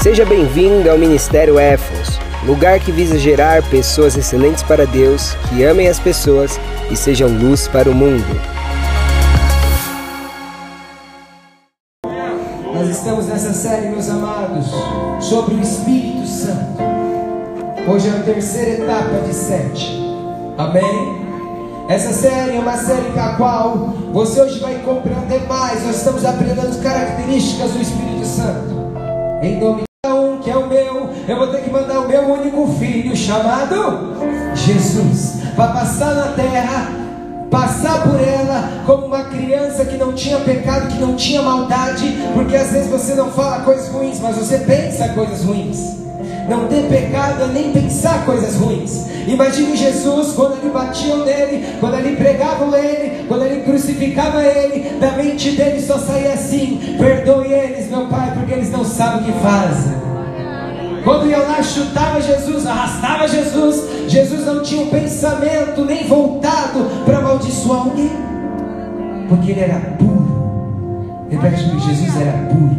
Seja 0.00 0.24
bem-vindo 0.24 0.88
ao 0.88 0.96
Ministério 0.96 1.58
Éfos, 1.58 2.20
lugar 2.46 2.78
que 2.78 2.92
visa 2.92 3.18
gerar 3.18 3.68
pessoas 3.68 4.16
excelentes 4.16 4.62
para 4.62 4.86
Deus, 4.86 5.34
que 5.48 5.64
amem 5.64 5.88
as 5.88 5.98
pessoas 5.98 6.58
e 6.88 6.94
sejam 6.94 7.28
luz 7.28 7.66
para 7.66 7.90
o 7.90 7.94
mundo. 7.94 8.24
Nós 12.72 12.88
estamos 12.88 13.26
nessa 13.26 13.52
série, 13.52 13.88
meus 13.88 14.08
amados, 14.08 14.66
sobre 15.20 15.56
o 15.56 15.60
Espírito 15.60 16.24
Santo. 16.28 16.78
Hoje 17.88 18.08
é 18.08 18.12
a 18.12 18.22
terceira 18.22 18.84
etapa 18.84 19.18
de 19.26 19.34
sete. 19.34 19.98
Amém? 20.56 21.18
Essa 21.88 22.12
série 22.12 22.56
é 22.56 22.60
uma 22.60 22.76
série 22.76 23.10
com 23.10 23.20
a 23.20 23.34
qual 23.34 23.76
você 24.12 24.40
hoje 24.42 24.60
vai 24.60 24.76
compreender 24.76 25.44
mais. 25.48 25.84
Nós 25.84 25.96
estamos 25.96 26.24
aprendendo 26.24 26.68
as 26.68 26.76
características 26.76 27.72
do 27.72 27.82
Espírito 27.82 28.24
Santo. 28.24 28.78
Em 29.42 29.60
nome 29.60 29.87
que 30.48 30.52
é 30.52 30.56
o 30.56 30.66
meu, 30.66 31.10
eu 31.28 31.36
vou 31.36 31.48
ter 31.48 31.60
que 31.60 31.68
mandar 31.68 32.00
o 32.00 32.08
meu 32.08 32.22
único 32.22 32.66
filho 32.78 33.14
chamado 33.14 34.16
Jesus 34.54 35.40
para 35.54 35.72
passar 35.72 36.14
na 36.14 36.28
terra, 36.28 36.88
passar 37.50 38.02
por 38.02 38.18
ela 38.18 38.82
como 38.86 39.08
uma 39.08 39.24
criança 39.24 39.84
que 39.84 39.98
não 39.98 40.14
tinha 40.14 40.38
pecado, 40.38 40.88
que 40.88 40.98
não 40.98 41.16
tinha 41.16 41.42
maldade, 41.42 42.16
porque 42.32 42.56
às 42.56 42.70
vezes 42.70 42.90
você 42.90 43.14
não 43.14 43.30
fala 43.30 43.60
coisas 43.60 43.88
ruins, 43.88 44.20
mas 44.20 44.36
você 44.36 44.56
pensa 44.60 45.08
coisas 45.08 45.44
ruins. 45.44 45.98
Não 46.48 46.66
ter 46.66 46.88
pecado 46.88 47.42
é 47.42 47.46
nem 47.48 47.70
pensar 47.70 48.24
coisas 48.24 48.54
ruins. 48.54 49.06
Imagine 49.26 49.76
Jesus 49.76 50.32
quando 50.32 50.56
ele 50.62 50.70
batiam 50.70 51.26
nele, 51.26 51.76
quando 51.78 51.98
ele 51.98 52.16
pregavam 52.16 52.74
ele, 52.74 53.26
quando 53.28 53.44
ele 53.44 53.64
crucificava 53.64 54.42
ele, 54.42 54.98
da 54.98 55.12
mente 55.12 55.50
dele 55.50 55.82
só 55.82 55.98
saía 55.98 56.32
assim: 56.32 56.96
perdoe 56.96 57.52
eles, 57.52 57.90
meu 57.90 58.06
Pai, 58.06 58.32
porque 58.32 58.54
eles 58.54 58.70
não 58.70 58.82
sabem 58.82 59.20
o 59.20 59.24
que 59.24 59.40
fazem. 59.42 60.07
Quando 61.08 61.26
ia 61.26 61.38
lá, 61.38 61.62
chutava 61.62 62.20
Jesus, 62.20 62.66
arrastava 62.66 63.26
Jesus. 63.26 63.82
Jesus 64.08 64.44
não 64.44 64.62
tinha 64.62 64.82
um 64.82 64.90
pensamento 64.90 65.82
nem 65.86 66.06
voltado 66.06 66.84
para 67.06 67.16
amaldiçoar 67.16 67.80
alguém, 67.80 68.10
porque 69.26 69.52
ele 69.52 69.60
era 69.60 69.80
puro. 69.98 71.26
Repete 71.30 71.64
comigo: 71.64 71.80
Jesus 71.80 72.14
era 72.14 72.32
puro. 72.48 72.76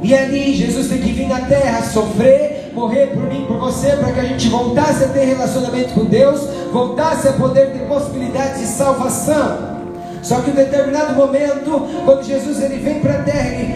E 0.00 0.14
ali 0.14 0.54
Jesus 0.54 0.86
tem 0.86 0.98
que 0.98 1.10
vir 1.10 1.26
na 1.26 1.40
terra 1.40 1.82
sofrer, 1.82 2.70
morrer 2.72 3.06
por 3.06 3.24
mim, 3.24 3.46
por 3.48 3.58
você, 3.58 3.96
para 3.96 4.12
que 4.12 4.20
a 4.20 4.24
gente 4.24 4.48
voltasse 4.48 5.02
a 5.02 5.08
ter 5.08 5.24
relacionamento 5.24 5.92
com 5.92 6.04
Deus, 6.04 6.40
voltasse 6.72 7.26
a 7.26 7.32
poder 7.32 7.72
ter 7.72 7.80
possibilidades 7.88 8.60
de 8.60 8.66
salvação. 8.66 9.74
Só 10.22 10.40
que 10.40 10.50
em 10.50 10.54
determinado 10.54 11.14
momento, 11.14 11.88
quando 12.04 12.24
Jesus 12.24 12.62
ele 12.62 12.78
vem 12.78 13.00
para 13.00 13.14
a 13.14 13.22
terra, 13.22 13.48
ele 13.48 13.74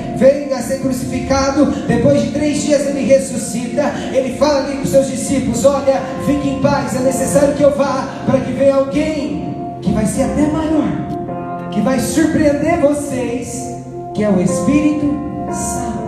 ser 0.71 0.81
crucificado, 0.81 1.67
depois 1.87 2.23
de 2.23 2.31
três 2.31 2.63
dias 2.63 2.87
ele 2.87 3.05
ressuscita, 3.05 3.93
ele 4.13 4.39
fala 4.39 4.65
ali 4.65 4.79
com 4.79 4.87
seus 4.87 5.09
discípulos: 5.09 5.65
Olha, 5.65 6.01
fiquem 6.27 6.59
em 6.59 6.61
paz, 6.61 6.95
é 6.95 7.01
necessário 7.01 7.55
que 7.55 7.63
eu 7.63 7.77
vá, 7.77 8.09
para 8.25 8.41
que 8.41 8.53
venha 8.53 8.77
alguém 8.77 9.55
que 9.83 9.91
vai 9.93 10.07
ser 10.07 10.23
até 10.23 10.47
maior, 10.47 11.69
que 11.73 11.81
vai 11.81 11.99
surpreender 11.99 12.81
vocês, 12.81 13.83
que 14.15 14.23
é 14.23 14.31
o 14.31 14.41
Espírito 14.41 15.07
Santo. 15.51 16.01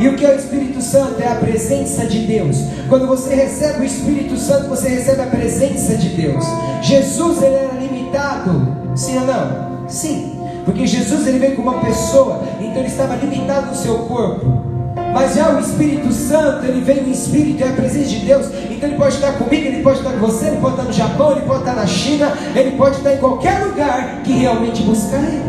E 0.00 0.08
o 0.08 0.16
que 0.16 0.26
é 0.26 0.30
o 0.30 0.36
Espírito 0.36 0.82
Santo? 0.82 1.22
É 1.22 1.28
a 1.28 1.36
presença 1.36 2.04
de 2.06 2.26
Deus. 2.26 2.56
Quando 2.88 3.06
você 3.06 3.34
recebe 3.34 3.82
o 3.82 3.84
Espírito 3.84 4.36
Santo, 4.36 4.68
você 4.68 4.88
recebe 4.88 5.22
a 5.22 5.26
presença 5.26 5.96
de 5.96 6.08
Deus. 6.08 6.44
Jesus 6.82 7.42
ele 7.42 7.54
era 7.54 7.74
limitado, 7.74 8.76
sim 8.96 9.18
ou 9.18 9.26
não? 9.26 9.88
Sim, 9.88 10.31
porque 10.64 10.86
Jesus 10.86 11.26
ele 11.26 11.38
veio 11.38 11.56
como 11.56 11.70
uma 11.70 11.80
pessoa, 11.80 12.42
então 12.60 12.76
ele 12.78 12.86
estava 12.86 13.16
limitado 13.16 13.66
no 13.68 13.74
seu 13.74 13.98
corpo. 14.00 14.72
Mas 15.12 15.34
já 15.34 15.50
o 15.50 15.60
Espírito 15.60 16.10
Santo, 16.12 16.64
ele 16.64 16.80
veio 16.80 17.06
em 17.06 17.10
espírito, 17.10 17.62
é 17.62 17.68
a 17.68 17.72
presença 17.72 18.08
de 18.08 18.20
Deus. 18.20 18.46
Então 18.70 18.88
ele 18.88 18.96
pode 18.96 19.14
estar 19.14 19.32
comigo, 19.32 19.66
ele 19.66 19.82
pode 19.82 19.98
estar 19.98 20.12
com 20.12 20.18
você, 20.18 20.46
ele 20.46 20.56
pode 20.56 20.74
estar 20.74 20.84
no 20.84 20.92
Japão, 20.92 21.32
ele 21.32 21.42
pode 21.42 21.60
estar 21.60 21.74
na 21.74 21.86
China, 21.86 22.32
ele 22.54 22.70
pode 22.76 22.96
estar 22.96 23.14
em 23.14 23.18
qualquer 23.18 23.58
lugar 23.64 24.22
que 24.22 24.32
realmente 24.32 24.82
buscar 24.82 25.22
ele. 25.22 25.42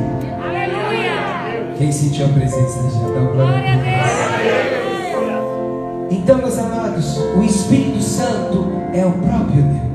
Aleluia! 0.43 1.73
Quem 1.77 1.91
sentiu 1.91 2.25
a 2.25 2.29
presença 2.29 2.79
de 2.83 2.89
Deus? 2.89 3.33
Glória 3.33 3.73
a 3.73 3.77
Deus! 3.77 4.33
Então, 6.11 6.37
meus 6.37 6.57
amados, 6.57 7.17
o 7.35 7.43
Espírito 7.43 8.01
Santo 8.01 8.71
é 8.93 9.05
o 9.05 9.11
próprio 9.11 9.61
Deus. 9.61 9.92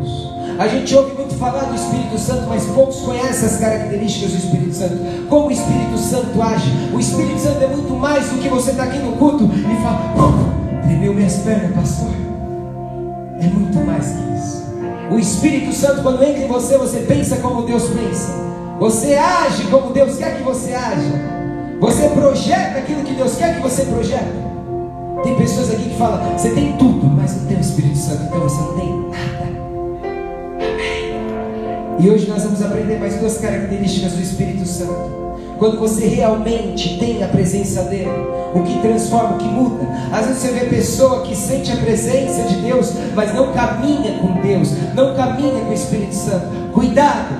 A 0.59 0.67
gente 0.67 0.93
ouve 0.97 1.13
muito 1.13 1.37
falar 1.37 1.67
do 1.67 1.75
Espírito 1.77 2.19
Santo, 2.19 2.49
mas 2.49 2.65
poucos 2.65 2.97
conhecem 2.97 3.47
as 3.47 3.59
características 3.59 4.33
do 4.33 4.39
Espírito 4.39 4.75
Santo. 4.75 4.97
Como 5.29 5.47
o 5.47 5.53
Espírito 5.53 5.97
Santo 5.97 6.43
age. 6.43 6.73
O 6.93 6.99
Espírito 6.99 7.39
Santo 7.39 7.63
é 7.63 7.69
muito 7.69 7.95
mais 7.95 8.29
do 8.29 8.39
que 8.43 8.49
você 8.49 8.73
está 8.73 8.83
aqui 8.83 8.99
no 8.99 9.13
culto 9.13 9.45
e 9.45 9.83
fala, 9.83 10.15
"Oh, 10.19 10.83
tremeu 10.83 11.15
minhas 11.15 11.37
pernas, 11.37 11.73
pastor. 11.77 12.09
É 13.41 13.47
muito 13.47 13.79
mais 13.87 14.07
que 14.07 14.37
isso. 14.37 14.65
O 15.13 15.19
Espírito 15.21 15.73
Santo, 15.73 16.03
quando 16.03 16.25
entra 16.25 16.43
em 16.43 16.49
você, 16.49 16.77
você 16.77 16.99
pensa 17.03 17.37
como 17.37 17.63
Deus 17.63 17.85
pensa. 17.91 18.33
Você 18.81 19.15
age 19.15 19.63
como 19.71 19.93
Deus 19.93 20.17
quer 20.17 20.39
que 20.39 20.43
você 20.43 20.75
haja. 20.75 21.39
Você 21.81 22.09
projeta 22.09 22.79
aquilo 22.79 23.05
que 23.05 23.15
Deus 23.15 23.37
quer 23.37 23.55
que 23.55 23.63
você 23.63 23.85
projeta. 23.85 24.49
Tem 25.23 25.37
pessoas 25.37 25.71
aqui 25.71 25.91
que 25.91 25.97
falam, 25.97 26.37
você 26.37 26.51
tem 26.51 26.73
tudo, 26.77 27.07
mas 27.07 27.37
não 27.37 27.47
tem 27.47 27.59
o 27.59 27.61
Espírito 27.61 27.97
Santo, 27.97 28.25
então 28.25 28.41
você 28.41 28.61
não 28.61 28.75
tem 28.75 29.09
nada. 29.09 29.58
E 32.01 32.09
hoje 32.09 32.29
nós 32.29 32.45
vamos 32.45 32.63
aprender 32.63 32.99
mais 32.99 33.17
duas 33.17 33.39
características 33.39 34.13
do 34.13 34.23
Espírito 34.23 34.65
Santo. 34.65 35.19
Quando 35.59 35.81
você 35.81 36.07
realmente 36.07 36.97
tem 36.99 37.25
a 37.25 37.27
presença 37.27 37.83
dele, 37.83 38.09
o 38.55 38.63
que 38.63 38.81
transforma, 38.81 39.35
o 39.35 39.39
que 39.39 39.49
muda. 39.49 39.85
Às 40.13 40.27
vezes 40.27 40.43
você 40.43 40.49
vê 40.53 40.67
pessoa 40.67 41.23
que 41.23 41.35
sente 41.35 41.73
a 41.73 41.77
presença 41.77 42.45
de 42.45 42.55
Deus, 42.61 42.93
mas 43.17 43.35
não 43.35 43.53
caminha 43.53 44.19
com 44.21 44.41
Deus, 44.41 44.73
não 44.95 45.17
caminha 45.17 45.61
com 45.61 45.71
o 45.71 45.75
Espírito 45.75 46.15
Santo. 46.15 46.47
Cuidado! 46.73 47.35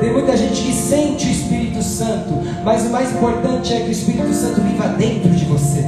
Tem 0.00 0.12
muita 0.12 0.36
gente 0.36 0.60
que 0.62 0.72
sente 0.72 1.28
o 1.28 1.30
Espírito 1.30 1.80
Santo, 1.80 2.30
mas 2.64 2.84
o 2.84 2.90
mais 2.90 3.12
importante 3.12 3.72
é 3.72 3.80
que 3.82 3.88
o 3.88 3.92
Espírito 3.92 4.34
Santo 4.34 4.60
viva 4.60 4.88
dentro 4.88 5.30
de 5.30 5.44
você. 5.44 5.80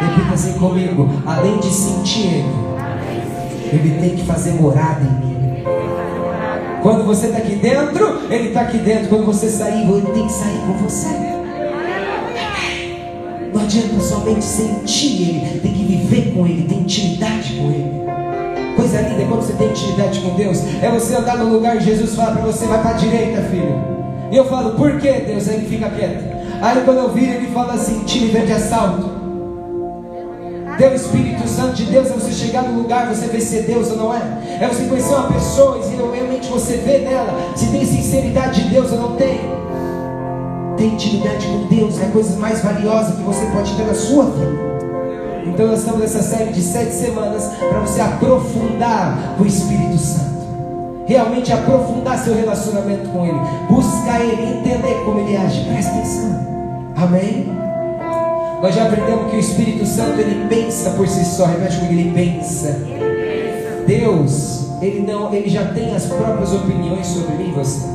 Repita 0.00 0.32
assim 0.32 0.54
comigo: 0.54 1.06
além 1.26 1.58
de 1.58 1.68
sentir 1.68 2.44
Ele, 3.72 3.90
Ele 3.90 4.00
tem 4.00 4.16
que 4.16 4.24
fazer 4.24 4.52
morada 4.52 5.02
em 5.02 5.26
mim. 5.26 5.27
Quando 6.82 7.04
você 7.04 7.26
está 7.26 7.38
aqui 7.38 7.56
dentro, 7.56 8.22
Ele 8.30 8.48
está 8.48 8.60
aqui 8.62 8.78
dentro. 8.78 9.08
Quando 9.08 9.26
você 9.26 9.48
sair, 9.48 9.82
Ele 9.82 10.06
tem 10.12 10.26
que 10.26 10.32
sair 10.32 10.60
com 10.66 10.72
você. 10.74 11.08
Não 13.52 13.62
adianta 13.62 14.00
somente 14.00 14.44
sentir 14.44 15.22
Ele, 15.22 15.60
tem 15.60 15.72
que 15.72 15.84
viver 15.84 16.32
com 16.32 16.46
Ele, 16.46 16.68
ter 16.68 16.76
intimidade 16.76 17.54
com 17.54 17.70
Ele. 17.70 17.98
Coisa 18.76 19.00
linda 19.00 19.22
é 19.22 19.26
quando 19.26 19.42
você 19.42 19.52
tem 19.54 19.68
intimidade 19.68 20.20
com 20.20 20.36
Deus. 20.36 20.62
É 20.80 20.88
você 20.90 21.16
andar 21.16 21.36
no 21.38 21.52
lugar 21.52 21.76
e 21.76 21.80
Jesus 21.80 22.14
fala 22.14 22.32
para 22.32 22.42
você, 22.42 22.66
vai 22.66 22.80
para 22.80 22.90
a 22.90 22.94
direita, 22.94 23.42
filho. 23.42 23.74
E 24.30 24.36
eu 24.36 24.44
falo, 24.44 24.76
por 24.76 25.00
que 25.00 25.10
Deus? 25.10 25.48
Aí 25.48 25.56
ele 25.56 25.66
fica 25.66 25.90
quieto. 25.90 26.24
Aí 26.62 26.82
quando 26.84 26.98
eu 26.98 27.12
viro, 27.12 27.32
ele 27.32 27.48
fala 27.48 27.74
assim, 27.74 28.04
time 28.04 28.28
vem 28.28 28.46
de 28.46 28.52
assalto. 28.52 29.17
Ter 30.78 30.92
o 30.92 30.94
Espírito 30.94 31.48
Santo 31.48 31.74
de 31.74 31.86
Deus 31.86 32.08
é 32.08 32.12
você 32.12 32.30
chegar 32.30 32.62
no 32.62 32.80
lugar, 32.80 33.12
você 33.12 33.26
ver 33.26 33.40
se 33.40 33.58
é 33.58 33.62
Deus 33.62 33.90
ou 33.90 33.96
não 33.96 34.14
é. 34.14 34.20
É 34.60 34.68
você 34.68 34.84
conhecer 34.84 35.12
uma 35.12 35.32
pessoa 35.32 35.80
e 35.84 35.96
realmente 35.96 36.48
você 36.48 36.76
vê 36.76 36.98
nela 36.98 37.34
se 37.56 37.66
tem 37.66 37.84
sinceridade 37.84 38.62
de 38.62 38.68
Deus 38.68 38.92
ou 38.92 38.98
não 38.98 39.16
tem. 39.16 39.40
Ter 40.76 40.84
intimidade 40.84 41.44
com 41.48 41.66
Deus 41.66 42.00
é 42.00 42.04
a 42.04 42.10
coisa 42.10 42.38
mais 42.38 42.62
valiosa 42.62 43.16
que 43.16 43.22
você 43.22 43.44
pode 43.46 43.74
ter 43.74 43.86
na 43.86 43.94
sua 43.94 44.26
vida. 44.26 44.68
Então 45.46 45.66
nós 45.66 45.80
estamos 45.80 46.00
nessa 46.00 46.22
série 46.22 46.52
de 46.52 46.62
sete 46.62 46.92
semanas 46.92 47.44
para 47.56 47.80
você 47.80 48.00
aprofundar 48.00 49.34
o 49.36 49.44
Espírito 49.44 49.98
Santo. 49.98 50.38
Realmente 51.06 51.52
aprofundar 51.52 52.18
seu 52.18 52.36
relacionamento 52.36 53.08
com 53.08 53.26
Ele. 53.26 53.40
Buscar 53.68 54.20
Ele, 54.20 54.60
entender 54.60 55.02
como 55.04 55.18
Ele 55.18 55.36
age. 55.36 55.64
Presta 55.64 55.90
atenção. 55.90 56.46
Amém? 56.94 57.57
Nós 58.60 58.74
já 58.74 58.86
aprendemos 58.86 59.30
que 59.30 59.36
o 59.36 59.40
Espírito 59.40 59.86
Santo 59.86 60.20
ele 60.20 60.46
pensa 60.48 60.90
por 60.90 61.06
si 61.06 61.24
só. 61.24 61.46
Repete 61.46 61.76
comigo, 61.76 62.00
ele 62.00 62.12
pensa. 62.12 62.76
Deus, 63.86 64.66
ele 64.82 65.00
não, 65.00 65.32
ele 65.32 65.48
já 65.48 65.64
tem 65.72 65.94
as 65.94 66.06
próprias 66.06 66.52
opiniões 66.52 67.06
sobre 67.06 67.36
mim 67.36 67.50
e 67.50 67.52
você. 67.52 67.86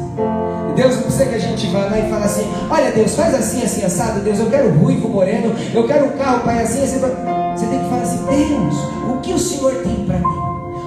Deus 0.76 0.96
não 0.96 1.04
precisa 1.04 1.26
que 1.26 1.36
a 1.36 1.40
gente 1.40 1.68
vá 1.68 1.86
lá 1.86 2.00
e 2.00 2.10
fale 2.10 2.24
assim: 2.24 2.48
Olha, 2.70 2.92
Deus, 2.92 3.14
faz 3.16 3.36
assim, 3.36 3.62
assim, 3.62 3.84
assado. 3.84 4.22
Deus, 4.22 4.40
eu 4.40 4.50
quero 4.50 4.72
ruivo, 4.72 5.10
moreno. 5.10 5.54
Eu 5.74 5.86
quero 5.86 6.06
um 6.06 6.18
carro, 6.18 6.44
pai, 6.44 6.64
assim, 6.64 6.84
assim. 6.84 7.00
Você 7.00 7.66
tem 7.68 7.80
que 7.80 7.90
falar 7.90 8.02
assim: 8.02 8.26
Deus, 8.26 8.76
o 9.10 9.20
que 9.22 9.34
o 9.34 9.40
Senhor 9.40 9.74
tem 9.84 10.06
para 10.06 10.18
mim? 10.18 10.44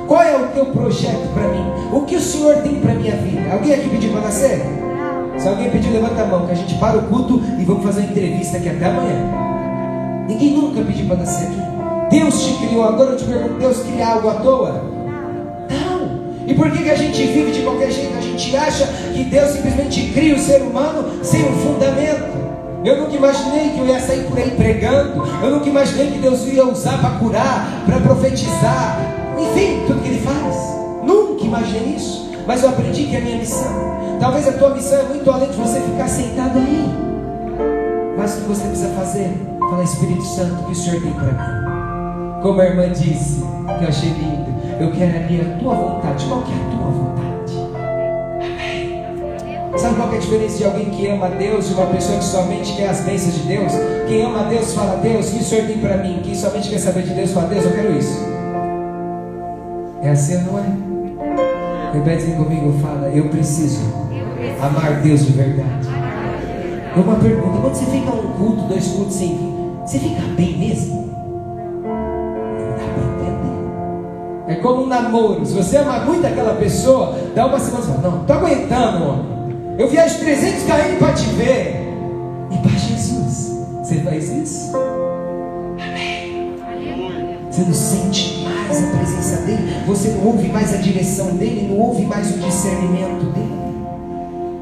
Qual 0.09 0.23
é 0.23 0.37
o 0.37 0.49
teu 0.49 0.67
projeto 0.67 1.29
para 1.35 1.49
mim? 1.49 1.65
O 1.93 2.03
que 2.03 2.17
o 2.17 2.21
Senhor 2.21 2.57
tem 2.63 2.81
para 2.81 2.95
minha 2.95 3.17
vida? 3.17 3.53
Alguém 3.53 3.75
aqui 3.75 3.89
pediu 3.91 4.13
para 4.13 4.23
nascer? 4.23 4.63
Se 5.37 5.49
alguém 5.49 5.71
pediu, 5.71 5.93
levanta 5.93 6.23
a 6.23 6.27
mão, 6.27 6.47
que 6.47 6.53
a 6.53 6.55
gente 6.55 6.75
para 6.77 6.97
o 6.97 7.03
culto 7.03 7.43
e 7.59 7.65
vamos 7.65 7.85
fazer 7.85 8.01
uma 8.01 8.11
entrevista 8.11 8.57
aqui 8.57 8.69
até 8.69 8.87
amanhã. 8.87 9.56
Ninguém 10.27 10.55
nunca 10.55 10.83
pediu 10.83 11.07
para 11.07 11.17
nascer. 11.19 11.49
Deus 12.11 12.45
te 12.45 12.55
criou. 12.55 12.85
Agora 12.85 13.11
eu 13.11 13.17
te 13.17 13.25
pergunto: 13.25 13.55
Deus 13.55 13.79
cria 13.79 14.07
algo 14.09 14.29
à 14.29 14.35
toa? 14.35 14.83
Não. 15.71 16.47
E 16.47 16.55
por 16.55 16.71
que, 16.71 16.83
que 16.83 16.91
a 16.91 16.97
gente 16.97 17.23
vive 17.27 17.53
de 17.53 17.63
qualquer 17.63 17.91
jeito? 17.91 18.17
A 18.17 18.21
gente 18.21 18.57
acha 18.57 18.87
que 19.13 19.25
Deus 19.25 19.51
simplesmente 19.51 20.11
cria 20.13 20.35
o 20.35 20.39
ser 20.39 20.63
humano 20.63 21.25
sem 21.25 21.43
um 21.43 21.53
fundamento. 21.59 22.37
Eu 22.85 22.99
nunca 22.99 23.17
imaginei 23.17 23.71
que 23.71 23.79
eu 23.81 23.87
ia 23.87 24.01
sair 24.01 24.25
por 24.25 24.39
aí 24.39 24.51
pregando. 24.53 25.23
Eu 25.43 25.51
nunca 25.51 25.69
imaginei 25.69 26.13
que 26.13 26.19
Deus 26.19 26.47
ia 26.47 26.65
usar 26.65 27.01
para 27.01 27.19
curar, 27.19 27.83
para 27.85 27.99
profetizar. 27.99 28.99
Enfim, 29.39 29.83
tudo 29.87 30.01
que 30.03 30.09
Ele 30.09 30.21
faz. 30.21 30.57
Nunca 31.05 31.45
imaginei 31.45 31.97
isso. 31.97 32.31
Mas 32.47 32.63
eu 32.63 32.69
aprendi 32.69 33.05
que 33.05 33.17
é 33.17 33.19
a 33.19 33.23
minha 33.23 33.39
missão. 33.39 33.97
Talvez 34.21 34.47
a 34.49 34.53
tua 34.53 34.71
missão 34.71 35.01
é 35.01 35.03
muito 35.03 35.29
além 35.29 35.51
de 35.51 35.57
você 35.57 35.81
ficar 35.81 36.09
sentado 36.09 36.59
aí. 36.59 36.89
Mas 38.17 38.35
o 38.35 38.43
que 38.43 38.49
você 38.49 38.69
precisa 38.69 38.89
fazer? 38.91 39.56
Falar, 39.71 39.83
Espírito 39.83 40.23
Santo, 40.23 40.65
que 40.65 40.73
o 40.73 40.75
Senhor 40.75 41.03
tem 41.03 41.13
para 41.13 41.33
mim. 41.33 42.41
Como 42.43 42.61
a 42.61 42.67
irmã 42.67 42.89
disse, 42.91 43.43
que 43.79 43.85
eu 43.85 43.89
achei 43.89 44.11
lindo. 44.11 44.47
Eu 44.79 44.93
quero 44.93 45.17
ali 45.17 45.41
a 45.41 45.59
tua 45.59 45.75
vontade. 45.75 46.25
Qual 46.27 46.43
que 46.43 46.53
é 46.53 46.55
a 46.55 46.59
tua 46.71 46.91
vontade? 46.91 47.53
Amém. 48.45 49.79
Sabe 49.79 49.97
qual 49.97 50.13
é 50.13 50.17
a 50.17 50.21
diferença 50.21 50.59
de 50.59 50.65
alguém 50.65 50.91
que 50.91 51.09
ama 51.09 51.27
a 51.27 51.31
Deus 51.31 51.71
e 51.71 51.75
uma 51.75 51.87
pessoa 51.87 52.19
que 52.19 52.25
somente 52.25 52.77
quer 52.77 52.91
as 52.91 53.01
bênçãos 53.01 53.35
de 53.35 53.41
Deus? 53.41 53.73
Quem 54.07 54.23
ama 54.23 54.41
a 54.41 54.45
Deus 54.45 54.73
fala, 54.73 54.97
Deus, 54.99 55.29
o 55.29 55.33
que 55.33 55.39
o 55.39 55.43
Senhor 55.45 55.67
tem 55.67 55.79
para 55.79 55.97
mim? 55.97 56.21
Quem 56.23 56.35
somente 56.35 56.69
quer 56.69 56.79
saber 56.79 57.03
de 57.03 57.15
Deus 57.15 57.33
fala, 57.33 57.49
Deus, 57.49 57.65
eu 57.65 57.73
quero 57.73 57.99
isso. 57.99 58.25
É 60.03 60.11
assim 60.11 60.37
não 60.43 60.59
é? 60.59 61.93
Repete 61.93 62.31
comigo, 62.33 62.79
fala, 62.81 63.09
eu 63.09 63.29
preciso 63.29 63.81
amar 64.61 65.01
Deus 65.03 65.27
de 65.27 65.33
verdade. 65.33 65.89
Uma 66.95 67.17
pergunta, 67.17 67.59
quando 67.61 67.75
você 67.75 67.87
fica 67.87 68.11
um 68.11 68.33
culto, 68.33 68.63
dois 68.69 68.87
cultos 68.89 69.17
sem 69.17 69.56
você 69.87 70.01
fica 70.01 70.21
bem 70.37 70.59
mesmo? 70.59 71.07
Não 71.85 72.71
dá 72.71 72.85
para 72.93 73.03
entender. 73.05 74.49
É 74.49 74.55
como 74.57 74.83
um 74.83 74.87
namoro. 74.87 75.47
Se 75.47 75.55
você 75.55 75.77
ama 75.77 76.01
muito 76.01 76.27
aquela 76.27 76.55
pessoa, 76.55 77.17
dá 77.37 77.47
uma 77.47 77.61
semana 77.61 77.85
e 77.85 77.87
fala, 77.87 78.01
não, 78.01 78.25
tô 78.25 78.33
aguentando, 78.33 79.05
homem. 79.05 79.37
Eu 79.79 79.89
viajo 79.89 80.19
300 80.19 80.65
km 80.65 80.99
para 80.99 81.13
te 81.13 81.27
ver. 81.27 81.87
E 82.51 82.59
para 82.59 82.73
Jesus, 82.73 83.65
você 83.81 84.01
faz 84.01 84.29
isso? 84.29 84.73
Amém. 84.77 86.27
Você 87.49 87.63
não 87.63 87.73
sente 87.73 88.45
mais 88.45 88.85
a 88.85 88.97
presença 88.99 89.37
dele, 89.43 89.83
você 89.87 90.09
não 90.09 90.27
ouve 90.27 90.49
mais 90.49 90.75
a 90.75 90.79
direção 90.79 91.37
dele, 91.37 91.69
não 91.71 91.79
ouve 91.79 92.05
mais 92.05 92.35
o 92.35 92.39
discernimento 92.39 93.33
dele. 93.33 93.57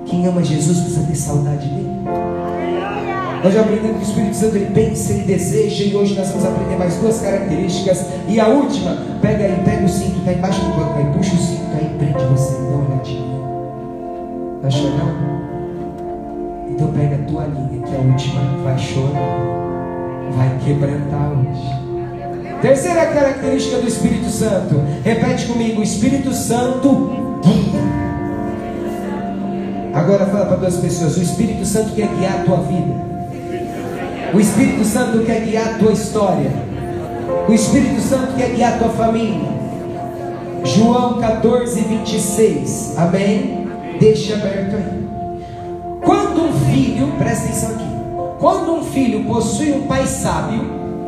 Quem 0.05 0.27
ama 0.27 0.45
Jesus 0.45 0.81
precisa 0.81 1.07
ter 1.07 1.17
saudade 1.17 1.67
dele. 1.67 1.91
Nós 3.45 3.53
já 3.53 3.61
aprendemos 3.61 3.99
que 3.99 4.05
o 4.05 4.09
Espírito 4.09 4.37
Santo 4.37 4.57
ele 4.57 4.71
pensa, 4.73 5.13
ele 5.13 5.25
deseja, 5.25 5.85
e 5.85 5.95
hoje 5.95 6.15
nós 6.15 6.31
vamos 6.31 6.47
aprender 6.47 6.77
mais 6.79 6.97
duas 6.97 7.21
características. 7.21 8.07
E 8.27 8.41
a 8.41 8.49
última, 8.49 8.97
pega 9.21 9.45
aí, 9.45 9.61
pega 9.63 9.85
o 9.85 9.89
cinto, 9.89 10.21
está 10.21 10.33
embaixo 10.33 10.63
do 10.63 10.69
banco 10.69 10.95
aí, 10.99 11.05
puxa 11.13 11.35
o 11.35 11.39
cinto 11.39 11.77
aí, 11.79 11.95
prende 11.99 12.25
você, 12.25 12.53
dá 12.55 12.59
uma 12.61 12.87
olhadinha. 12.87 13.35
Está 14.57 14.71
chorando? 14.71 15.35
Então 16.71 16.91
pega 16.93 17.17
a 17.17 17.19
tua 17.19 17.45
linha, 17.45 17.87
que 17.87 17.95
é 17.95 17.99
a 17.99 18.01
última, 18.01 18.41
vai 18.65 18.79
chorar, 18.79 19.39
vai 20.35 20.59
quebrantar 20.65 21.33
hoje. 21.33 22.61
Terceira 22.63 23.07
característica 23.09 23.77
do 23.77 23.87
Espírito 23.87 24.31
Santo, 24.31 24.81
repete 25.05 25.45
comigo: 25.45 25.83
Espírito 25.83 26.33
Santo 26.33 27.11
guia. 27.45 27.81
Agora 29.93 30.25
fala 30.25 30.47
para 30.47 30.57
duas 30.57 30.77
pessoas: 30.77 31.19
o 31.19 31.23
Espírito 31.23 31.67
Santo 31.67 31.93
quer 31.95 32.09
guiar 32.09 32.41
a 32.41 32.45
tua 32.45 32.63
vida. 32.63 33.14
O 34.35 34.41
Espírito 34.41 34.85
Santo 34.85 35.25
quer 35.25 35.43
guiar 35.43 35.75
a 35.75 35.79
tua 35.79 35.93
história. 35.93 36.51
O 37.49 37.53
Espírito 37.53 38.01
Santo 38.01 38.35
quer 38.37 38.51
guiar 38.51 38.75
a 38.75 38.79
tua 38.79 38.89
família. 38.89 39.49
João 40.65 41.21
14, 41.21 41.81
26. 41.81 42.95
Amém? 42.97 43.69
Deixa 44.01 44.35
aberto 44.35 44.75
aí. 44.75 45.09
Quando 46.05 46.47
um 46.47 46.53
filho, 46.67 47.13
presta 47.17 47.45
atenção 47.45 47.71
aqui. 47.77 47.85
Quando 48.41 48.75
um 48.75 48.83
filho 48.83 49.25
possui 49.25 49.71
um 49.71 49.87
pai 49.87 50.05
sábio, 50.05 50.63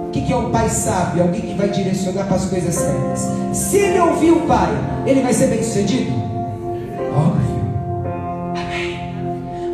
o 0.06 0.10
que, 0.12 0.20
que 0.20 0.32
é 0.32 0.36
um 0.36 0.50
pai 0.50 0.70
sábio? 0.70 1.24
Alguém 1.24 1.40
que 1.40 1.54
vai 1.54 1.68
direcionar 1.68 2.26
para 2.26 2.36
as 2.36 2.44
coisas 2.44 2.76
certas. 2.76 3.28
Se 3.52 3.76
ele 3.76 3.98
ouvir 3.98 4.30
o 4.30 4.42
pai, 4.42 4.70
ele 5.04 5.22
vai 5.22 5.34
ser 5.34 5.48
bem 5.48 5.64
sucedido? 5.64 6.25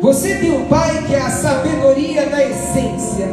Você 0.03 0.35
tem 0.35 0.51
um 0.51 0.65
pai 0.65 1.01
que 1.07 1.15
é 1.15 1.21
a 1.21 1.29
sabedoria 1.29 2.29
da 2.29 2.43
essência. 2.43 3.25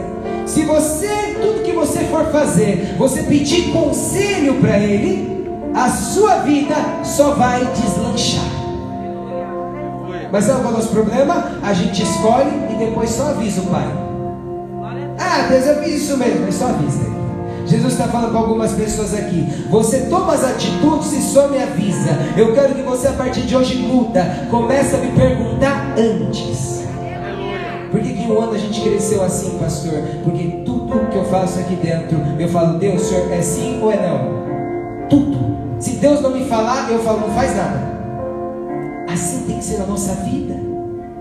Se 0.47 0.63
você, 0.63 1.37
tudo 1.43 1.65
que 1.65 1.73
você 1.73 2.05
for 2.05 2.27
fazer, 2.27 2.95
você 2.97 3.25
pedir 3.25 3.73
conselho 3.73 4.55
para 4.61 4.79
ele, 4.79 5.51
a 5.75 5.89
sua 5.89 6.37
vida 6.43 6.77
só 7.03 7.35
vai 7.35 7.67
deslanchar. 7.75 8.45
Mas 10.31 10.45
sabe 10.45 10.61
qual 10.61 10.73
é 10.73 10.77
o 10.77 10.79
nosso 10.79 10.91
problema? 10.91 11.59
A 11.61 11.73
gente 11.73 12.05
escolhe 12.05 12.53
e 12.71 12.77
depois 12.77 13.11
só 13.11 13.31
avisa 13.31 13.63
o 13.63 13.67
pai. 13.67 13.89
Ah, 15.19 15.49
Deus, 15.49 15.67
eu 15.67 15.83
fiz 15.83 16.05
isso 16.05 16.17
mesmo, 16.17 16.43
mas 16.45 16.55
só 16.55 16.67
avisa. 16.67 17.20
Jesus 17.67 17.93
está 17.93 18.09
falando 18.09 18.33
com 18.33 18.39
algumas 18.39 18.73
pessoas 18.73 19.15
aqui. 19.15 19.47
Você 19.71 20.07
toma 20.07 20.35
as 20.35 20.45
atitudes 20.45 21.13
e 21.13 21.23
só 21.23 21.49
me 21.49 21.63
avisa. 21.63 22.11
Eu 22.37 22.53
quero 22.55 22.75
que 22.75 22.83
você 22.83 23.09
a 23.09 23.13
partir 23.13 23.43
de 23.43 23.57
hoje 23.57 23.79
muda. 23.79 24.49
Começa 24.51 24.97
a 24.97 25.01
me 25.01 25.13
perguntar 25.13 25.95
antes. 25.97 26.81
Por 27.91 28.01
que, 28.01 28.13
que 28.13 28.31
um 28.31 28.41
ano 28.41 28.53
a 28.53 28.59
gente 28.59 28.81
cresceu 28.81 29.23
assim, 29.23 29.59
pastor? 29.59 30.01
Porque 30.23 30.63
tudo 30.65 31.09
que 31.11 31.17
eu 31.17 31.25
faço 31.25 31.59
aqui 31.59 31.75
dentro, 31.75 32.19
eu 32.39 32.49
falo, 32.49 32.79
Deus, 32.79 33.03
senhor, 33.03 33.33
é 33.33 33.43
sim 33.43 33.81
ou 33.83 33.91
é 33.91 33.97
não? 33.97 35.09
Tudo. 35.09 35.39
Se 35.81 35.93
Deus 35.97 36.21
não 36.21 36.31
me 36.31 36.45
falar, 36.45 36.91
eu 36.91 37.01
falo, 37.01 37.21
não 37.21 37.31
faz 37.31 37.57
nada. 37.57 37.91
Assim 39.13 39.45
tem 39.47 39.59
que 39.59 39.65
ser 39.65 39.81
a 39.81 39.87
nossa 39.87 40.15
vida. 40.23 40.55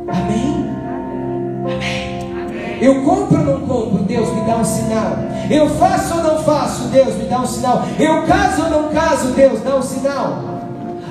Amém? 0.07 0.65
Amém. 1.65 2.08
Eu 2.81 3.03
compro 3.03 3.39
ou 3.39 3.45
não 3.45 3.67
compro? 3.67 4.03
Deus 4.03 4.29
me 4.33 4.41
dá 4.41 4.57
um 4.57 4.65
sinal. 4.65 5.17
Eu 5.49 5.69
faço 5.69 6.15
ou 6.15 6.23
não 6.23 6.43
faço? 6.43 6.83
Deus 6.85 7.15
me 7.15 7.25
dá 7.25 7.41
um 7.41 7.47
sinal. 7.47 7.83
Eu 7.99 8.23
caso 8.23 8.63
ou 8.63 8.69
não 8.69 8.89
caso? 8.89 9.27
Deus 9.33 9.61
dá 9.61 9.75
um 9.75 9.81
sinal. 9.81 10.49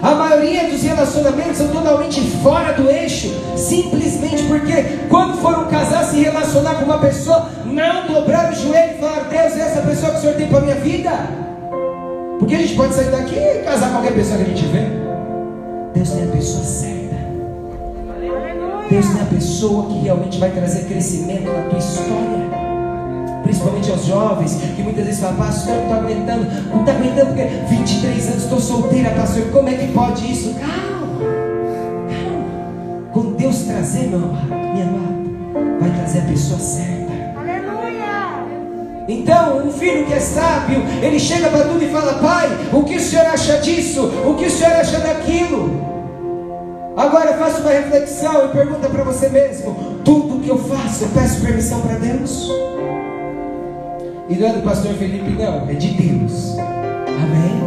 A 0.01 0.15
maioria 0.15 0.69
dos 0.69 0.81
relacionamentos 0.83 1.57
são 1.57 1.69
totalmente 1.69 2.21
fora 2.43 2.73
do 2.73 2.89
eixo, 2.89 3.35
simplesmente 3.57 4.45
porque 4.45 4.99
quando 5.09 5.39
foram 5.39 5.65
casar, 5.67 6.05
se 6.05 6.21
relacionar 6.21 6.77
com 6.77 6.85
uma 6.85 6.99
pessoa, 6.99 7.49
não 7.65 8.07
dobraram 8.07 8.53
o 8.53 8.55
joelho 8.55 8.95
e 8.95 8.99
falaram: 9.01 9.29
Deus, 9.29 9.57
é 9.57 9.61
essa 9.61 9.81
pessoa 9.81 10.13
que 10.13 10.19
o 10.19 10.21
Senhor 10.21 10.37
tem 10.37 10.47
para 10.47 10.61
minha 10.61 10.77
vida. 10.77 11.11
Porque 12.39 12.55
a 12.55 12.59
gente 12.59 12.75
pode 12.77 12.95
sair 12.95 13.11
daqui 13.11 13.35
e 13.35 13.65
casar 13.65 13.89
com 13.89 13.95
qualquer 13.95 14.15
pessoa 14.15 14.39
que 14.39 14.45
a 14.45 14.55
gente 14.55 14.67
vê. 14.67 14.85
Deus 15.95 16.11
tem 16.11 16.25
a 16.25 16.27
pessoa 16.29 16.63
certa. 16.63 16.98
Deus 18.89 19.07
tem 19.07 19.21
a 19.21 19.27
pessoa 19.27 19.87
que 19.87 19.99
realmente 19.99 20.39
vai 20.39 20.51
trazer 20.51 20.87
crescimento 20.87 21.45
na 21.45 21.69
tua 21.69 21.79
história. 21.79 22.49
Principalmente 23.43 23.91
aos 23.91 24.05
jovens 24.07 24.59
que 24.77 24.83
muitas 24.83 25.05
vezes 25.05 25.21
falam, 25.21 25.37
pastor, 25.37 25.75
não 25.75 25.83
estou 25.83 25.97
aguentando, 25.97 26.45
não 26.71 26.81
estou 26.81 26.95
aguentando 26.95 27.27
porque 27.27 27.45
23 27.69 28.29
anos 28.29 28.43
estou 28.45 28.61
solteira, 28.61 29.11
pastor. 29.11 29.43
Como 29.51 29.69
é 29.69 29.75
que 29.75 29.93
pode 29.93 30.31
isso? 30.31 30.55
Calma, 30.55 31.19
calma. 32.09 33.09
Quando 33.13 33.37
Deus 33.37 33.59
trazer, 33.63 34.09
meu 34.09 34.21
amado, 34.21 34.49
minha 34.49 34.87
amada, 34.87 35.79
vai 35.81 35.91
trazer 35.91 36.21
a 36.21 36.23
pessoa 36.23 36.59
certa. 36.59 36.99
Então, 39.11 39.67
um 39.67 39.73
filho 39.73 40.05
que 40.05 40.13
é 40.13 40.21
sábio, 40.21 40.83
ele 41.03 41.19
chega 41.19 41.49
para 41.49 41.65
tudo 41.65 41.83
e 41.83 41.89
fala: 41.89 42.15
Pai, 42.15 42.49
o 42.75 42.85
que 42.85 42.97
o 42.97 43.01
senhor 43.01 43.25
acha 43.25 43.57
disso? 43.59 44.05
O 44.27 44.35
que 44.35 44.45
o 44.45 44.51
senhor 44.51 44.73
acha 44.75 44.99
daquilo? 44.99 45.98
Agora 46.99 47.33
faça 47.35 47.61
uma 47.61 47.71
reflexão 47.71 48.47
e 48.47 48.49
pergunta 48.49 48.89
para 48.89 49.05
você 49.05 49.29
mesmo: 49.29 50.01
tudo 50.05 50.41
que 50.41 50.49
eu 50.49 50.59
faço, 50.59 51.05
eu 51.05 51.09
peço 51.11 51.41
permissão 51.41 51.81
para 51.81 51.95
Deus? 51.95 52.51
E 54.29 54.35
não 54.35 54.49
é 54.49 54.53
do 54.55 54.63
pastor 54.63 54.93
Felipe, 54.95 55.31
não, 55.31 55.71
é 55.71 55.75
de 55.75 55.91
Deus. 55.91 56.59
Amém? 56.59 57.63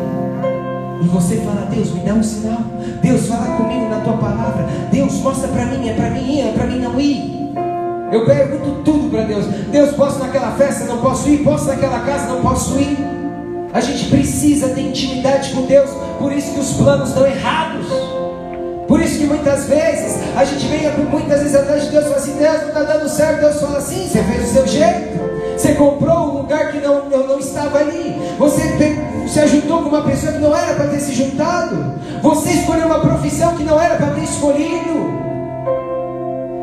E 1.01 1.07
você 1.07 1.37
fala, 1.37 1.65
Deus, 1.71 1.93
me 1.93 2.01
dá 2.01 2.13
um 2.13 2.21
sinal. 2.21 2.59
Deus, 3.01 3.27
fala 3.27 3.55
comigo 3.55 3.89
na 3.89 4.01
tua 4.01 4.17
palavra. 4.17 4.67
Deus, 4.91 5.13
mostra 5.21 5.47
para 5.47 5.65
mim, 5.65 5.87
é 5.87 5.93
para 5.93 6.09
mim 6.09 6.37
ir, 6.37 6.41
é 6.41 6.51
para 6.51 6.67
mim 6.67 6.79
não 6.79 6.99
ir. 6.99 7.53
Eu 8.11 8.25
pergunto 8.25 8.83
tudo 8.83 9.09
para 9.09 9.23
Deus. 9.23 9.45
Deus, 9.45 9.95
posso 9.95 10.19
naquela 10.19 10.51
festa? 10.51 10.83
Não 10.83 10.97
posso 10.97 11.29
ir. 11.29 11.37
Posso 11.37 11.67
naquela 11.67 12.01
casa? 12.01 12.27
Não 12.27 12.41
posso 12.41 12.77
ir. 12.77 12.97
A 13.73 13.79
gente 13.79 14.09
precisa 14.09 14.67
ter 14.69 14.81
intimidade 14.81 15.51
com 15.51 15.61
Deus. 15.61 15.89
Por 16.19 16.33
isso 16.33 16.53
que 16.53 16.59
os 16.59 16.73
planos 16.73 17.09
estão 17.09 17.25
errados. 17.25 18.20
Por 18.91 19.01
isso 19.01 19.19
que 19.19 19.25
muitas 19.25 19.67
vezes 19.67 20.17
a 20.35 20.43
gente 20.43 20.67
vem 20.67 20.81
muitas 21.09 21.39
vezes 21.39 21.55
atrás 21.55 21.85
de 21.85 21.91
Deus 21.91 22.03
e 22.03 22.07
fala 22.09 22.19
assim: 22.19 22.37
Deus 22.37 22.59
não 22.59 22.67
está 22.67 22.83
dando 22.83 23.07
certo. 23.07 23.39
Deus 23.39 23.61
fala 23.61 23.77
assim: 23.77 24.05
você 24.05 24.21
fez 24.21 24.49
o 24.49 24.53
seu 24.53 24.67
jeito. 24.67 25.57
Você 25.57 25.75
comprou 25.75 26.17
um 26.17 26.37
lugar 26.39 26.73
que 26.73 26.79
não, 26.81 27.09
não, 27.09 27.25
não 27.25 27.39
estava 27.39 27.77
ali. 27.77 28.21
Você 28.37 28.61
se 29.29 29.39
ajuntou 29.39 29.83
com 29.83 29.87
uma 29.87 30.01
pessoa 30.01 30.33
que 30.33 30.39
não 30.39 30.53
era 30.53 30.73
para 30.73 30.89
ter 30.89 30.99
se 30.99 31.13
juntado. 31.13 32.01
Você 32.21 32.49
escolheu 32.49 32.87
uma 32.87 32.99
profissão 32.99 33.55
que 33.55 33.63
não 33.63 33.79
era 33.79 33.95
para 33.95 34.07
ter 34.07 34.23
escolhido. 34.25 35.09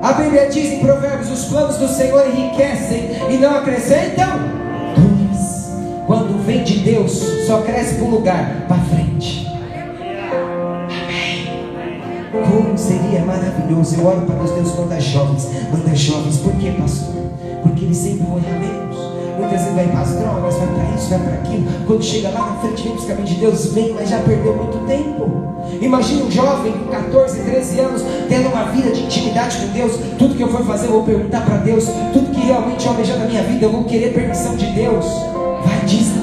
A 0.03 0.13
Bíblia 0.13 0.51
diz 0.51 0.71
em 0.71 0.81
Provérbios: 0.81 1.31
os 1.31 1.47
planos 1.47 1.79
do 1.79 1.89
Senhor 1.89 2.27
enriquecem 2.29 3.11
e 3.31 3.39
não 3.39 3.57
acrescentam 3.57 4.39
dores. 4.95 5.71
Quando 6.07 6.45
vem 6.45 6.63
de 6.63 6.81
Deus, 6.81 7.47
só 7.47 7.63
cresce 7.63 7.95
para 7.95 8.05
um 8.05 8.11
lugar 8.11 8.67
para 8.69 8.77
frente. 8.95 9.58
Como 12.33 12.77
seria 12.77 13.25
maravilhoso. 13.25 13.97
Eu 13.97 14.07
oro 14.07 14.21
para 14.23 14.37
Deus, 14.37 14.51
Deus 14.51 14.77
manda 14.79 15.01
jovens. 15.01 15.49
Manda 15.73 15.95
jovens. 15.95 16.37
Por 16.39 16.53
quê, 16.55 16.73
pastor? 16.79 17.15
Porque 17.63 17.85
eles 17.85 17.97
sempre 17.97 18.27
vão 18.27 18.39
errar 18.39 18.59
menos. 18.59 18.99
Muitas 19.39 19.61
vezes 19.61 19.75
vai 19.75 19.87
para 19.87 20.01
as 20.01 20.11
drogas, 20.17 20.55
vai 20.57 20.67
para 20.67 20.95
isso, 20.97 21.09
vai 21.11 21.19
para 21.21 21.35
aquilo. 21.35 21.87
Quando 21.87 22.03
chega 22.03 22.29
lá 22.31 22.41
na 22.41 22.61
frente, 22.61 22.83
vem 22.83 22.93
buscar 22.93 23.17
de 23.17 23.35
Deus, 23.37 23.73
vem, 23.73 23.95
mas 23.95 24.09
já 24.09 24.19
perdeu 24.19 24.57
muito 24.57 24.87
tempo. 24.87 25.49
Imagina 25.81 26.25
um 26.25 26.31
jovem 26.31 26.73
com 26.73 26.87
14, 26.87 27.41
13 27.41 27.81
anos, 27.81 28.03
tendo 28.29 28.49
uma 28.49 28.65
vida 28.65 28.91
de 28.91 29.03
intimidade 29.03 29.59
com 29.59 29.69
Deus. 29.69 29.93
Tudo 30.19 30.35
que 30.35 30.43
eu 30.43 30.49
for 30.49 30.65
fazer, 30.65 30.87
eu 30.87 30.93
vou 30.93 31.05
perguntar 31.05 31.45
para 31.45 31.59
Deus. 31.59 31.85
Tudo 32.13 32.31
que 32.33 32.47
realmente 32.47 32.85
eu 32.85 32.93
almejar 32.93 33.19
na 33.19 33.27
minha 33.27 33.43
vida, 33.45 33.65
eu 33.67 33.71
vou 33.71 33.85
querer 33.85 34.13
permissão 34.13 34.57
de 34.57 34.67
Deus. 34.73 35.05
Vai 35.65 35.85
deslanchar. 35.87 36.18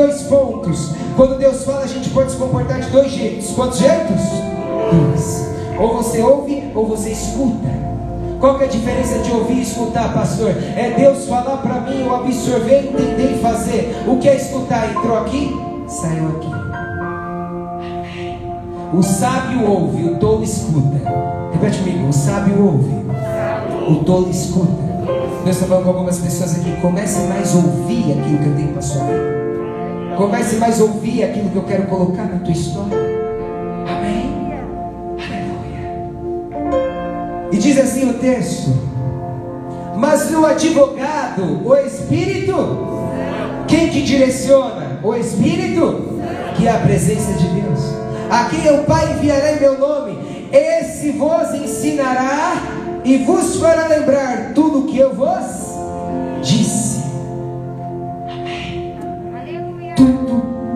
Dois 0.00 0.22
pontos. 0.22 0.92
Quando 1.14 1.38
Deus 1.38 1.64
fala, 1.64 1.82
a 1.82 1.86
gente 1.86 2.08
pode 2.10 2.32
se 2.32 2.38
comportar 2.38 2.80
de 2.80 2.90
dois 2.90 3.10
jeitos. 3.10 3.50
Quantos 3.50 3.78
jeitos? 3.78 4.22
Dois. 4.92 5.46
Ou 5.78 5.96
você 6.02 6.22
ouve 6.22 6.70
ou 6.74 6.86
você 6.86 7.10
escuta. 7.10 7.68
Qual 8.40 8.56
que 8.56 8.64
é 8.64 8.66
a 8.66 8.70
diferença 8.70 9.18
de 9.18 9.30
ouvir 9.30 9.58
e 9.58 9.62
escutar, 9.62 10.14
pastor? 10.14 10.50
É 10.50 10.94
Deus 10.96 11.26
falar 11.26 11.58
para 11.58 11.80
mim, 11.82 12.06
eu 12.06 12.14
absorver, 12.14 12.88
entender 12.88 13.36
e 13.36 13.38
fazer. 13.40 14.02
O 14.06 14.16
que 14.16 14.28
é 14.28 14.36
escutar? 14.36 14.90
Entrou 14.90 15.18
aqui, 15.18 15.54
saiu 15.86 16.28
aqui. 16.28 16.48
O 18.94 19.02
sábio 19.02 19.70
ouve, 19.70 20.04
o 20.04 20.16
tolo 20.16 20.42
escuta. 20.42 20.96
Repete 21.52 21.78
comigo, 21.78 22.08
o 22.08 22.12
sábio 22.12 22.64
ouve, 22.64 22.90
o 23.90 24.02
tolo 24.04 24.30
escuta. 24.30 24.90
Deus 25.44 25.56
está 25.56 25.66
falando 25.66 25.84
com 25.84 25.90
algumas 25.90 26.18
pessoas 26.18 26.58
aqui, 26.58 26.74
comece 26.80 27.20
mais 27.28 27.54
a 27.54 27.58
ouvir 27.58 28.18
aquilo 28.18 28.38
que 28.38 28.46
eu 28.46 28.56
tenho 28.56 28.72
para 28.72 28.82
sua 28.82 29.04
vida. 29.04 29.39
Comece 30.20 30.56
mais 30.56 30.78
a 30.78 30.84
ouvir 30.84 31.24
aquilo 31.24 31.48
que 31.48 31.56
eu 31.56 31.62
quero 31.62 31.84
colocar 31.84 32.24
na 32.24 32.40
tua 32.40 32.52
história. 32.52 32.98
Amém? 33.88 34.52
Aleluia. 35.16 36.68
E 37.50 37.56
diz 37.56 37.78
assim 37.78 38.10
o 38.10 38.12
texto: 38.18 38.70
Mas 39.96 40.30
o 40.30 40.44
advogado, 40.44 41.66
o 41.66 41.74
Espírito, 41.74 42.54
quem 43.66 43.88
que 43.88 44.02
direciona? 44.02 45.00
O 45.02 45.14
Espírito, 45.14 46.20
que 46.54 46.66
é 46.66 46.70
a 46.70 46.80
presença 46.80 47.32
de 47.32 47.48
Deus. 47.58 47.80
A 48.30 48.44
quem 48.50 48.78
o 48.78 48.84
Pai 48.84 49.14
enviará 49.14 49.52
em 49.52 49.60
meu 49.60 49.78
nome, 49.78 50.18
esse 50.52 51.12
vos 51.12 51.54
ensinará 51.54 52.62
e 53.06 53.16
vos 53.24 53.56
fará 53.56 53.86
lembrar 53.86 54.52
tudo 54.54 54.80
o 54.80 54.86
que 54.86 54.98
eu 54.98 55.14
vos 55.14 55.69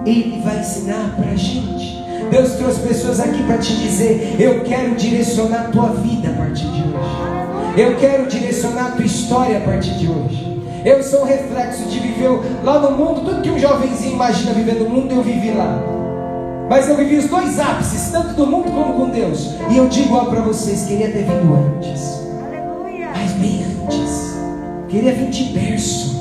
Ele 0.07 0.41
vai 0.45 0.61
ensinar 0.61 1.15
para 1.17 1.31
a 1.31 1.37
gente. 1.37 2.03
Deus 2.31 2.53
trouxe 2.53 2.81
pessoas 2.81 3.21
aqui 3.21 3.43
para 3.45 3.59
te 3.59 3.75
dizer: 3.77 4.37
Eu 4.39 4.63
quero 4.65 4.95
direcionar 4.95 5.67
a 5.67 5.69
tua 5.69 5.89
vida 5.89 6.31
a 6.31 6.33
partir 6.33 6.67
de 6.67 6.83
hoje. 6.83 7.25
Eu 7.77 7.97
quero 7.97 8.27
direcionar 8.27 8.87
a 8.87 8.91
tua 8.93 9.05
história 9.05 9.59
a 9.59 9.61
partir 9.61 9.95
de 9.95 10.09
hoje. 10.09 10.63
Eu 10.85 11.03
sou 11.03 11.23
um 11.23 11.25
reflexo 11.25 11.89
de 11.89 11.99
viver 11.99 12.29
lá 12.63 12.79
no 12.79 12.91
mundo, 12.93 13.25
tudo 13.25 13.41
que 13.41 13.51
um 13.51 13.59
jovenzinho 13.59 14.13
imagina 14.13 14.53
viver 14.53 14.75
no 14.75 14.89
mundo, 14.89 15.15
eu 15.15 15.23
vivi 15.23 15.51
lá. 15.51 15.83
Mas 16.69 16.89
eu 16.89 16.97
vivi 16.97 17.17
os 17.17 17.27
dois 17.27 17.59
ápices, 17.59 18.11
tanto 18.11 18.35
do 18.35 18.47
mundo 18.47 18.71
como 18.71 18.95
com 18.95 19.11
Deus. 19.11 19.51
E 19.71 19.77
eu 19.77 19.89
digo 19.89 20.15
algo 20.15 20.31
para 20.31 20.43
vocês: 20.43 20.85
queria 20.85 21.11
ter 21.11 21.25
vindo 21.25 21.55
antes. 21.55 22.21
Mas 23.17 23.33
bem 23.33 23.65
antes. 23.65 24.35
Queria 24.89 25.15
vir 25.15 25.31
de 25.31 25.45
berço. 25.53 26.15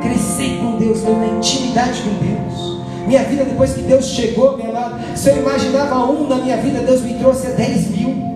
Crescer 0.00 0.58
com 0.58 0.76
Deus, 0.78 1.00
ter 1.00 1.10
uma 1.10 1.26
intimidade 1.26 2.02
com 2.02 2.10
Deus. 2.24 2.69
Minha 3.06 3.22
vida, 3.24 3.44
depois 3.44 3.72
que 3.72 3.82
Deus 3.82 4.06
chegou, 4.06 4.56
meu 4.56 4.72
lado, 4.72 4.96
se 5.16 5.30
eu 5.30 5.38
imaginava 5.38 5.96
um 6.04 6.28
na 6.28 6.36
minha 6.36 6.56
vida, 6.56 6.80
Deus 6.80 7.02
me 7.02 7.14
trouxe 7.14 7.48
a 7.48 7.50
10 7.50 7.90
mil. 7.90 8.30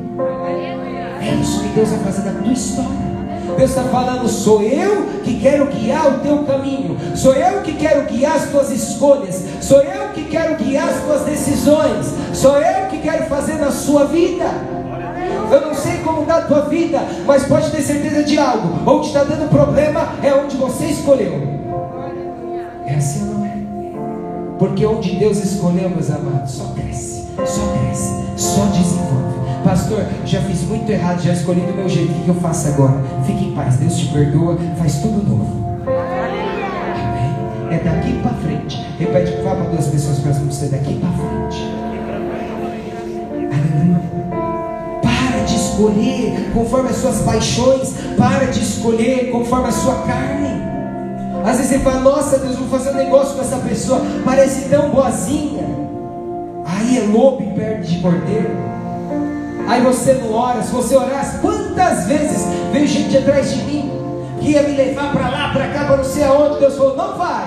É 1.21 1.35
isso 1.41 1.63
que 1.63 1.69
Deus 1.69 1.89
vai 1.91 1.99
fazer 2.01 2.31
na 2.31 2.43
tua 2.43 2.53
história. 2.53 3.15
Deus 3.57 3.71
está 3.71 3.85
falando, 3.85 4.29
sou 4.29 4.63
eu 4.63 5.07
que 5.23 5.39
quero 5.39 5.67
guiar 5.67 6.09
o 6.09 6.19
teu 6.21 6.43
caminho, 6.45 6.97
sou 7.15 7.35
eu 7.35 7.63
que 7.63 7.73
quero 7.73 8.05
guiar 8.07 8.37
as 8.37 8.51
tuas 8.51 8.71
escolhas, 8.71 9.45
sou 9.61 9.81
eu 9.81 10.09
que 10.09 10.25
quero 10.25 10.57
guiar 10.57 10.89
as 10.89 11.03
tuas 11.05 11.23
decisões, 11.23 12.13
sou 12.33 12.57
eu 12.57 12.89
que 12.89 12.99
quero 12.99 13.25
fazer 13.27 13.55
na 13.55 13.71
sua 13.71 14.05
vida. 14.07 14.45
Eu 15.51 15.61
não 15.61 15.75
sei 15.75 15.99
como 15.99 16.23
está 16.23 16.39
a 16.39 16.43
tua 16.43 16.63
vida, 16.63 17.01
mas 17.27 17.45
pode 17.45 17.71
ter 17.71 17.83
certeza 17.83 18.25
de 18.25 18.39
algo. 18.39 18.91
Onde 18.91 19.09
está 19.09 19.23
dando 19.25 19.49
problema 19.49 20.15
é 20.23 20.35
onde 20.35 20.57
você 20.57 20.87
escolheu. 20.87 21.43
É 22.87 22.95
assim? 22.95 23.34
Porque 24.59 24.87
onde 24.87 25.17
Deus 25.17 25.39
escolheu, 25.39 25.91
meus 25.91 26.11
amados, 26.11 26.53
só 26.53 26.65
cresce, 26.75 27.27
só 27.45 27.63
cresce, 27.79 28.11
só 28.37 28.67
desenvolve. 28.67 29.35
Pastor, 29.65 30.05
já 30.27 30.41
fiz 30.43 30.63
muito 30.63 30.91
errado, 30.91 31.23
já 31.23 31.33
escolhi 31.33 31.63
do 31.63 31.75
meu 31.75 31.89
jeito. 31.89 32.13
O 32.13 32.23
que 32.23 32.29
eu 32.29 32.35
faço 32.35 32.69
agora? 32.69 33.03
Fique 33.27 33.47
em 33.47 33.55
paz, 33.55 33.77
Deus 33.77 33.97
te 33.97 34.07
perdoa, 34.07 34.59
faz 34.79 34.97
tudo 34.99 35.27
novo. 35.27 35.65
Amém? 35.87 37.75
É 37.75 37.79
daqui 37.83 38.21
para 38.23 38.35
frente. 38.35 38.77
Repete, 38.99 39.43
fala 39.43 39.63
para 39.63 39.71
duas 39.71 39.87
pessoas 39.87 40.19
próximas 40.19 40.51
de 40.51 40.57
você, 40.57 40.67
daqui 40.67 41.01
para 41.01 41.11
frente. 41.11 41.63
Aleluia. 43.51 44.01
Para 45.03 45.45
de 45.45 45.57
escolher 45.57 46.51
conforme 46.53 46.91
as 46.91 46.97
suas 46.97 47.23
paixões, 47.23 47.95
para 48.17 48.45
de 48.47 48.61
escolher 48.61 49.31
conforme 49.31 49.69
a 49.69 49.73
sua 49.73 49.95
carne. 50.03 50.34
Às 51.45 51.59
vezes 51.59 51.73
você 51.73 51.79
fala, 51.81 52.01
nossa 52.01 52.39
Deus, 52.39 52.57
vou 52.57 52.69
fazer 52.69 52.91
um 52.91 52.95
negócio 52.95 53.35
com 53.35 53.43
essa 53.43 53.59
pessoa, 53.59 54.01
parece 54.25 54.69
tão 54.71 54.89
boazinha. 54.89 55.63
Aí 56.65 56.99
é 56.99 57.03
lobo 57.13 57.43
e 57.43 57.51
perde 57.51 57.97
de 57.97 58.01
cordeiro. 58.01 58.51
Aí 59.69 59.83
você 59.83 60.15
não 60.15 60.33
ora, 60.33 60.63
se 60.63 60.73
você 60.73 60.97
orasse, 60.97 61.39
quantas 61.41 62.07
vezes 62.07 62.47
veio 62.73 62.87
gente 62.87 63.17
atrás 63.19 63.51
de 63.55 63.63
mim 63.63 63.93
que 64.41 64.53
ia 64.53 64.63
me 64.63 64.75
levar 64.75 65.13
para 65.13 65.29
lá, 65.29 65.51
para 65.53 65.69
cá, 65.69 65.85
para 65.85 65.97
não 65.99 66.05
sei 66.05 66.25
aonde. 66.25 66.61
Deus 66.61 66.77
falou: 66.77 66.97
não 66.97 67.19
vai, 67.19 67.47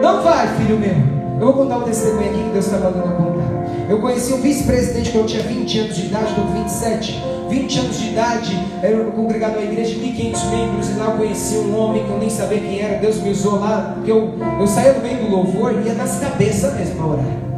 não 0.00 0.22
vai, 0.22 0.48
filho 0.56 0.78
meu. 0.78 0.94
Eu 1.38 1.46
vou 1.46 1.52
contar 1.52 1.78
um 1.78 1.82
testemunho 1.82 2.30
aqui 2.30 2.42
que 2.44 2.50
Deus 2.50 2.66
está 2.66 2.78
mandando 2.78 3.14
contar. 3.14 3.90
Eu 3.90 3.98
conheci 3.98 4.32
um 4.32 4.40
vice-presidente 4.40 5.10
quando 5.10 5.24
eu 5.24 5.26
tinha 5.26 5.42
20 5.42 5.78
anos 5.80 5.96
de 5.96 6.06
idade, 6.06 6.34
com 6.34 6.46
27. 6.62 7.22
20 7.50 7.78
anos 7.80 7.98
de 7.98 8.08
idade, 8.08 8.58
era 8.82 9.04
congregado 9.10 9.54
numa 9.56 9.64
igreja 9.64 9.94
de 9.94 10.00
1.500 10.00 10.50
membros, 10.50 10.88
e 10.88 10.92
lá 10.94 11.06
eu 11.06 11.16
conheci 11.18 11.56
um 11.56 11.76
homem 11.76 12.04
que 12.04 12.10
eu 12.10 12.18
nem 12.18 12.30
sabia 12.30 12.60
quem 12.60 12.80
era. 12.80 12.98
Deus 12.98 13.20
me 13.20 13.30
usou 13.30 13.58
lá, 13.58 13.92
porque 13.94 14.10
eu, 14.10 14.34
eu 14.58 14.66
saía 14.66 14.94
do 14.94 15.02
meio 15.02 15.18
do 15.18 15.30
louvor 15.30 15.74
e 15.74 15.86
ia 15.86 15.94
nas 15.94 16.20
cabeças 16.20 16.74
mesmo 16.74 16.94
para 16.94 17.06
orar. 17.06 17.50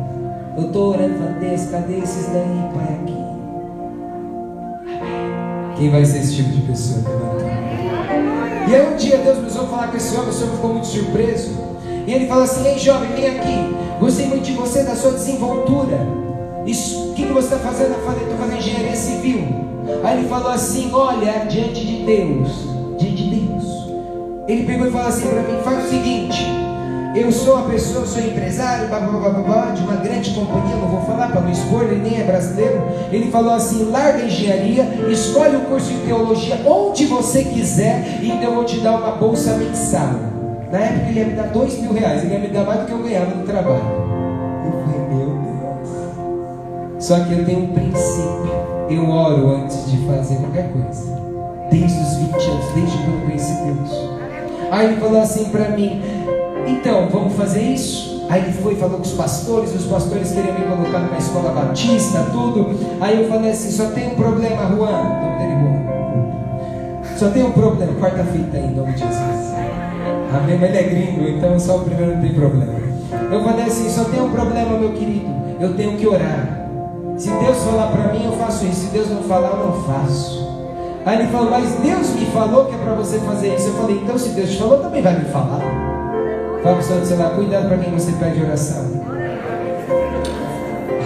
Eu 0.57 0.67
estou 0.67 0.91
orando, 0.91 1.15
falando, 1.15 1.39
Deus, 1.41 1.67
cadê 1.67 1.99
esses 1.99 2.27
daí, 2.27 2.69
pai, 2.75 2.99
aqui? 3.03 3.23
Quem 5.77 5.91
vai 5.91 6.05
ser 6.05 6.19
esse 6.19 6.37
tipo 6.37 6.51
de 6.51 6.63
pessoa? 6.63 7.03
E 8.69 8.75
aí 8.75 8.93
um 8.93 8.97
dia 8.97 9.19
Deus 9.19 9.39
me 9.39 9.47
usou 9.47 9.67
falar 9.67 9.89
com 9.89 9.97
esse 9.97 10.15
homem, 10.17 10.31
esse 10.31 10.43
homem 10.43 10.57
ficou 10.57 10.71
muito 10.73 10.87
surpreso. 10.87 11.51
E 12.07 12.13
ele 12.13 12.27
falou 12.27 12.45
assim: 12.45 12.67
Ei 12.67 12.79
jovem, 12.79 13.11
vem 13.13 13.27
aqui. 13.27 13.75
Gostei 14.01 14.27
muito 14.27 14.45
de 14.45 14.53
você, 14.53 14.83
da 14.83 14.95
sua 14.95 15.13
desenvoltura. 15.13 15.99
Isso, 16.67 17.11
o 17.11 17.12
que, 17.33 17.43
você 17.43 17.55
está 17.55 17.59
fazendo? 17.59 17.95
Eu 17.95 18.05
falei, 18.05 18.23
estou 18.23 18.37
fazendo 18.37 18.59
engenharia 18.59 18.97
civil. 18.97 19.49
Aí 20.05 20.19
ele 20.19 20.29
falou 20.29 20.51
assim: 20.51 20.91
Olha, 20.93 21.47
diante 21.49 21.85
de 21.85 22.05
Deus, 22.05 22.49
diante 22.99 23.17
de 23.17 23.37
Deus. 23.37 23.65
Ele 24.47 24.65
pegou 24.65 24.87
e 24.87 24.91
falou 24.91 25.07
assim 25.09 25.29
para 25.29 25.43
mim: 25.43 25.63
Faz 25.65 25.87
o 25.87 25.89
seguinte. 25.89 26.47
Eu 27.15 27.31
sou 27.31 27.57
uma 27.57 27.69
pessoa, 27.69 28.07
sou 28.07 28.23
empresário, 28.23 28.89
blá, 28.89 28.99
blá, 29.01 29.29
blá, 29.31 29.71
de 29.73 29.83
uma 29.83 29.97
grande 29.97 30.31
companhia, 30.31 30.77
não 30.77 30.89
vou 30.89 31.03
falar 31.03 31.31
para 31.31 31.43
não 31.43 31.51
expor, 31.51 31.83
ele 31.83 32.01
nem 32.09 32.19
é 32.19 32.25
brasileiro. 32.25 32.83
Ele 33.11 33.31
falou 33.31 33.53
assim: 33.53 33.91
larga 33.91 34.23
a 34.23 34.27
engenharia, 34.27 34.85
escolhe 35.11 35.57
o 35.57 35.61
curso 35.63 35.91
de 35.91 35.99
teologia 36.01 36.61
onde 36.67 37.07
você 37.07 37.45
quiser, 37.45 38.19
e 38.21 38.31
então 38.31 38.45
eu 38.45 38.55
vou 38.55 38.65
te 38.65 38.79
dar 38.81 38.97
uma 38.97 39.13
bolsa 39.13 39.57
mensal. 39.57 40.15
Na 40.71 40.79
época 40.79 41.11
ele 41.11 41.21
ia 41.21 41.27
me 41.27 41.33
dar 41.35 41.49
dois 41.49 41.79
mil 41.79 41.93
reais, 41.93 42.25
ele 42.25 42.33
ia 42.33 42.41
me 42.41 42.49
dar 42.49 42.65
mais 42.65 42.81
do 42.81 42.87
que 42.87 42.93
eu 42.93 42.99
ganhava 42.99 43.35
no 43.35 43.45
trabalho. 43.45 44.02
Só 47.03 47.19
que 47.19 47.33
eu 47.33 47.45
tenho 47.45 47.65
um 47.65 47.73
princípio. 47.73 48.53
Eu 48.89 49.11
oro 49.11 49.57
antes 49.57 49.91
de 49.91 50.07
fazer 50.07 50.37
qualquer 50.37 50.73
coisa. 50.73 51.21
Desde 51.69 52.01
os 52.01 52.15
20 52.15 52.33
anos, 52.33 52.75
desde 52.75 52.97
quando 52.99 53.15
eu 53.15 53.27
conheci 53.27 53.55
Deus. 53.65 53.91
Aí 54.71 54.87
ele 54.87 55.01
falou 55.01 55.21
assim 55.21 55.47
para 55.47 55.71
mim: 55.71 56.01
então, 56.65 57.09
vamos 57.11 57.33
fazer 57.33 57.61
isso? 57.61 58.25
Aí 58.31 58.45
ele 58.45 58.53
foi, 58.53 58.77
falou 58.77 58.99
com 58.99 59.03
os 59.03 59.15
pastores, 59.15 59.75
os 59.75 59.87
pastores 59.87 60.31
queriam 60.31 60.55
me 60.55 60.65
colocar 60.65 61.01
numa 61.01 61.19
escola 61.19 61.51
batista, 61.51 62.25
tudo. 62.31 62.71
Aí 63.01 63.21
eu 63.21 63.29
falei 63.29 63.51
assim: 63.51 63.73
só 63.73 63.87
tem 63.87 64.13
um 64.13 64.15
problema, 64.15 64.69
Juan. 64.69 65.03
Não 65.03 65.41
Juan. 65.41 67.17
Só 67.17 67.31
tem 67.31 67.43
um 67.43 67.51
problema, 67.51 67.95
quarta 67.95 68.23
fita 68.23 68.59
aí, 68.59 68.67
em 68.67 68.77
nome 68.77 68.93
de 68.93 69.01
Jesus. 69.01 69.53
Amém, 70.33 70.55
ele 70.55 70.79
é 70.79 70.83
gringo, 70.85 71.29
então 71.29 71.59
só 71.59 71.79
o 71.79 71.81
primeiro 71.81 72.15
não 72.15 72.23
tem 72.23 72.33
problema. 72.33 72.75
Eu 73.29 73.43
falei 73.43 73.65
assim: 73.65 73.91
só 73.91 74.05
tem 74.05 74.23
um 74.23 74.31
problema, 74.31 74.79
meu 74.79 74.93
querido. 74.93 75.27
Eu 75.59 75.75
tenho 75.75 75.97
que 75.97 76.07
orar. 76.07 76.62
Se 77.23 77.31
Deus 77.31 77.59
falar 77.59 77.87
para 77.87 78.13
mim, 78.13 78.25
eu 78.25 78.33
faço 78.33 78.67
isso. 78.67 78.81
Se 78.81 78.87
Deus 78.89 79.09
não 79.09 79.23
falar, 79.23 79.51
eu 79.51 79.67
não 79.69 79.83
faço. 79.85 80.45
Aí 81.07 81.21
ele 81.21 81.29
falou, 81.29 81.53
mas 81.53 81.71
Deus 81.77 82.11
me 82.17 82.27
falou 82.27 82.65
que 82.65 82.75
é 82.75 82.79
para 82.79 82.95
você 82.95 83.21
fazer 83.21 83.55
isso. 83.55 83.69
Eu 83.69 83.75
falei, 83.75 84.01
então 84.03 84.19
se 84.19 84.31
Deus 84.31 84.51
te 84.51 84.59
falou, 84.59 84.79
também 84.79 85.03
vai 85.03 85.17
me 85.17 85.27
falar. 85.27 85.61
Fala 86.65 86.75
para 86.75 86.79
o 86.79 86.83
seu 86.83 87.07
celular, 87.07 87.37
cuidado 87.37 87.69
para 87.69 87.79
quem 87.79 87.93
você 87.93 88.11
pede 88.11 88.43
oração. 88.43 88.87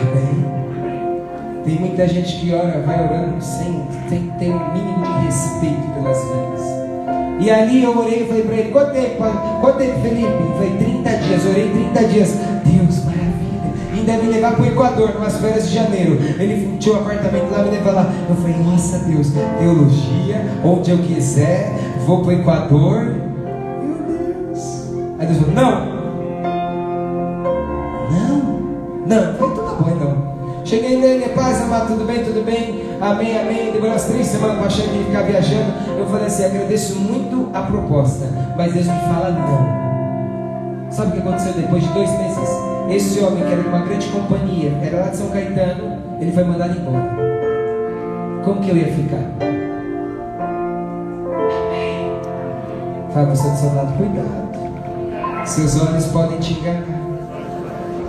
Amém. 0.01 0.47
Tem 1.67 1.81
muita 1.81 2.09
gente 2.09 2.35
que 2.39 2.55
ora, 2.55 2.81
vai 2.81 3.05
orando 3.05 3.37
sem, 3.43 3.87
ter 4.39 4.55
um 4.55 4.73
mínimo 4.73 5.05
de 5.05 5.27
respeito 5.27 5.87
pelas 5.97 6.19
vidas. 6.19 6.63
E 7.41 7.51
ali 7.51 7.85
eu 7.85 7.95
orei 7.95 8.23
e 8.23 8.27
falei 8.27 8.43
para 8.43 8.55
ele, 8.55 8.71
quanto 8.71 8.93
tempo, 8.93 9.23
quanto 9.61 9.77
tempo, 9.77 10.01
Felipe? 10.01 10.33
Foi 10.57 10.71
30 10.79 11.11
dias, 11.11 11.45
orei 11.45 11.71
30 11.93 12.05
dias. 12.05 12.31
Deus, 12.65 13.05
maravilha. 13.05 13.16
Me 14.07 14.29
levar 14.29 14.53
para 14.53 14.63
o 14.63 14.67
Equador, 14.67 15.15
numas 15.15 15.37
férias 15.39 15.69
de 15.69 15.75
janeiro. 15.75 16.19
Ele 16.39 16.77
tinha 16.79 16.95
um 16.95 16.99
apartamento 16.99 17.51
lá, 17.51 17.65
me 17.65 17.71
levar 17.71 17.91
lá. 17.91 18.13
Eu 18.29 18.37
falei, 18.37 18.57
nossa 18.59 18.99
Deus, 19.01 19.33
teologia, 19.59 20.47
onde 20.65 20.91
eu 20.93 20.99
quiser, 20.99 21.73
vou 22.07 22.21
para 22.21 22.29
o 22.29 22.33
Equador. 22.33 23.05
Meu 23.83 23.99
Deus. 24.07 24.93
Aí 25.19 25.27
Deus 25.27 25.39
falou, 25.39 25.55
não. 25.55 25.87
Não. 28.13 28.37
Não. 29.07 29.35
Falei, 29.35 29.55
tudo 29.55 29.77
bom 29.83 29.91
então. 29.91 30.37
Cheguei 30.65 30.97
nele, 30.99 31.29
paz, 31.29 31.63
amado, 31.63 31.89
tudo 31.89 32.05
bem, 32.05 32.25
tudo 32.25 32.45
bem? 32.45 32.87
Amém, 33.01 33.39
amém. 33.39 33.73
Demorou 33.73 33.91
umas 33.91 34.05
três 34.05 34.27
semanas 34.27 34.59
para 34.59 34.71
chegar 34.71 34.95
e 34.95 35.05
ficar 35.05 35.23
viajando. 35.23 35.73
Eu 35.99 36.07
falei 36.07 36.27
assim: 36.27 36.45
agradeço 36.45 36.97
muito 36.97 37.51
a 37.55 37.63
proposta, 37.63 38.27
mas 38.57 38.73
Deus 38.73 38.87
me 38.87 39.01
fala 39.01 39.31
não. 39.31 40.91
Sabe 40.91 41.11
o 41.11 41.13
que 41.13 41.19
aconteceu 41.19 41.53
depois 41.53 41.83
de 41.83 41.93
dois 41.93 42.11
meses? 42.11 42.49
Esse 42.89 43.19
homem, 43.21 43.45
que 43.45 43.53
era 43.53 43.63
de 43.63 43.69
uma 43.69 43.81
grande 43.81 44.09
companhia, 44.09 44.73
era 44.83 45.01
lá 45.01 45.09
de 45.09 45.17
São 45.17 45.29
Caetano, 45.31 45.99
ele 46.21 46.31
foi 46.31 46.45
mandado 46.45 46.79
embora. 46.79 47.17
Como 48.45 48.61
que 48.61 48.71
eu 48.71 48.77
ia 48.77 48.87
ficar? 48.87 49.23
Fala 53.13 53.35
você 53.35 53.49
do 53.49 53.57
seu 53.57 53.75
lado, 53.75 53.93
cuidado. 53.97 55.47
Seus 55.47 55.81
olhos 55.81 56.07
podem 56.07 56.39
te 56.39 56.53
enganar. 56.53 57.07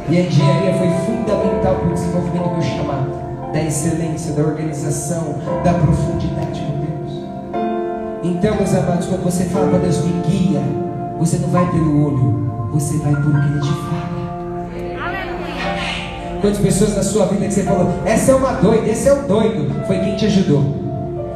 E 0.09 0.17
a 0.17 0.21
engenharia 0.21 0.73
foi 0.75 0.89
fundamental 1.05 1.75
para 1.75 1.89
o 1.89 1.93
desenvolvimento 1.93 2.43
do 2.43 2.51
meu 2.51 2.61
chamado, 2.61 3.51
da 3.51 3.63
excelência, 3.63 4.33
da 4.33 4.43
organização, 4.43 5.35
da 5.63 5.73
profundidade 5.73 6.61
com 6.61 6.79
Deus. 6.79 7.25
Então, 8.23 8.55
meus 8.55 8.73
amados, 8.75 9.07
quando 9.07 9.23
você 9.23 9.45
fala 9.45 9.69
para 9.69 9.79
Deus, 9.79 10.03
me 10.05 10.21
guia, 10.21 10.61
você 11.17 11.37
não 11.39 11.49
vai 11.49 11.69
pelo 11.71 12.05
olho, 12.05 12.69
você 12.71 12.97
vai 12.97 13.15
por 13.15 13.31
que 13.31 13.47
Ele 13.47 13.59
te 13.59 13.73
fala. 13.73 14.16
Quantas 16.41 16.59
pessoas 16.59 16.95
na 16.95 17.03
sua 17.03 17.25
vida 17.25 17.47
que 17.47 17.53
você 17.53 17.63
falou, 17.63 17.89
essa 18.05 18.31
é 18.31 18.35
uma 18.35 18.53
doida, 18.53 18.87
esse 18.87 19.07
é 19.07 19.13
o 19.13 19.23
doido, 19.23 19.85
foi 19.87 19.97
quem 19.99 20.15
te 20.15 20.25
ajudou. 20.25 20.63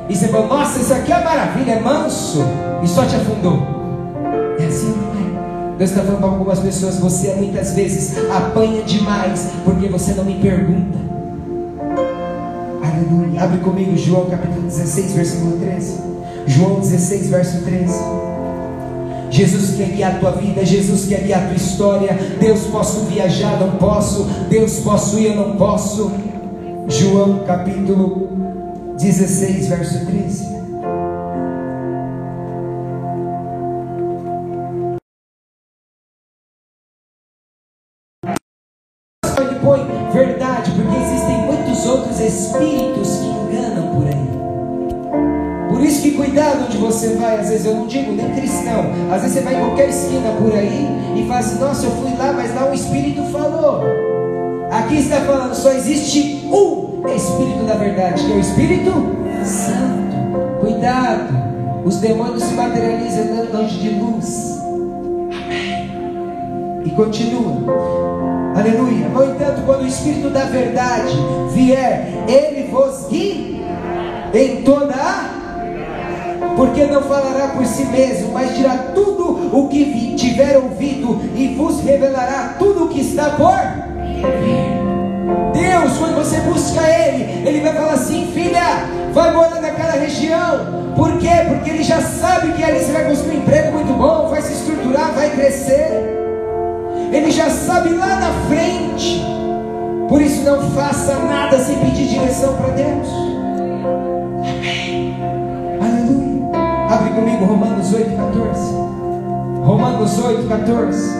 E 0.08 0.15
você 0.15 0.27
falou, 0.27 0.48
nossa, 0.48 0.79
isso 0.79 0.93
aqui 0.93 1.12
é 1.12 1.24
maravilha, 1.24 1.72
é 1.72 1.79
manso, 1.79 2.43
e 2.84 2.88
só 2.88 3.05
te 3.05 3.15
afundou. 3.15 3.62
É 4.60 4.65
assim, 4.65 4.89
não 4.89 5.74
é? 5.74 5.77
Deus 5.77 5.89
está 5.89 6.03
falando 6.03 6.20
para 6.20 6.29
algumas 6.29 6.60
pessoas: 6.60 7.00
você 7.00 7.34
muitas 7.34 7.74
vezes 7.74 8.15
apanha 8.29 8.84
demais 8.84 9.50
porque 9.65 9.88
você 9.88 10.13
não 10.13 10.24
me 10.24 10.36
pergunta. 10.36 11.00
Aleluia. 12.84 13.43
Abre 13.43 13.58
comigo 13.60 13.98
João 13.98 14.29
capítulo 14.29 14.62
16, 14.62 15.13
versículo 15.13 15.58
13. 15.58 15.98
João 16.46 16.79
16, 16.79 17.29
verso 17.29 17.62
13. 17.63 17.93
Jesus 19.31 19.77
quer 19.77 19.88
guiar 19.88 20.15
a 20.15 20.19
tua 20.19 20.31
vida, 20.31 20.65
Jesus 20.65 21.07
quer 21.07 21.21
guiar 21.21 21.43
a 21.43 21.47
tua 21.47 21.55
história. 21.55 22.13
Deus, 22.39 22.65
posso 22.65 23.05
viajar, 23.05 23.59
não 23.59 23.77
posso. 23.77 24.25
Deus, 24.50 24.79
posso 24.79 25.17
ir, 25.17 25.27
eu 25.27 25.35
não 25.35 25.55
posso. 25.55 26.11
João 26.88 27.39
capítulo 27.45 28.29
16, 29.00 29.67
verso 29.67 30.05
13. 30.05 30.61
Você 47.01 47.15
vai, 47.15 47.39
às 47.39 47.49
vezes 47.49 47.65
eu 47.65 47.75
não 47.75 47.87
digo 47.87 48.11
nem 48.11 48.29
cristão, 48.31 48.85
às 49.11 49.21
vezes 49.21 49.37
você 49.37 49.41
vai 49.41 49.55
em 49.55 49.59
qualquer 49.59 49.89
esquina 49.89 50.31
por 50.39 50.53
aí 50.53 50.87
e 51.15 51.27
fala 51.27 51.39
assim, 51.39 51.59
nossa, 51.59 51.85
eu 51.85 51.91
fui 51.91 52.15
lá, 52.15 52.31
mas 52.31 52.53
lá 52.53 52.69
um 52.69 52.73
espírito 52.73 53.23
falou. 53.31 53.83
Aqui 54.71 54.99
está 54.99 55.21
falando, 55.21 55.53
só 55.55 55.71
existe 55.71 56.47
um 56.51 56.91
Espírito 57.15 57.65
da 57.65 57.73
verdade, 57.73 58.23
que 58.23 58.31
é 58.31 58.35
o 58.35 58.39
Espírito 58.39 58.91
Santo. 59.43 60.59
Cuidado, 60.61 61.33
os 61.83 61.97
demônios 61.97 62.43
se 62.43 62.53
materializam 62.53 63.47
longe 63.51 63.79
de 63.79 63.89
luz. 63.89 64.61
Amém. 65.43 65.91
E 66.85 66.89
continua. 66.91 67.57
Aleluia. 68.55 69.09
No 69.09 69.23
entanto, 69.25 69.63
quando 69.65 69.81
o 69.81 69.87
Espírito 69.87 70.29
da 70.29 70.45
verdade 70.45 71.15
vier, 71.53 72.07
ele 72.27 72.69
vos 72.69 73.07
guia 73.09 73.61
em 74.33 74.61
toda 74.61 74.93
a. 74.93 75.40
Porque 76.55 76.85
não 76.85 77.01
falará 77.01 77.49
por 77.49 77.65
si 77.65 77.85
mesmo, 77.85 78.31
mas 78.33 78.55
dirá 78.55 78.91
tudo 78.93 79.57
o 79.57 79.67
que 79.67 80.15
tiver 80.15 80.57
ouvido 80.57 81.19
e 81.35 81.55
vos 81.55 81.81
revelará 81.81 82.55
tudo 82.59 82.85
o 82.85 82.87
que 82.89 83.01
está 83.01 83.31
por 83.31 83.91
Deus, 85.53 85.97
quando 85.97 86.15
você 86.15 86.39
busca 86.41 86.81
Ele, 86.81 87.47
Ele 87.47 87.61
vai 87.61 87.73
falar 87.73 87.93
assim: 87.93 88.31
filha, 88.33 88.85
vai 89.13 89.31
morar 89.33 89.61
naquela 89.61 89.93
região. 89.93 90.81
Por 90.95 91.17
quê? 91.17 91.29
Porque 91.47 91.69
Ele 91.69 91.83
já 91.83 92.01
sabe 92.01 92.53
que 92.53 92.63
ali 92.63 92.79
você 92.79 92.91
vai 92.91 93.05
conseguir 93.05 93.37
um 93.37 93.39
emprego 93.41 93.71
muito 93.73 93.93
bom, 93.93 94.27
vai 94.27 94.41
se 94.41 94.53
estruturar, 94.53 95.13
vai 95.13 95.29
crescer. 95.31 96.17
Ele 97.11 97.31
já 97.31 97.49
sabe 97.49 97.89
lá 97.89 98.15
na 98.15 98.31
frente. 98.47 99.23
Por 100.07 100.21
isso 100.21 100.43
não 100.43 100.71
faça 100.71 101.15
nada 101.19 101.57
sem 101.57 101.77
pedir 101.79 102.07
direção 102.07 102.53
para 102.55 102.69
Deus. 102.69 103.31
Abre 106.91 107.10
comigo 107.12 107.45
Romanos 107.45 107.93
8, 107.93 108.17
14. 108.17 108.73
Romanos 109.63 110.19
8, 110.19 110.45
14. 110.45 111.13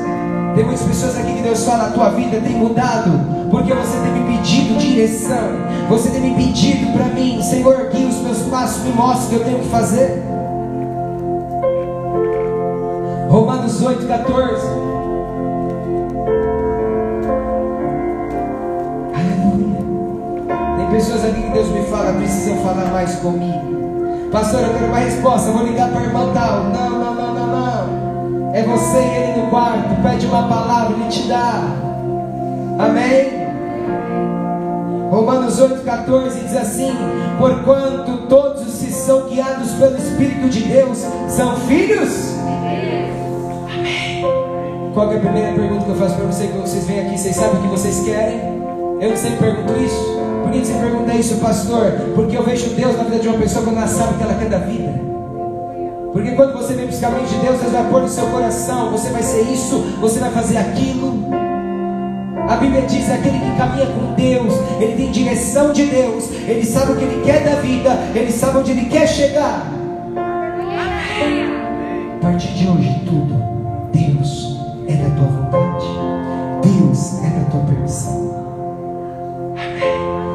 Tem 0.54 0.66
muitas 0.66 0.86
pessoas 0.86 1.18
aqui 1.18 1.34
que 1.36 1.42
Deus 1.44 1.64
fala, 1.64 1.86
a 1.86 1.92
tua 1.92 2.10
vida 2.10 2.42
tem 2.42 2.58
mudado, 2.58 3.10
porque 3.50 3.74
você 3.74 3.98
tem 4.02 4.12
me 4.12 4.38
pedido 4.38 4.78
direção, 4.78 5.48
você 5.88 6.10
tem 6.10 6.20
me 6.20 6.36
pedido 6.36 6.92
para 6.92 7.06
mim, 7.06 7.42
Senhor, 7.42 7.90
guia 7.90 8.06
os 8.06 8.18
meus 8.18 8.40
passos, 8.50 8.84
me 8.84 8.92
mostre 8.92 9.28
o 9.28 9.30
que 9.30 9.36
eu 9.36 9.46
tenho 9.46 9.60
que 9.60 9.70
fazer. 9.70 10.22
Romanos 13.30 13.82
8, 13.82 14.06
14. 14.06 14.82
pessoas 20.92 21.24
aqui 21.24 21.42
que 21.42 21.52
Deus 21.52 21.70
me 21.70 21.84
fala 21.84 22.12
precisam 22.12 22.58
falar 22.58 22.92
mais 22.92 23.16
comigo. 23.16 23.71
Pastor, 24.32 24.62
eu 24.62 24.74
quero 24.74 24.86
uma 24.86 25.00
resposta. 25.00 25.52
Vou 25.52 25.66
ligar 25.66 25.90
para 25.90 26.00
o 26.00 26.04
irmão 26.04 26.32
tal. 26.34 26.64
Não, 26.64 26.90
não, 26.90 27.14
não, 27.14 27.34
não, 27.34 27.48
não. 27.48 28.56
É 28.56 28.64
você 28.64 28.98
e 28.98 29.24
ele 29.24 29.42
no 29.42 29.50
quarto. 29.50 30.02
Pede 30.02 30.26
uma 30.26 30.48
palavra, 30.48 30.96
ele 30.96 31.10
te 31.10 31.28
dá. 31.28 31.64
Amém? 32.80 33.42
Romanos 35.12 35.60
8,14 35.60 36.44
diz 36.44 36.56
assim: 36.56 36.94
Porquanto 37.38 38.28
todos 38.30 38.62
os 38.62 38.80
que 38.80 38.94
são 38.94 39.28
guiados 39.28 39.74
pelo 39.74 39.98
Espírito 39.98 40.48
de 40.48 40.62
Deus 40.62 41.06
são 41.28 41.58
filhos. 41.68 42.34
Amém. 43.78 44.24
Qual 44.94 45.12
é 45.12 45.18
a 45.18 45.20
primeira 45.20 45.54
pergunta 45.54 45.84
que 45.84 45.92
eu 45.92 45.96
faço 45.96 46.16
para 46.16 46.26
vocês 46.26 46.50
quando 46.52 46.68
vocês 46.68 46.88
vêm 46.88 47.02
aqui? 47.02 47.18
Vocês 47.18 47.36
sabem 47.36 47.60
o 47.60 47.62
que 47.64 47.68
vocês 47.68 48.00
querem? 48.00 48.40
Eu 49.02 49.18
sempre 49.18 49.40
pergunto 49.40 49.74
isso. 49.82 50.22
Que 50.52 50.66
você 50.66 50.74
pergunta 50.74 51.14
isso, 51.14 51.38
pastor? 51.38 51.92
Porque 52.14 52.38
eu 52.38 52.44
vejo 52.44 52.72
Deus 52.72 52.98
na 52.98 53.04
vida 53.04 53.20
de 53.20 53.28
uma 53.30 53.38
pessoa 53.38 53.64
quando 53.64 53.78
ela 53.78 53.88
sabe 53.88 54.18
que 54.18 54.24
ela 54.24 54.34
quer 54.34 54.50
da 54.50 54.58
vida. 54.58 54.94
Porque 56.12 56.32
quando 56.32 56.54
você 56.54 56.74
vem 56.74 56.88
buscar 56.88 57.12
de 57.12 57.36
Deus, 57.38 57.60
Deus 57.60 57.72
vai 57.72 57.90
pôr 57.90 58.02
no 58.02 58.10
seu 58.10 58.26
coração: 58.28 58.92
você 58.92 59.10
vai 59.12 59.24
ser 59.24 59.42
isso, 59.44 59.80
você 60.02 60.20
vai 60.20 60.30
fazer 60.32 60.58
aquilo. 60.58 61.26
A 62.50 62.58
Bíblia 62.58 62.82
diz: 62.82 63.10
aquele 63.10 63.40
que 63.40 63.58
caminha 63.58 63.86
com 63.86 64.14
Deus, 64.14 64.54
ele 64.82 64.96
tem 64.98 65.12
direção 65.12 65.72
de 65.72 65.86
Deus, 65.86 66.30
ele 66.46 66.66
sabe 66.66 66.92
o 66.92 66.96
que 66.98 67.06
ele 67.06 67.24
quer 67.24 67.46
da 67.46 67.62
vida, 67.62 67.98
ele 68.14 68.32
sabe 68.32 68.58
onde 68.58 68.72
ele 68.72 68.86
quer 68.86 69.08
chegar. 69.08 69.72
A 72.14 72.22
partir 72.22 72.50
de 72.50 72.68
hoje, 72.68 73.02
tudo, 73.06 73.51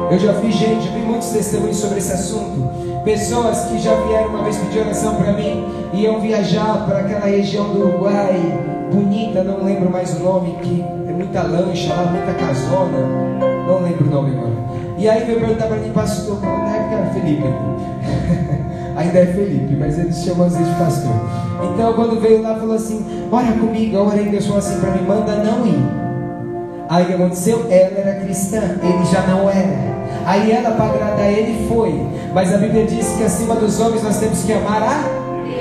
Eu 0.09 0.17
já 0.17 0.31
vi 0.31 0.51
gente, 0.51 0.87
vi 0.87 0.99
muitos 0.99 1.29
testemunhos 1.29 1.77
sobre 1.77 1.97
esse 1.97 2.13
assunto. 2.13 3.03
Pessoas 3.03 3.65
que 3.65 3.77
já 3.77 3.93
vieram 3.93 4.29
uma 4.29 4.43
vez 4.43 4.55
pedir 4.57 4.79
oração 4.79 5.15
para 5.15 5.33
mim, 5.33 5.65
iam 5.93 6.21
viajar 6.21 6.85
para 6.85 6.99
aquela 6.99 7.25
região 7.25 7.73
do 7.73 7.81
Uruguai, 7.81 8.39
bonita, 8.91 9.43
não 9.43 9.65
lembro 9.65 9.89
mais 9.89 10.13
o 10.15 10.23
nome, 10.23 10.55
que 10.61 10.81
é 10.81 11.11
muita 11.11 11.43
lancha 11.43 11.93
lá, 11.93 12.05
muita 12.05 12.33
casona, 12.33 12.99
não 13.67 13.83
lembro 13.83 14.07
o 14.07 14.09
nome 14.09 14.37
agora. 14.37 14.53
E 14.97 15.09
aí 15.09 15.25
veio 15.25 15.41
perguntar 15.41 15.67
para 15.67 15.77
mim, 15.77 15.91
pastor, 15.91 16.41
na 16.41 16.75
época 16.75 16.95
era 16.95 17.09
Felipe. 17.11 17.43
Ainda 18.95 19.19
é 19.19 19.25
Felipe, 19.27 19.75
mas 19.75 19.99
ele 19.99 20.11
se 20.13 20.29
chama 20.29 20.45
às 20.45 20.57
vezes 20.57 20.73
de 20.73 20.79
pastor. 20.79 21.13
Então 21.73 21.93
quando 21.93 22.19
veio 22.19 22.41
lá, 22.41 22.55
falou 22.55 22.75
assim: 22.75 23.05
Ora 23.31 23.51
comigo, 23.51 23.95
eu 23.95 24.07
orei, 24.07 24.29
Deus 24.29 24.45
falou 24.45 24.59
assim 24.59 24.79
para 24.79 24.91
mim: 24.91 25.05
manda 25.05 25.35
não 25.35 25.67
ir. 25.67 26.07
Aí 26.89 27.03
o 27.03 27.07
que 27.07 27.13
aconteceu? 27.13 27.67
Ela 27.69 27.99
era 27.99 28.19
cristã, 28.21 28.57
ele 28.81 29.05
já 29.05 29.21
não 29.27 29.49
era. 29.49 29.96
Aí 30.25 30.51
ela, 30.51 30.71
para 30.71 30.85
agradar 30.85 31.31
ele, 31.31 31.67
foi. 31.67 32.05
Mas 32.33 32.53
a 32.53 32.57
Bíblia 32.57 32.85
diz 32.85 33.07
que 33.17 33.23
acima 33.23 33.55
dos 33.55 33.79
homens 33.79 34.03
nós 34.03 34.17
temos 34.19 34.43
que 34.43 34.53
amar 34.53 34.83
a 34.83 35.03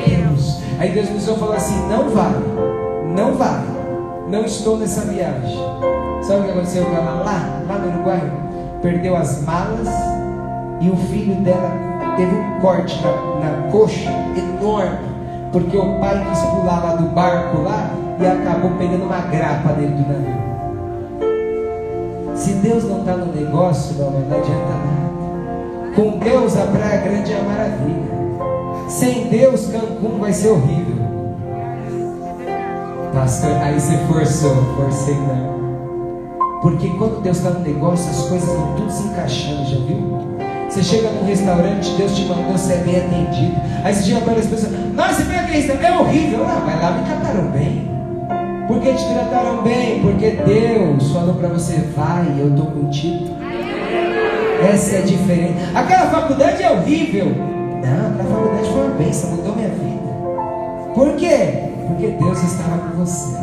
Deus. 0.08 0.60
Aí 0.78 0.90
Deus 0.90 1.08
me 1.08 1.20
falou 1.20 1.54
assim: 1.54 1.88
não 1.88 2.10
vale, 2.10 2.44
não 3.16 3.34
vale, 3.34 3.66
não 4.28 4.44
estou 4.44 4.76
nessa 4.76 5.02
viagem. 5.02 5.56
Sabe 6.22 6.40
o 6.40 6.44
que 6.44 6.50
aconteceu 6.50 6.84
com 6.84 6.96
ela 6.96 7.22
lá, 7.22 7.62
lá 7.68 7.78
no 7.78 7.94
Uruguai? 7.94 8.22
Perdeu 8.82 9.16
as 9.16 9.42
malas 9.42 9.88
e 10.80 10.90
o 10.90 10.96
filho 10.96 11.36
dela 11.36 11.70
teve 12.16 12.34
um 12.34 12.60
corte 12.60 13.00
na, 13.02 13.10
na 13.10 13.70
coxa 13.70 14.10
enorme, 14.36 14.98
porque 15.52 15.76
o 15.76 15.98
pai 15.98 16.26
quis 16.28 16.40
pular 16.40 16.82
lá 16.82 16.96
do 16.96 17.08
barco 17.08 17.62
lá 17.62 17.90
e 18.18 18.26
acabou 18.26 18.70
pegando 18.72 19.04
uma 19.04 19.20
grapa 19.20 19.72
dentro 19.72 19.96
do 19.96 20.12
navio. 20.12 20.45
Se 22.36 22.52
Deus 22.52 22.84
não 22.84 23.00
está 23.00 23.16
no 23.16 23.32
negócio, 23.34 23.96
não, 23.96 24.08
adianta 24.08 24.54
nada. 24.54 25.94
Com 25.96 26.18
Deus 26.18 26.54
a 26.56 26.66
praia 26.66 27.00
grande 27.00 27.32
é 27.32 27.40
a 27.40 27.42
maravilha. 27.42 28.06
Sem 28.88 29.28
Deus, 29.28 29.68
Cancún 29.68 30.18
vai 30.20 30.32
ser 30.32 30.48
horrível. 30.48 30.96
Pastor, 33.14 33.52
aí 33.62 33.80
você 33.80 33.96
forçou, 34.06 34.54
forcei 34.76 35.14
não. 35.14 36.60
Porque 36.60 36.88
quando 36.90 37.22
Deus 37.22 37.38
está 37.38 37.50
no 37.50 37.60
negócio, 37.60 38.10
as 38.10 38.28
coisas 38.28 38.48
vão 38.48 38.74
tudo 38.76 38.92
se 38.92 39.04
encaixando, 39.04 39.64
já 39.64 39.78
viu? 39.78 40.16
Você 40.68 40.82
chega 40.82 41.10
num 41.10 41.24
restaurante, 41.24 41.94
Deus 41.96 42.14
te 42.14 42.26
mandou, 42.26 42.52
você 42.52 42.74
é 42.74 42.76
bem 42.78 42.96
atendido. 42.98 43.56
Aí 43.82 43.94
você 43.94 44.02
chega 44.02 44.20
para 44.20 44.34
as 44.34 44.46
pessoas, 44.46 44.72
nossa, 44.94 45.14
você 45.14 45.22
vem 45.22 45.38
aqui, 45.38 45.52
restaurante, 45.52 45.86
é 45.86 45.98
horrível. 45.98 46.44
Ah, 46.44 46.62
mas 46.66 46.82
lá 46.82 46.90
me 46.92 47.06
trataram 47.06 47.50
bem. 47.50 47.95
Por 48.66 48.80
que 48.80 48.92
te 48.94 49.04
trataram 49.04 49.62
bem? 49.62 50.00
Porque 50.02 50.30
Deus 50.30 51.12
falou 51.12 51.34
para 51.34 51.48
você, 51.48 51.76
vai, 51.94 52.26
eu 52.38 52.48
estou 52.48 52.66
contigo. 52.66 53.36
Essa 54.72 54.96
é 54.96 54.98
a 54.98 55.02
diferença. 55.02 55.78
Aquela 55.78 56.10
faculdade 56.10 56.62
é 56.62 56.70
horrível. 56.70 57.26
Não, 57.26 58.10
aquela 58.10 58.28
faculdade 58.28 58.68
foi 58.70 58.80
uma 58.86 58.94
bênção, 58.96 59.30
mudou 59.30 59.54
minha 59.54 59.68
vida. 59.68 59.96
Por 60.94 61.14
quê? 61.16 61.70
Porque 61.86 62.08
Deus 62.08 62.42
estava 62.42 62.78
com 62.78 63.04
você. 63.04 63.36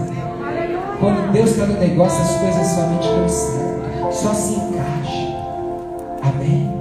Quando 1.00 1.32
Deus 1.32 1.52
está 1.52 1.66
no 1.68 1.80
negócio, 1.80 2.22
as 2.22 2.36
coisas 2.38 2.68
somente 2.68 3.08
dão 3.08 3.30
certo. 3.30 4.12
Só 4.12 4.34
se 4.34 4.56
encaixa. 4.56 5.38
Amém? 6.22 6.72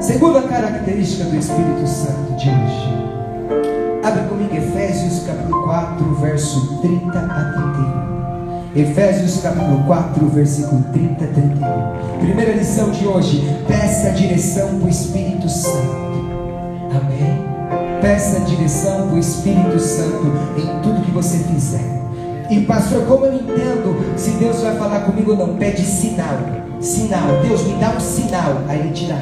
Segunda 0.00 0.42
característica 0.42 1.24
do 1.24 1.36
Espírito 1.36 1.86
Santo 1.86 2.32
de 2.36 2.48
hoje. 2.48 2.94
Abre 4.02 4.22
verso 6.24 6.78
30 6.80 7.18
a 7.18 8.72
31. 8.74 8.80
Efésios 8.82 9.40
capítulo 9.42 9.84
4, 9.84 10.26
versículo 10.30 10.82
30 10.92 11.24
a 11.24 11.28
31. 11.28 12.18
Primeira 12.20 12.52
lição 12.52 12.90
de 12.90 13.06
hoje: 13.06 13.44
peça 13.68 14.10
direção 14.10 14.78
para 14.78 14.86
o 14.86 14.88
Espírito 14.88 15.48
Santo. 15.48 16.04
Amém? 16.90 18.00
Peça 18.00 18.40
direção 18.40 19.08
para 19.08 19.16
o 19.16 19.18
Espírito 19.18 19.78
Santo 19.78 20.32
em 20.56 20.82
tudo 20.82 21.04
que 21.04 21.10
você 21.10 21.38
fizer. 21.38 21.84
E 22.50 22.60
pastor, 22.62 23.04
como 23.06 23.26
eu 23.26 23.34
entendo 23.34 23.96
se 24.16 24.30
Deus 24.32 24.60
vai 24.62 24.76
falar 24.76 25.00
comigo 25.00 25.32
ou 25.32 25.36
não? 25.36 25.56
Pede 25.56 25.82
sinal. 25.82 26.38
Sinal. 26.80 27.42
Deus 27.46 27.64
me 27.64 27.74
dá 27.74 27.90
um 27.90 28.00
sinal. 28.00 28.62
Aí 28.68 28.80
ele 28.80 28.92
te 28.92 29.06
dá. 29.06 29.20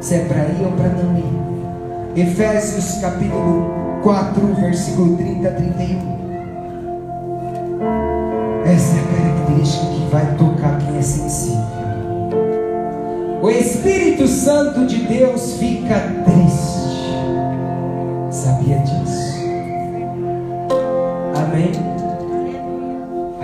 Se 0.00 0.14
é 0.14 0.24
para 0.26 0.44
ir 0.44 0.62
ou 0.62 0.72
para 0.72 0.88
não 0.88 1.16
ir. 1.16 2.20
Efésios 2.20 2.98
capítulo 3.00 3.70
4, 4.02 4.54
versículo 4.54 5.16
30 5.16 5.48
a 5.48 5.52
31. 5.52 6.25
Vai 10.16 10.34
tocar 10.36 10.78
quem 10.78 10.96
é 10.96 11.02
sensível. 11.02 11.60
O 13.42 13.50
Espírito 13.50 14.26
Santo 14.26 14.86
de 14.86 15.00
Deus 15.00 15.58
fica 15.58 16.00
triste. 16.24 16.86
Sabia 18.30 18.78
disso? 18.78 19.36
Amém? 21.36 21.70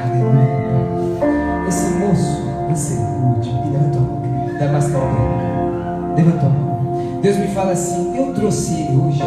Aleluia. 0.02 1.68
Esse 1.68 1.90
moço, 1.90 2.40
você 2.70 2.94
rude, 2.94 3.52
me 3.52 3.70
levanta 3.72 3.98
a 3.98 4.00
mão, 4.00 4.22
dá 4.58 4.72
mais 4.72 4.90
calma. 4.90 6.14
Levanta 6.16 6.46
a 6.46 6.48
mão. 6.48 7.20
Deus 7.20 7.36
me 7.36 7.48
fala 7.48 7.72
assim: 7.72 8.16
Eu 8.16 8.32
trouxe 8.32 8.72
ele 8.80 8.96
hoje. 8.96 9.22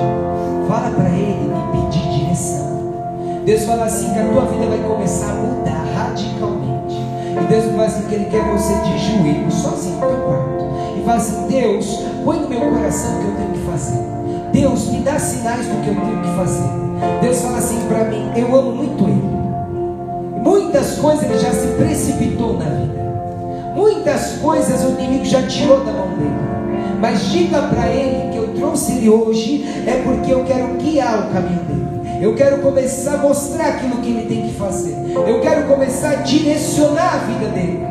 Fala 0.68 0.90
para 0.90 1.10
ele 1.10 1.48
me 1.48 1.72
pedir 1.72 2.10
direção. 2.10 3.44
Deus 3.46 3.64
fala 3.66 3.86
assim: 3.86 4.12
que 4.14 4.20
a 4.20 4.26
tua 4.26 4.46
vida 4.46 4.66
vai 4.66 4.80
começar 4.80 5.30
a 5.30 5.36
mudar 5.36 5.86
radicalmente. 5.94 6.65
E 7.42 7.48
Deus 7.48 7.66
fala 7.66 7.86
assim: 7.86 8.08
que 8.08 8.16
Ele 8.16 8.26
quer 8.26 8.44
você 8.52 8.74
de 8.76 8.98
joelho, 8.98 9.52
sozinho 9.52 9.96
no 9.96 10.08
teu 10.08 10.18
quarto. 10.18 10.66
E 10.98 11.04
fala 11.04 11.18
assim: 11.18 11.48
Deus, 11.48 12.04
põe 12.24 12.40
no 12.40 12.50
meu 12.50 12.60
coração 12.60 13.16
o 13.16 13.20
que 13.20 13.28
eu 13.28 13.36
tenho 13.36 13.52
que 13.54 13.72
fazer. 13.72 14.00
Deus, 14.52 14.88
me 14.90 15.00
dá 15.00 15.20
sinais 15.20 15.66
do 15.68 15.84
que 15.84 15.90
eu 15.90 15.96
tenho 15.96 16.22
que 16.22 16.36
fazer. 16.36 16.70
Deus 17.22 17.42
fala 17.42 17.58
assim 17.58 17.80
para 17.88 18.06
mim: 18.06 18.32
Eu 18.36 18.56
amo 18.56 18.72
muito 18.72 19.04
Ele. 19.04 19.36
Muitas 20.42 20.98
coisas 21.00 21.24
Ele 21.24 21.38
já 21.38 21.52
se 21.52 21.68
precipitou 21.76 22.58
na 22.58 22.66
vida. 22.66 22.96
Muitas 23.76 24.38
coisas 24.38 24.86
o 24.86 24.92
inimigo 24.92 25.26
já 25.26 25.46
tirou 25.48 25.84
da 25.84 25.92
mão 25.92 26.08
dele. 26.10 26.56
Mas 27.02 27.30
diga 27.30 27.62
para 27.64 27.90
ele 27.90 28.32
que 28.32 28.38
eu 28.38 28.54
trouxe 28.56 28.94
ele 28.94 29.10
hoje 29.10 29.66
é 29.86 30.02
porque 30.04 30.34
eu 30.34 30.46
quero 30.46 30.76
guiar 30.76 31.28
o 31.28 31.34
caminho 31.34 31.62
dele. 31.64 31.85
Eu 32.26 32.34
quero 32.34 32.58
começar 32.58 33.14
a 33.14 33.18
mostrar 33.18 33.68
aquilo 33.68 33.98
que 33.98 34.10
ele 34.10 34.26
tem 34.28 34.48
que 34.48 34.56
fazer. 34.56 34.96
Eu 35.28 35.42
quero 35.42 35.68
começar 35.68 36.10
a 36.10 36.16
direcionar 36.16 37.14
a 37.14 37.18
vida 37.18 37.50
dele. 37.50 37.86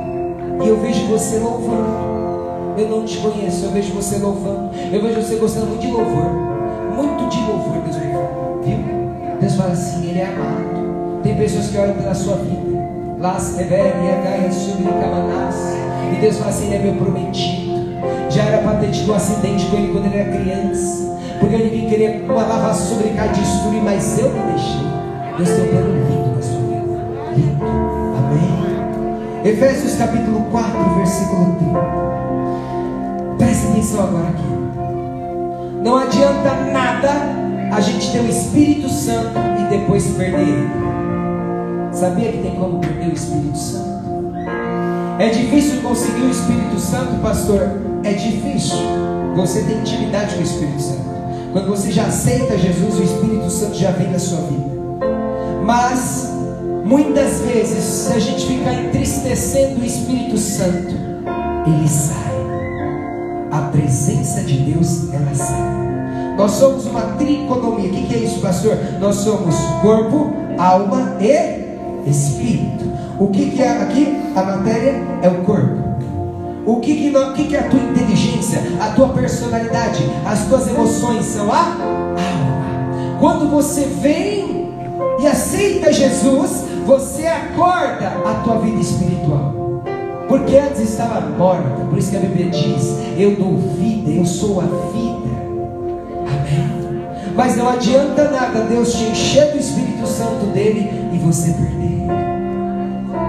E 0.60 0.68
eu 0.68 0.76
vejo 0.80 1.06
você 1.06 1.38
louvando. 1.38 2.74
Eu 2.76 2.88
não 2.88 3.04
te 3.04 3.16
conheço, 3.18 3.66
eu 3.66 3.70
vejo 3.70 3.92
você 3.92 4.16
louvando. 4.16 4.70
Eu 4.92 5.00
vejo 5.00 5.22
você 5.22 5.36
gostando 5.36 5.66
muito 5.66 5.82
de 5.82 5.86
louvor. 5.86 6.32
Muito 6.96 7.28
de 7.28 7.40
louvor, 7.42 7.80
Deus 7.84 7.96
me 7.96 8.12
fala. 8.12 8.60
Viu? 8.64 8.78
Deus 9.40 9.54
fala 9.54 9.70
assim, 9.70 10.10
ele 10.10 10.18
é 10.18 10.26
amado. 10.26 11.20
Tem 11.22 11.36
pessoas 11.36 11.68
que 11.68 11.78
olham 11.78 11.94
pela 11.94 12.14
sua 12.14 12.34
vida. 12.34 12.76
Las 13.20 13.56
Revere, 13.56 13.92
Gaia, 14.24 14.50
Subir, 14.50 14.88
Camanás. 15.00 15.54
E 16.12 16.20
Deus 16.20 16.38
fala 16.38 16.50
assim, 16.50 16.66
ele 16.66 16.74
é 16.74 16.78
meu 16.80 16.94
prometido. 16.94 17.84
Já 18.28 18.42
era 18.42 18.58
para 18.58 18.78
ter 18.80 18.90
tido 18.90 19.12
um 19.12 19.14
acidente 19.14 19.64
com 19.66 19.76
ele 19.76 19.92
quando 19.92 20.06
ele 20.06 20.18
era 20.18 20.36
criança. 20.36 21.04
Porque 21.44 21.56
ele 21.56 21.76
vinha 21.76 21.90
querer 21.90 22.24
uma 22.24 22.42
lava 22.42 22.72
sobre 22.72 23.10
cá 23.10 23.26
destruir, 23.26 23.82
mas 23.82 24.18
eu 24.18 24.32
não 24.32 24.46
deixei. 24.46 24.80
Deus 25.36 25.50
tem 25.50 25.64
um 25.64 25.68
plano 25.68 25.94
lindo 26.08 26.36
na 26.36 26.42
sua 26.42 26.60
vida. 26.60 27.04
Lindo. 27.36 27.64
Amém. 28.16 29.52
Efésios 29.52 29.94
capítulo 29.96 30.40
4, 30.50 30.94
versículo 30.96 31.56
30. 31.58 33.36
Presta 33.36 33.68
atenção 33.68 34.02
agora 34.04 34.28
aqui. 34.28 34.42
Não 35.82 35.96
adianta 35.98 36.54
nada 36.72 37.10
a 37.72 37.80
gente 37.80 38.10
ter 38.10 38.20
o 38.20 38.28
Espírito 38.28 38.88
Santo 38.88 39.38
e 39.60 39.64
depois 39.68 40.06
perder 40.16 40.40
ele. 40.40 40.70
Sabia 41.92 42.32
que 42.32 42.38
tem 42.38 42.54
como 42.54 42.78
perder 42.78 43.10
o 43.10 43.12
Espírito 43.12 43.58
Santo? 43.58 44.02
É 45.18 45.28
difícil 45.28 45.82
conseguir 45.82 46.22
o 46.22 46.30
Espírito 46.30 46.78
Santo, 46.80 47.20
pastor? 47.20 47.68
é 48.04 48.12
difícil. 48.12 48.76
Você 49.34 49.62
tem 49.62 49.78
intimidade 49.78 50.34
com 50.34 50.40
o 50.40 50.44
Espírito 50.44 50.80
Santo. 50.80 51.13
Quando 51.54 51.68
você 51.68 51.92
já 51.92 52.06
aceita 52.06 52.58
Jesus, 52.58 52.98
o 52.98 53.02
Espírito 53.04 53.48
Santo 53.48 53.76
já 53.76 53.92
vem 53.92 54.10
na 54.10 54.18
sua 54.18 54.40
vida. 54.40 54.64
Mas 55.64 56.28
muitas 56.84 57.42
vezes, 57.42 57.84
se 57.84 58.12
a 58.12 58.18
gente 58.18 58.44
ficar 58.44 58.74
entristecendo 58.74 59.80
o 59.80 59.84
Espírito 59.84 60.36
Santo, 60.36 60.96
ele 61.64 61.88
sai. 61.88 62.34
A 63.52 63.68
presença 63.70 64.40
de 64.40 64.72
Deus, 64.72 65.12
ela 65.12 65.32
sai. 65.32 66.34
Nós 66.36 66.50
somos 66.50 66.86
uma 66.86 67.02
tricotomia. 67.18 67.88
O 67.88 67.92
que 67.92 68.14
é 68.16 68.18
isso, 68.18 68.40
pastor? 68.40 68.76
Nós 68.98 69.14
somos 69.14 69.54
corpo, 69.80 70.32
alma 70.58 71.18
e 71.20 72.10
espírito. 72.10 72.84
O 73.16 73.28
que 73.28 73.62
é 73.62 73.80
aqui? 73.80 74.08
A 74.34 74.42
matéria 74.42 74.94
é 75.22 75.28
o 75.28 75.44
corpo. 75.44 75.93
O 76.66 76.76
que 76.80 76.94
que, 76.96 77.12
que 77.34 77.44
que 77.44 77.56
é 77.56 77.60
a 77.60 77.68
tua 77.68 77.80
inteligência, 77.80 78.62
a 78.80 78.88
tua 78.90 79.08
personalidade, 79.10 80.02
as 80.24 80.46
tuas 80.46 80.66
emoções 80.66 81.26
são 81.26 81.52
a 81.52 81.58
alma. 81.58 82.14
Quando 83.20 83.50
você 83.50 83.82
vem 83.82 84.72
e 85.20 85.26
aceita 85.26 85.92
Jesus, 85.92 86.64
você 86.86 87.26
acorda 87.26 88.12
a 88.24 88.42
tua 88.42 88.58
vida 88.58 88.80
espiritual. 88.80 89.82
Porque 90.28 90.56
antes 90.56 90.80
estava 90.80 91.20
morta, 91.20 91.84
por 91.88 91.98
isso 91.98 92.10
que 92.10 92.16
a 92.16 92.20
Bíblia 92.20 92.50
diz: 92.50 92.96
Eu 93.18 93.36
dou 93.36 93.56
vida, 93.56 94.10
eu 94.10 94.24
sou 94.24 94.60
a 94.60 94.64
vida. 94.64 95.30
Amém. 96.26 97.34
Mas 97.36 97.56
não 97.56 97.68
adianta 97.68 98.30
nada 98.30 98.60
Deus 98.62 98.94
te 98.94 99.04
encher 99.04 99.52
do 99.52 99.58
Espírito 99.58 100.06
Santo 100.06 100.46
dele 100.46 100.90
e 101.12 101.18
você 101.18 101.52
perder. 101.52 101.93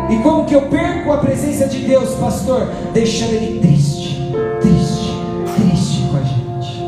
E 0.10 0.18
como 0.18 0.46
que 0.46 0.54
eu 0.54 0.64
perco 0.64 1.12
a 1.12 1.18
presença 1.18 1.68
de 1.68 1.80
Deus, 1.80 2.12
pastor? 2.16 2.68
Deixando 2.94 3.34
Ele 3.34 3.60
triste, 3.60 4.22
triste, 4.62 5.12
triste 5.56 6.08
com 6.10 6.18
a 6.18 6.24
gente. 6.24 6.84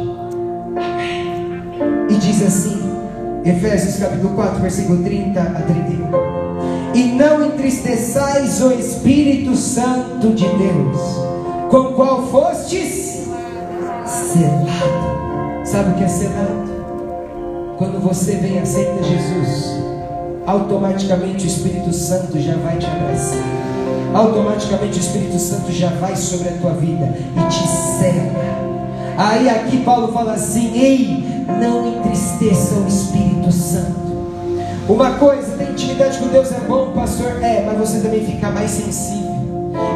Amém. 0.76 2.18
diz 2.20 2.44
assim, 2.44 2.80
Efésios 3.44 3.98
capítulo 3.98 4.36
4, 4.36 4.62
versículo 4.62 5.04
30 5.04 5.42
a 5.42 5.62
31. 5.62 6.94
E 6.94 7.04
não 7.14 7.46
entristeçais 7.46 8.62
o 8.62 8.72
Espírito 8.72 9.56
Santo 9.56 10.34
de 10.34 10.48
Deus, 10.48 10.98
com 11.70 11.94
qual 11.94 12.28
fostes 12.28 13.28
selado. 14.06 15.66
Sabe 15.66 15.92
o 15.92 15.96
que 15.96 16.04
é 16.04 16.08
selado? 16.08 16.78
Quando 17.78 18.00
você 18.02 18.36
vem 18.36 18.56
e 18.56 18.60
aceita 18.60 19.04
Jesus, 19.04 19.77
automaticamente 20.48 21.46
o 21.46 21.48
Espírito 21.48 21.94
Santo 21.94 22.40
já 22.40 22.56
vai 22.56 22.78
te 22.78 22.86
abraçar. 22.86 23.44
Automaticamente 24.14 24.98
o 24.98 25.02
Espírito 25.02 25.38
Santo 25.38 25.72
já 25.74 25.90
vai 25.90 26.16
sobre 26.16 26.48
a 26.48 26.52
tua 26.54 26.72
vida 26.72 27.14
e 27.36 27.50
te 27.50 27.68
cela. 27.68 28.58
Aí 29.18 29.50
aqui 29.50 29.78
Paulo 29.84 30.14
fala 30.14 30.34
assim: 30.34 30.72
Ei, 30.74 31.46
não 31.60 32.00
entristeça 32.00 32.76
o 32.76 32.88
Espírito 32.88 33.52
Santo. 33.52 34.08
Uma 34.88 35.16
coisa, 35.16 35.58
ter 35.58 35.72
intimidade 35.72 36.18
com 36.18 36.28
Deus 36.28 36.50
é 36.54 36.60
bom, 36.62 36.94
pastor, 36.94 37.44
é, 37.44 37.66
mas 37.66 37.78
você 37.78 38.00
também 38.00 38.26
fica 38.26 38.50
mais 38.50 38.72
sensível. 38.72 39.28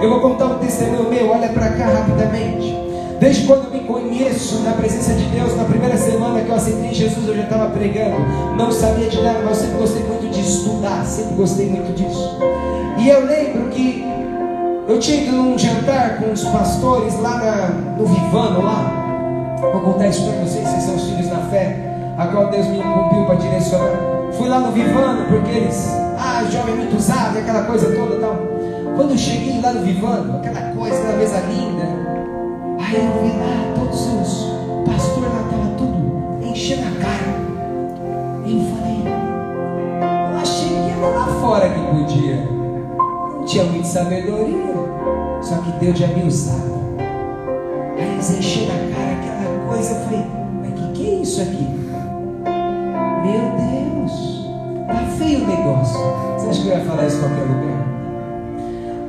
Eu 0.03 0.09
vou 0.09 0.19
contar 0.19 0.47
um 0.47 0.59
testemunho 0.59 1.09
meu, 1.09 1.29
olha 1.29 1.47
para 1.47 1.69
cá 1.69 1.85
rapidamente. 1.85 2.75
Desde 3.21 3.45
quando 3.45 3.65
eu 3.65 3.71
me 3.71 3.79
conheço 3.81 4.63
na 4.63 4.73
presença 4.73 5.13
de 5.13 5.23
Deus, 5.25 5.55
na 5.55 5.63
primeira 5.63 5.95
semana 5.95 6.41
que 6.41 6.49
eu 6.49 6.55
aceitei 6.55 6.91
Jesus, 6.91 7.27
eu 7.27 7.35
já 7.35 7.43
estava 7.43 7.69
pregando. 7.69 8.17
Não 8.57 8.71
sabia 8.71 9.07
de 9.07 9.21
nada, 9.21 9.39
mas 9.45 9.59
eu 9.59 9.65
sempre 9.65 9.77
gostei 9.77 10.03
muito 10.03 10.20
de 10.31 10.41
estudar, 10.41 11.05
sempre 11.05 11.35
gostei 11.35 11.69
muito 11.69 11.93
disso. 11.93 12.37
E 12.97 13.09
eu 13.09 13.25
lembro 13.25 13.69
que 13.69 14.03
eu 14.87 14.99
tinha 14.99 15.23
ido 15.23 15.31
num 15.31 15.57
jantar 15.57 16.19
com 16.19 16.31
os 16.31 16.43
pastores 16.43 17.19
lá 17.19 17.37
na, 17.37 17.67
no 17.97 18.05
Vivano, 18.05 18.63
lá. 18.63 19.57
Vou 19.71 19.81
contar 19.81 20.07
isso 20.07 20.23
para 20.23 20.41
vocês, 20.41 20.67
vocês 20.67 20.83
são 20.83 20.95
os 20.95 21.03
filhos 21.03 21.29
na 21.29 21.39
fé, 21.49 21.77
a 22.17 22.27
qual 22.27 22.49
Deus 22.49 22.67
me 22.67 22.79
incumbiu 22.79 23.25
para 23.25 23.35
direcionar. 23.35 23.99
Fui 24.33 24.49
lá 24.49 24.59
no 24.59 24.71
Vivano, 24.71 25.25
porque 25.27 25.51
eles, 25.51 25.87
ah, 26.17 26.43
jovem 26.51 26.75
muito 26.75 26.97
usado, 26.97 27.37
aquela 27.37 27.63
coisa 27.63 27.95
toda 27.95 28.19
tal. 28.19 28.35
Quando 28.95 29.11
eu 29.11 29.17
cheguei 29.17 29.61
lá 29.61 29.73
no 29.73 29.81
Vivano, 29.81 30.37
aquela 30.37 30.61
coisa, 30.71 30.97
aquela 30.97 31.17
mesa 31.17 31.39
linda, 31.41 31.83
aí 32.79 32.95
eu 32.95 33.21
vi 33.21 33.37
lá 33.37 33.73
todos 33.75 33.99
os 33.99 34.60
tinha 43.51 43.65
muita 43.65 43.85
sabedoria, 43.85 44.63
só 45.41 45.57
que 45.57 45.71
Deus 45.73 45.99
já 45.99 46.07
me 46.07 46.23
usava. 46.23 46.71
Aí 47.97 48.13
eles 48.13 48.29
encheram 48.37 48.75
a 48.75 48.95
cara, 48.95 49.11
aquela 49.11 49.67
coisa, 49.67 49.91
eu 49.91 50.05
falei, 50.05 50.25
mas 50.61 50.73
que 50.79 50.91
que 50.93 51.09
é 51.09 51.13
isso 51.15 51.41
aqui? 51.41 51.67
Meu 53.25 53.51
Deus, 53.59 54.47
tá 54.87 55.05
feio 55.17 55.43
o 55.43 55.47
negócio. 55.47 55.99
Você 56.37 56.49
acha 56.49 56.61
que 56.61 56.67
eu 56.69 56.77
ia 56.77 56.85
falar 56.85 57.07
isso 57.07 57.17
em 57.17 57.19
qualquer 57.19 57.41
lugar? 57.41 57.85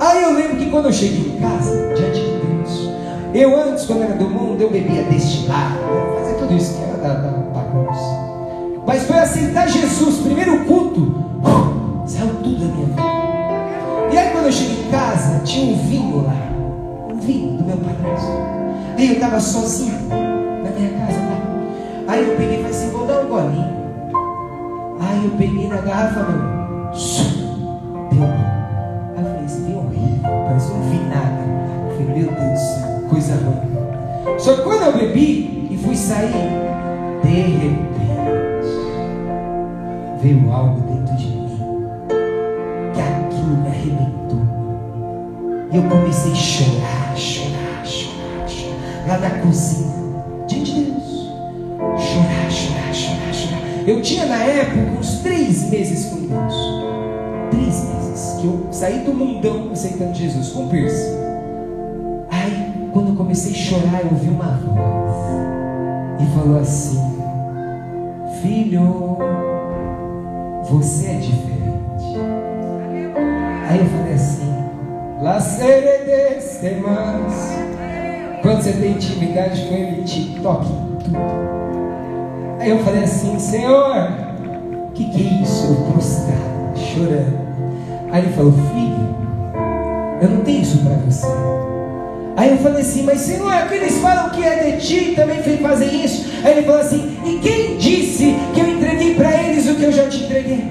Aí 0.01 0.23
eu 0.25 0.35
lembro 0.35 0.57
que 0.57 0.71
quando 0.71 0.87
eu 0.87 0.93
cheguei 0.93 1.37
em 1.37 1.41
casa, 1.41 1.95
diante 1.95 2.21
de 2.21 2.39
Deus, 2.45 2.91
eu 3.33 3.63
antes, 3.63 3.87
quando 3.87 4.03
era 4.03 4.15
do 4.15 4.29
mundo, 4.29 4.61
eu 4.61 4.71
bebia 4.71 5.05
destilado, 5.05 5.77
eu 5.89 6.19
fazia 6.19 6.35
tudo 6.35 6.53
isso 6.57 6.77
que 6.77 6.83
era 6.83 6.97
da, 6.97 7.15
da 7.15 7.31
bagunça. 7.31 8.83
Mas 8.85 9.05
foi 9.05 9.21
aceitar 9.21 9.69
Jesus, 9.69 10.17
primeiro 10.17 10.65
culto, 10.65 11.15
saiu 12.07 12.35
tudo 12.43 12.59
da 12.59 12.75
minha 12.75 12.87
vida. 12.87 13.12
Quando 14.43 14.55
eu 14.55 14.59
cheguei 14.59 14.87
em 14.89 14.91
casa, 14.91 15.39
tinha 15.45 15.73
um 15.73 15.79
vinho 15.87 16.25
lá, 16.25 16.35
um 17.09 17.17
vinho 17.17 17.59
do 17.59 17.63
meu 17.63 17.77
padrasto. 17.77 18.27
Aí 18.99 19.07
eu 19.07 19.13
estava 19.13 19.39
sozinho 19.39 19.93
na 20.09 20.71
minha 20.71 20.91
casa 20.99 21.21
lá. 21.21 22.13
Aí 22.13 22.29
eu 22.29 22.37
peguei 22.37 22.55
e 22.55 22.57
falei 22.57 22.71
assim, 22.71 22.91
vou 22.91 23.07
dar 23.07 23.21
um 23.21 23.29
golinho. 23.29 23.73
Aí 24.99 25.25
eu 25.27 25.31
peguei 25.39 25.69
na 25.69 25.77
garrafa, 25.77 26.25
meu, 26.25 26.41
deu. 28.11 28.25
Aí 29.15 29.23
eu 29.23 29.31
falei, 29.31 29.45
esse 29.47 29.61
vinho 29.61 29.77
é 29.77 29.81
horrível, 29.81 30.31
parecia 30.45 30.75
um 30.75 30.91
vinagre. 30.91 31.45
Eu 31.89 31.97
falei, 31.97 32.25
meu 32.25 32.33
Deus 32.33 32.61
coisa 33.09 33.35
ruim. 33.35 34.39
Só 34.41 34.57
que 34.57 34.63
quando 34.63 34.83
eu 34.83 34.93
bebi 34.93 35.69
e 35.71 35.79
fui 35.81 35.95
sair, 35.95 36.33
de 37.23 37.29
repente 37.29 37.79
veio 40.21 40.53
algo 40.53 40.81
dentro 40.81 41.15
de 41.15 41.27
mim 41.29 41.42
E 45.73 45.77
eu 45.77 45.83
comecei 45.85 46.33
a 46.33 46.35
chorar, 46.35 47.17
chorar, 47.17 47.87
chorar, 47.87 48.47
chorar, 48.47 49.09
lá 49.09 49.19
na 49.19 49.31
cozinha, 49.41 49.91
diante 50.47 50.75
de 50.75 50.83
Deus. 50.83 51.31
Chorar, 51.97 52.51
chorar, 52.51 52.95
chorar, 52.95 53.33
chorar. 53.33 53.89
Eu 53.89 54.03
tinha 54.03 54.27
na 54.27 54.45
época 54.45 55.01
uns 55.01 55.21
três 55.21 55.71
meses 55.71 56.11
com 56.11 56.27
Deus. 56.27 56.55
Três 57.51 57.85
meses 57.85 58.39
que 58.39 58.47
eu 58.47 58.67
saí 58.71 58.99
do 58.99 59.15
mundão 59.15 59.71
aceitando 59.73 60.15
Jesus 60.15 60.51
com 60.51 60.69
piercing. 60.69 61.17
Aí, 62.31 62.91
quando 62.93 63.09
eu 63.09 63.17
comecei 63.17 63.53
a 63.53 63.55
chorar, 63.55 64.03
eu 64.03 64.11
ouvi 64.13 64.29
uma 64.29 64.59
voz 64.59 65.13
e 66.21 66.35
falou 66.35 66.59
assim: 66.59 67.01
Filho, 68.43 69.17
você 70.69 71.07
é 71.07 71.15
diferente. 71.15 71.63
Aí 73.71 73.79
eu 73.79 73.87
falei 73.87 74.13
assim, 74.13 74.52
La 75.23 75.39
seredes 75.39 76.59
temas. 76.61 77.55
Quando 78.43 78.61
você 78.61 78.73
tem 78.73 78.91
intimidade 78.91 79.63
com 79.67 79.75
ele, 79.75 80.03
te 80.03 80.41
toque 80.43 80.67
tudo. 80.67 81.17
Aí 82.59 82.71
eu 82.71 82.81
falei 82.81 83.05
assim, 83.05 83.39
Senhor, 83.39 84.09
o 84.89 84.91
que, 84.91 85.05
que 85.05 85.23
é 85.23 85.43
isso? 85.43 85.69
Eu 85.69 85.93
prostrado, 85.93 86.77
chorando. 86.77 87.39
Aí 88.11 88.25
ele 88.25 88.33
falou, 88.33 88.53
filho, 88.53 89.17
eu 90.21 90.29
não 90.29 90.41
tenho 90.41 90.63
isso 90.63 90.79
para 90.79 90.97
você. 90.97 91.27
Aí 92.37 92.51
eu 92.51 92.59
falei 92.59 92.81
assim, 92.81 93.05
mas 93.05 93.21
Senhor, 93.21 93.53
aqueles 93.53 93.99
falam 93.99 94.31
que 94.31 94.43
é 94.43 94.73
de 94.73 94.85
ti, 94.85 95.15
também 95.15 95.41
fazem 95.59 96.05
isso. 96.05 96.33
Aí 96.43 96.59
ele 96.59 96.67
falou 96.67 96.81
assim, 96.81 97.17
e 97.25 97.39
quem 97.39 97.77
disse 97.77 98.35
que 98.53 98.61
eu 98.61 98.69
entreguei 98.69 99.15
para 99.15 99.41
eles 99.41 99.69
o 99.69 99.77
que 99.77 99.85
eu 99.85 99.93
já 99.93 100.09
te 100.09 100.25
entreguei? 100.25 100.65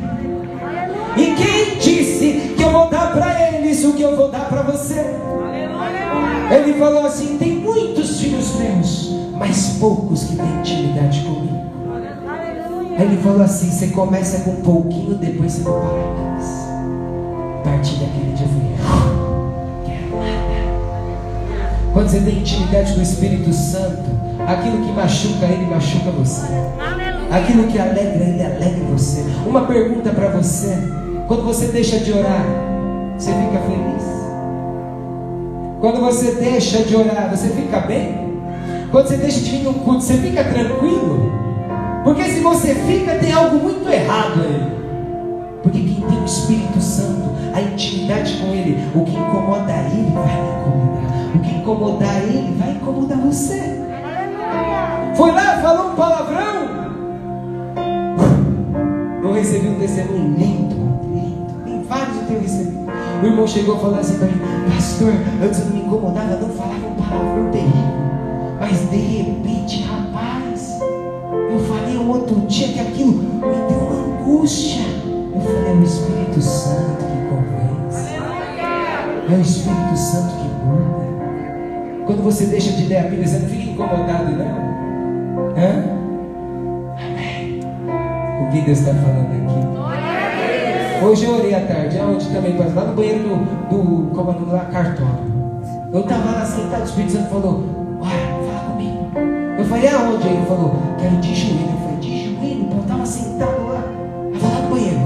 E 1.16 1.36
quem 1.36 1.78
disse 1.80 2.51
que 2.51 2.51
eu 2.72 2.80
vou 2.80 2.90
dar 2.90 3.12
para 3.12 3.50
eles 3.50 3.84
o 3.84 3.94
que 3.94 4.02
eu 4.02 4.16
vou 4.16 4.32
dar 4.32 4.48
para 4.48 4.62
você? 4.62 5.06
Ele 6.50 6.74
falou 6.80 7.06
assim: 7.06 7.38
tem 7.38 7.58
muitos 7.58 8.22
filhos 8.22 8.56
meus, 8.56 9.12
mas 9.38 9.78
poucos 9.80 10.24
que 10.24 10.38
têm 10.38 10.60
intimidade 10.60 11.20
comigo. 11.22 11.62
Ele 12.98 13.18
falou 13.18 13.42
assim: 13.42 13.70
você 13.70 13.88
começa 13.88 14.40
com 14.44 14.52
um 14.52 14.62
pouquinho, 14.62 15.16
depois 15.16 15.52
você 15.54 15.64
não 15.64 15.80
para 15.82 15.90
mais. 16.24 16.46
A 17.60 17.64
partir 17.64 17.96
daquele 17.96 18.34
dia 18.34 18.46
eu 18.46 18.50
falei: 18.50 18.72
nada. 20.16 20.52
Quando 21.94 22.10
você 22.10 22.20
tem 22.22 22.38
intimidade 22.40 22.94
com 22.94 23.00
o 23.00 23.04
Espírito 23.04 23.52
Santo, 23.52 24.10
aquilo 24.48 24.86
que 24.86 24.94
machuca 24.94 25.46
ele, 25.46 25.66
machuca 25.66 26.12
você. 26.12 26.48
Aquilo 27.30 27.68
que 27.68 27.78
alegra 27.78 28.24
ele, 28.24 28.44
alegra 28.44 28.86
você. 28.92 29.26
Uma 29.46 29.66
pergunta 29.66 30.10
para 30.12 30.30
você: 30.30 31.01
quando 31.32 31.46
você 31.46 31.68
deixa 31.68 31.98
de 31.98 32.12
orar, 32.12 32.46
você 33.18 33.32
fica 33.32 33.60
feliz? 33.60 34.04
Quando 35.80 36.02
você 36.02 36.32
deixa 36.34 36.84
de 36.84 36.94
orar, 36.94 37.30
você 37.30 37.48
fica 37.48 37.80
bem? 37.80 38.38
Quando 38.92 39.08
você 39.08 39.16
deixa 39.16 39.40
de 39.40 39.50
vir 39.50 39.64
no 39.64 39.76
culto, 39.76 40.02
você 40.02 40.18
fica 40.18 40.44
tranquilo? 40.44 41.32
Porque 42.04 42.26
se 42.26 42.42
você 42.42 42.76
fica, 42.76 43.16
tem 43.16 43.32
algo 43.32 43.60
muito 43.60 43.90
errado 43.90 44.42
aí. 44.42 44.72
Porque 45.64 45.80
quem 45.80 46.02
tem 46.02 46.22
o 46.22 46.26
Espírito 46.26 46.82
Santo, 46.82 47.30
a 47.54 47.62
intimidade 47.62 48.36
com 48.36 48.48
Ele, 48.48 48.78
o 48.94 49.06
que 49.06 49.16
incomoda 49.16 49.72
Ele 49.72 50.12
vai 50.14 50.34
incomodar. 50.36 51.34
O 51.34 51.40
que 51.40 51.56
incomodar 51.56 52.24
Ele 52.24 52.58
vai 52.60 52.72
incomodar 52.72 53.18
você. 53.20 53.80
Foi 55.16 55.32
lá, 55.32 55.62
falou 55.62 55.94
um 55.94 55.96
palavrão. 55.96 56.92
Eu 59.24 59.32
recebi 59.32 59.70
um 59.70 59.80
testemunho 59.80 60.36
lindo. 60.38 60.61
O 63.22 63.26
irmão 63.26 63.48
chegou 63.48 63.78
falando 63.78 64.00
assim 64.00 64.18
para 64.18 64.28
mim, 64.28 64.40
pastor, 64.74 65.14
antes 65.44 65.60
eu 65.60 65.66
não 65.66 65.74
me 65.74 65.82
incomodava, 65.82 66.38
não 66.38 66.50
falava 66.50 66.88
um 66.88 66.96
palavrão 66.96 67.52
terrível. 67.52 68.02
Mas 68.60 68.90
de 68.90 68.98
repente, 68.98 69.84
rapaz, 69.84 70.80
eu 71.52 71.60
falei 71.60 71.98
um 71.98 72.10
outro 72.10 72.36
dia 72.48 72.70
que 72.70 72.80
aquilo 72.80 73.12
me 73.12 73.40
deu 73.40 73.78
uma 73.78 74.22
angústia. 74.22 74.82
Eu 75.06 75.40
falei, 75.40 75.72
é 75.72 75.76
o 75.76 75.84
Espírito 75.84 76.42
Santo 76.42 76.98
que 76.98 77.18
convence. 77.30 78.10
É 79.30 79.36
o 79.36 79.42
Espírito 79.42 79.98
Santo 79.98 80.34
que 80.38 80.48
muda. 80.66 82.06
Quando 82.08 82.24
você 82.24 82.46
deixa 82.48 82.72
de 82.72 82.88
ler 82.88 82.98
a 82.98 83.04
Bíblia, 83.04 83.28
você 83.28 83.38
não 83.38 83.50
fica 83.50 83.70
incomodado, 83.70 84.32
não? 84.32 84.46
Hã? 85.56 85.84
Amém. 86.98 87.60
O 88.48 88.52
que 88.52 88.62
Deus 88.62 88.80
está 88.80 88.96
falando 88.96 89.28
aqui? 89.28 89.41
Hoje 91.04 91.26
eu 91.26 91.36
orei 91.36 91.56
à 91.56 91.62
tarde, 91.62 91.98
aonde 91.98 92.28
também, 92.28 92.56
lá 92.58 92.86
no 92.86 92.94
banheiro 92.94 93.24
do, 93.24 93.36
do 93.70 94.16
como 94.16 94.32
é 94.32 94.54
lá, 94.54 94.66
cartório. 94.66 95.32
Eu 95.92 96.02
estava 96.02 96.32
lá 96.32 96.46
sentado, 96.46 96.82
o 96.82 96.86
Espírito 96.86 97.14
Santo 97.14 97.30
falou, 97.30 97.64
olha, 98.00 98.52
fala 98.52 98.72
comigo. 98.72 99.10
Eu 99.58 99.66
falei, 99.66 99.88
aonde? 99.90 100.28
Ele 100.28 100.46
falou, 100.46 100.76
quero 101.00 101.16
de 101.18 101.36
joelho. 101.36 101.70
Eu 101.72 101.78
falei, 101.80 101.98
de 101.98 102.26
joelho? 102.26 102.32
sentado 103.06 103.68
lá. 103.68 103.84
Vou 104.40 104.50
lá 104.52 104.62
no 104.62 104.70
banheiro. 104.70 105.00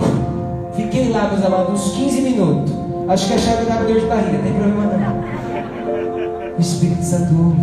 Fiquei 0.76 1.10
lá, 1.10 1.30
meus 1.30 1.46
amados, 1.46 1.88
uns 1.88 1.96
15 1.96 2.22
minutos. 2.22 2.74
Acho 3.08 3.28
que 3.28 3.34
a 3.34 3.38
chave 3.38 3.66
dava 3.66 3.86
dor 3.86 4.00
de 4.00 4.06
barriga, 4.06 4.34
não 4.34 4.44
tem 4.44 4.54
problema 4.54 4.84
não. 4.86 6.56
O 6.58 6.62
Espírito 6.62 7.04
Santo. 7.04 7.56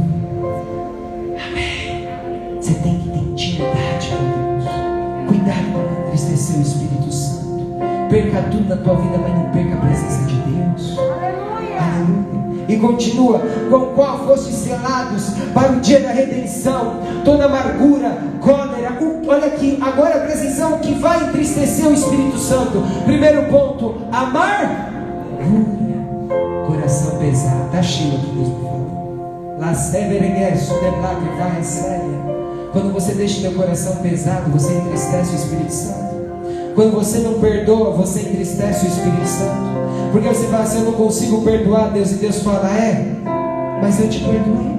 Amém. 1.47 2.09
Você 2.61 2.75
tem 2.75 2.99
que 2.99 3.09
ter 3.11 3.19
intimidade 3.19 4.11
com 4.11 4.25
Deus. 4.25 5.29
Cuidado 5.29 5.73
para 5.73 5.83
não 5.83 6.07
entristecer 6.07 6.59
o 6.59 6.63
Espírito. 6.63 7.12
Perca 8.33 8.49
tudo 8.49 8.67
na 8.67 8.77
tua 8.77 8.95
vida, 8.95 9.19
mas 9.19 9.35
não 9.35 9.51
perca 9.51 9.75
a 9.75 9.77
presença 9.77 10.25
de 10.25 10.37
Deus. 10.37 10.99
Aleluia. 10.99 11.83
E 12.67 12.77
continua, 12.79 13.43
com 13.69 13.95
qual 13.95 14.27
foste 14.27 14.53
selados 14.53 15.35
para 15.53 15.73
o 15.73 15.81
dia 15.81 16.01
da 16.01 16.13
redenção, 16.13 16.97
toda 17.27 17.45
amargura, 17.45 18.17
cólera, 18.41 18.97
olha 19.27 19.47
aqui, 19.49 19.79
agora 19.83 20.21
presta 20.21 20.45
atenção 20.45 20.79
que 20.79 20.95
vai 20.95 21.25
entristecer 21.25 21.87
o 21.87 21.93
Espírito 21.93 22.39
Santo. 22.39 22.83
Primeiro 23.05 23.51
ponto, 23.51 23.97
amar, 24.11 24.91
coração 26.67 27.19
pesado, 27.19 27.67
está 27.67 27.83
cheio 27.83 28.15
aqui, 28.15 28.33
Deus 28.35 28.49
me 28.49 28.55
falou. 28.55 29.59
Quando 32.73 32.93
você 32.95 33.13
deixa 33.13 33.41
o 33.41 33.43
teu 33.43 33.53
coração 33.53 33.97
pesado, 33.97 34.51
você 34.51 34.73
entristece 34.73 35.33
o 35.33 35.37
Espírito 35.37 35.73
Santo. 35.73 36.02
Quando 36.75 36.93
você 36.93 37.19
não 37.19 37.35
perdoa, 37.35 37.91
você 37.91 38.21
entristece 38.21 38.87
o 38.87 38.89
Espírito 38.89 39.27
Santo. 39.27 39.73
Porque 40.11 40.29
você 40.29 40.47
fala 40.47 40.63
assim: 40.63 40.79
Eu 40.79 40.85
não 40.87 40.93
consigo 40.93 41.43
perdoar 41.43 41.91
Deus. 41.91 42.13
E 42.13 42.15
Deus 42.15 42.43
fala: 42.43 42.69
É, 42.71 43.07
mas 43.81 44.01
eu 44.01 44.09
te 44.09 44.21
perdoei. 44.21 44.73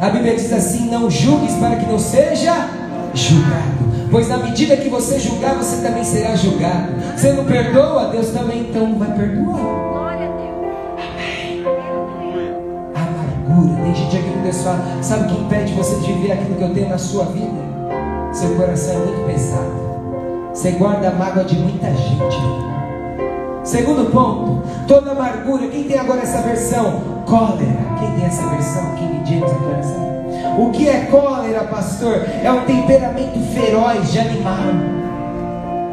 A 0.00 0.10
Bíblia 0.10 0.34
diz 0.34 0.52
assim: 0.52 0.90
Não 0.90 1.08
julgues 1.10 1.54
para 1.54 1.76
que 1.76 1.86
não 1.86 1.98
seja 1.98 2.68
julgado. 3.14 3.76
Pois 4.10 4.28
na 4.28 4.38
medida 4.38 4.76
que 4.76 4.88
você 4.88 5.18
julgar, 5.18 5.54
você 5.54 5.82
também 5.82 6.04
será 6.04 6.34
julgado. 6.36 6.92
Você 7.16 7.32
não 7.32 7.44
perdoa, 7.44 8.08
Deus 8.08 8.30
também 8.30 8.60
então 8.60 8.98
vai 8.98 9.12
perdoar. 9.16 9.58
Glória 9.58 10.28
a 10.28 10.36
Deus. 10.36 11.66
Amargura. 12.94 13.82
Tem 13.82 13.94
gente 13.94 14.16
aqui 14.16 14.30
que 14.32 14.38
Deus 14.38 14.62
fala: 14.62 14.84
Sabe 15.00 15.24
o 15.24 15.28
que 15.28 15.42
impede 15.42 15.72
você 15.74 15.94
de 15.96 16.12
viver 16.12 16.32
aquilo 16.32 16.56
que 16.56 16.62
eu 16.62 16.74
tenho 16.74 16.88
na 16.88 16.98
sua 16.98 17.26
vida? 17.26 17.66
Seu 18.32 18.54
coração 18.56 18.94
é 18.94 18.98
muito 18.98 19.26
pesado. 19.26 19.85
Você 20.56 20.70
guarda 20.70 21.10
a 21.10 21.12
mágoa 21.12 21.44
de 21.44 21.54
muita 21.54 21.88
gente. 21.94 22.38
Segundo 23.62 24.10
ponto, 24.10 24.62
toda 24.88 25.10
amargura. 25.10 25.66
Quem 25.66 25.84
tem 25.84 25.98
agora 25.98 26.22
essa 26.22 26.40
versão? 26.40 27.02
Cólera. 27.26 27.76
Quem 28.00 28.10
tem 28.12 28.24
essa 28.24 28.46
versão? 28.46 28.94
King 28.94 29.20
James 29.28 29.52
atualizado. 29.52 30.62
O 30.62 30.70
que 30.70 30.88
é 30.88 31.04
cólera, 31.10 31.64
pastor? 31.64 32.24
É 32.42 32.50
um 32.50 32.64
temperamento 32.64 33.38
feroz 33.52 34.10
de 34.10 34.18
animal. 34.18 34.56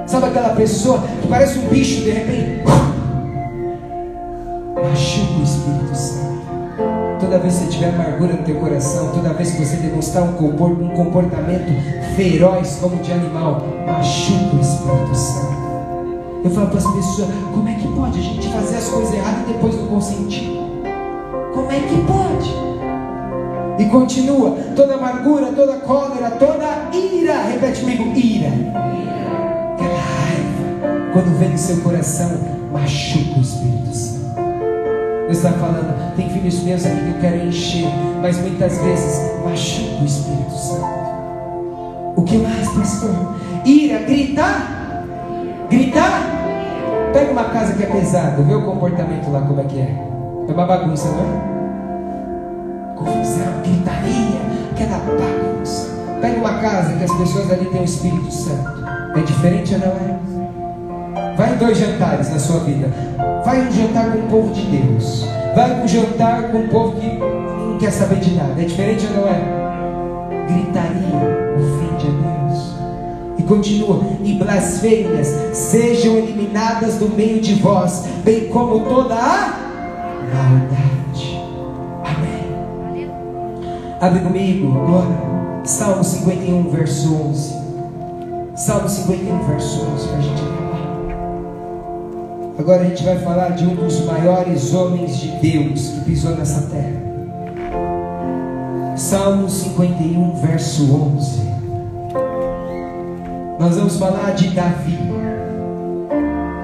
Sabe 0.08 0.28
aquela 0.28 0.56
pessoa 0.56 1.04
que 1.22 1.28
parece 1.28 1.60
um 1.60 1.68
bicho 1.68 2.02
de 2.04 2.12
repente? 2.12 2.64
Machuca 4.82 5.23
vez 7.44 7.56
que 7.56 7.66
você 7.66 7.72
tiver 7.72 7.90
amargura 7.90 8.34
no 8.34 8.44
teu 8.44 8.56
coração, 8.56 9.10
toda 9.10 9.34
vez 9.34 9.52
que 9.52 9.66
você 9.66 9.76
demonstrar 9.76 10.24
um 10.24 10.34
comportamento 10.34 11.68
feroz 12.16 12.78
como 12.82 12.96
de 13.04 13.12
animal, 13.12 13.62
machuca 13.86 14.56
o 14.56 14.62
Espírito 14.62 15.16
Santo. 15.16 15.54
Eu 16.44 16.50
falo 16.52 16.68
para 16.68 16.78
as 16.78 16.88
pessoas: 16.88 17.30
como 17.54 17.68
é 17.68 17.74
que 17.74 17.88
pode 17.90 18.20
a 18.20 18.22
gente 18.22 18.48
fazer 18.48 18.78
as 18.78 18.88
coisas 18.88 19.14
erradas 19.14 19.42
e 19.42 19.54
depois 19.54 19.76
não 19.76 19.88
consentir? 19.88 20.58
Como 21.54 21.70
é 21.70 21.80
que 21.82 22.02
pode? 22.06 23.84
E 23.84 23.90
continua: 23.90 24.58
toda 24.74 24.94
amargura, 24.94 25.48
toda 25.48 25.74
cólera, 25.80 26.32
toda 26.32 26.96
ira, 26.96 27.44
repete 27.44 27.82
comigo: 27.82 28.04
ira. 28.16 28.52
Aquela 29.74 30.00
raiva, 30.00 31.12
quando 31.12 31.38
vem 31.38 31.50
no 31.50 31.58
seu 31.58 31.82
coração, 31.82 32.32
machuca 32.72 33.38
o 33.38 33.42
Espírito 33.42 33.73
está 35.34 35.52
falando, 35.52 36.16
tem 36.16 36.30
filhos 36.30 36.64
meus 36.64 36.86
aqui 36.86 36.96
que 36.96 37.10
eu 37.10 37.20
quero 37.20 37.48
encher, 37.48 37.88
mas 38.22 38.38
muitas 38.40 38.78
vezes 38.78 39.20
machuca 39.44 40.02
o 40.02 40.06
Espírito 40.06 40.52
Santo. 40.52 41.04
O 42.16 42.24
que 42.24 42.38
mais, 42.38 42.68
pastor? 42.70 43.36
Ira, 43.66 44.00
gritar? 44.00 45.06
Gritar? 45.70 46.22
Pega 47.12 47.32
uma 47.32 47.46
casa 47.46 47.74
que 47.74 47.84
é 47.84 47.86
pesada, 47.88 48.42
vê 48.42 48.54
o 48.54 48.62
comportamento 48.64 49.30
lá 49.32 49.42
como 49.42 49.60
é 49.60 49.64
que 49.66 49.80
é. 49.80 49.96
É 50.48 50.52
uma 50.52 50.66
bagunça, 50.66 51.08
não 51.10 51.20
é? 51.20 51.54
Confusão, 52.96 53.62
gritaria, 53.64 54.42
aquela 54.72 54.98
bagunça. 55.00 55.90
Pega 56.22 56.38
uma 56.38 56.60
casa 56.60 56.94
que 56.94 57.04
as 57.04 57.12
pessoas 57.12 57.52
ali 57.52 57.66
têm 57.66 57.82
o 57.82 57.86
Espírito 57.86 58.32
Santo. 58.32 58.86
É 59.16 59.22
diferente 59.22 59.74
ou 59.74 59.80
não 59.80 59.88
é? 59.88 61.36
Vai 61.36 61.54
em 61.54 61.58
dois 61.58 61.78
jantares 61.78 62.30
na 62.30 62.40
sua 62.40 62.60
vida. 62.60 62.88
Vai 63.46 63.68
um 63.68 63.72
jantar 63.72 64.12
com 64.12 64.20
o 64.20 64.30
povo 64.30 64.54
de 64.54 64.62
Deus. 64.62 65.26
Vai 65.54 65.84
um 65.84 65.88
jantar 65.88 66.52
com 66.52 66.60
o 66.60 66.68
povo 66.70 67.00
que 67.00 67.08
não 67.08 67.78
quer 67.78 67.92
saber 67.92 68.20
de 68.20 68.36
nada. 68.36 68.62
É 68.62 68.66
diferente 68.66 69.06
ou 69.08 69.22
não 69.22 69.28
é? 69.28 70.48
Gritaria 70.48 71.54
ofende 71.58 72.08
a 72.08 72.48
Deus. 72.48 72.76
E 73.38 73.44
continua: 73.44 74.02
e 74.24 74.34
blasfêmias 74.34 75.28
sejam 75.54 76.16
eliminadas 76.16 76.96
do 76.96 77.10
meio 77.10 77.42
de 77.42 77.56
vós, 77.56 78.06
bem 78.24 78.48
como 78.48 78.80
toda 78.86 79.16
a 79.16 79.54
maldade. 80.34 81.42
Amém. 82.06 83.12
Abre 84.00 84.22
comigo 84.22 84.72
agora, 84.80 85.62
Salmo 85.66 86.04
51, 86.04 86.70
verso 86.70 87.14
11. 87.14 87.64
Salmo 88.56 88.88
51, 88.88 89.40
verso 89.48 89.86
11, 89.94 90.08
para 90.08 90.18
a 90.18 90.22
gente. 90.22 90.63
Agora 92.58 92.84
a 92.84 92.86
gente 92.86 93.04
vai 93.04 93.18
falar 93.18 93.50
de 93.50 93.66
um 93.66 93.74
dos 93.74 94.06
maiores 94.06 94.76
homens 94.76 95.18
de 95.18 95.30
Deus 95.40 95.88
que 95.88 96.02
pisou 96.02 96.36
nessa 96.36 96.62
terra. 96.68 97.02
Salmo 98.96 99.50
51, 99.50 100.36
verso 100.36 100.84
11. 100.84 101.42
Nós 103.60 103.76
vamos 103.76 103.98
falar 103.98 104.36
de 104.36 104.50
Davi. 104.50 105.00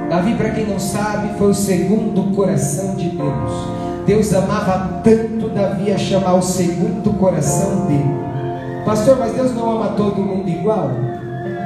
Davi, 0.09 0.35
para 0.35 0.51
quem 0.51 0.67
não 0.67 0.79
sabe, 0.79 1.35
foi 1.39 1.49
o 1.49 1.55
segundo 1.55 2.35
coração 2.35 2.93
de 2.95 3.09
Deus. 3.09 3.51
Deus 4.05 4.33
amava 4.33 5.01
tanto 5.03 5.49
Davi 5.49 5.91
a 5.91 5.97
chamar 5.97 6.35
o 6.35 6.41
segundo 6.41 7.13
coração 7.17 7.87
dele. 7.87 8.19
Pastor, 8.85 9.17
mas 9.17 9.33
Deus 9.33 9.55
não 9.55 9.71
ama 9.71 9.89
todo 9.97 10.21
mundo 10.21 10.47
igual? 10.47 10.91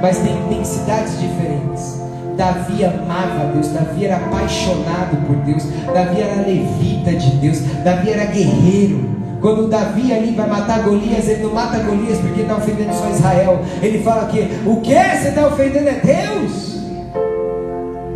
Mas 0.01 0.17
tem 0.19 0.33
intensidades 0.45 1.19
diferentes. 1.19 2.02
Davi 2.35 2.83
amava 2.83 3.51
Deus, 3.53 3.69
Davi 3.69 4.05
era 4.05 4.17
apaixonado 4.17 5.17
por 5.27 5.35
Deus, 5.37 5.63
Davi 5.93 6.21
era 6.21 6.41
levita 6.41 7.11
de 7.11 7.37
Deus, 7.37 7.61
Davi 7.83 8.09
era 8.09 8.25
guerreiro. 8.25 9.13
Quando 9.39 9.67
Davi 9.67 10.13
ali 10.13 10.31
vai 10.31 10.47
matar 10.47 10.83
Golias, 10.83 11.27
ele 11.27 11.43
não 11.43 11.53
mata 11.53 11.77
Golias 11.79 12.17
porque 12.19 12.41
está 12.41 12.55
ofendendo 12.55 12.93
só 12.93 13.09
Israel. 13.09 13.61
Ele 13.81 14.01
fala 14.01 14.27
que 14.27 14.47
o 14.65 14.77
que 14.79 14.93
você 14.93 15.27
está 15.27 15.47
ofendendo 15.47 15.89
é 15.89 15.99
Deus. 16.01 16.73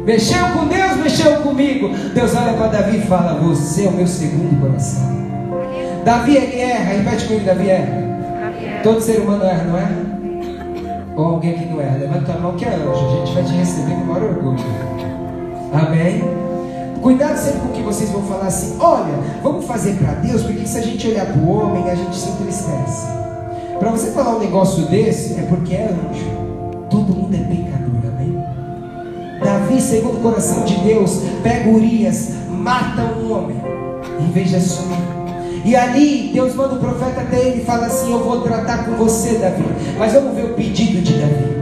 Mexeu 0.06 0.48
com 0.54 0.68
Deus, 0.68 0.96
mexeu 1.04 1.36
comigo. 1.42 1.90
Deus 2.14 2.34
olha 2.34 2.54
para 2.54 2.68
Davi 2.68 3.00
e 3.00 3.02
fala: 3.02 3.42
Você 3.42 3.86
é 3.86 3.90
o 3.90 3.92
meu 3.92 4.08
segundo 4.08 4.58
coração. 4.62 5.18
Davi 6.06 6.38
ele 6.38 6.62
erra, 6.62 6.94
repete 6.94 7.26
comigo: 7.26 7.46
Davi 7.46 7.70
erra. 7.70 8.08
Todo 8.82 9.02
ser 9.02 9.20
humano 9.20 9.44
erra, 9.44 9.64
não 9.66 9.78
é? 9.78 10.07
Ou 11.18 11.26
alguém 11.26 11.54
que 11.58 11.66
não 11.66 11.82
erra, 11.82 11.98
levanta 11.98 12.32
a 12.32 12.38
mão 12.38 12.56
que 12.56 12.64
é 12.64 12.76
anjo. 12.76 12.92
A 12.92 13.26
gente 13.26 13.34
vai 13.34 13.44
te 13.44 13.54
receber 13.54 13.96
com 13.96 14.06
maior 14.06 14.24
orgulho. 14.24 14.60
Amém? 15.74 16.24
Cuidado 17.02 17.38
sempre 17.38 17.60
com 17.62 17.68
o 17.70 17.72
que 17.72 17.82
vocês 17.82 18.12
vão 18.12 18.22
falar 18.22 18.46
assim. 18.46 18.78
Olha, 18.80 19.16
vamos 19.42 19.66
fazer 19.66 19.96
para 19.96 20.14
Deus, 20.14 20.44
porque 20.44 20.68
se 20.68 20.78
a 20.78 20.82
gente 20.82 21.08
olhar 21.08 21.26
para 21.26 21.42
o 21.42 21.50
homem, 21.50 21.90
a 21.90 21.96
gente 21.96 22.16
se 22.16 22.30
entristece. 22.30 23.08
Para 23.80 23.90
você 23.90 24.12
falar 24.12 24.36
um 24.36 24.40
negócio 24.40 24.86
desse, 24.86 25.40
é 25.40 25.44
porque 25.44 25.74
é 25.74 25.86
anjo. 25.86 26.88
Todo 26.88 27.14
mundo 27.14 27.34
é 27.34 27.40
pecador, 27.40 28.12
amém? 28.14 28.44
Davi, 29.44 29.82
segundo 29.82 30.18
o 30.18 30.22
coração 30.22 30.66
de 30.66 30.76
Deus, 30.82 31.24
pega 31.42 31.68
Urias, 31.68 32.32
mata 32.48 33.02
um 33.02 33.32
homem, 33.32 33.58
em 34.20 34.32
vez 34.32 34.50
de 34.50 34.58
assumir. 34.58 35.17
E 35.68 35.76
ali 35.76 36.32
Deus 36.34 36.56
manda 36.56 36.76
o 36.76 36.80
profeta 36.80 37.20
até 37.20 37.42
ele 37.42 37.62
e 37.62 37.66
fala 37.66 37.88
assim: 37.88 38.14
Eu 38.14 38.24
vou 38.24 38.40
tratar 38.40 38.86
com 38.86 38.94
você, 38.94 39.38
Davi. 39.38 39.66
Mas 40.00 40.14
vamos 40.14 40.34
ver 40.34 40.46
o 40.46 40.54
pedido 40.54 41.02
de 41.02 41.20
Davi. 41.20 41.58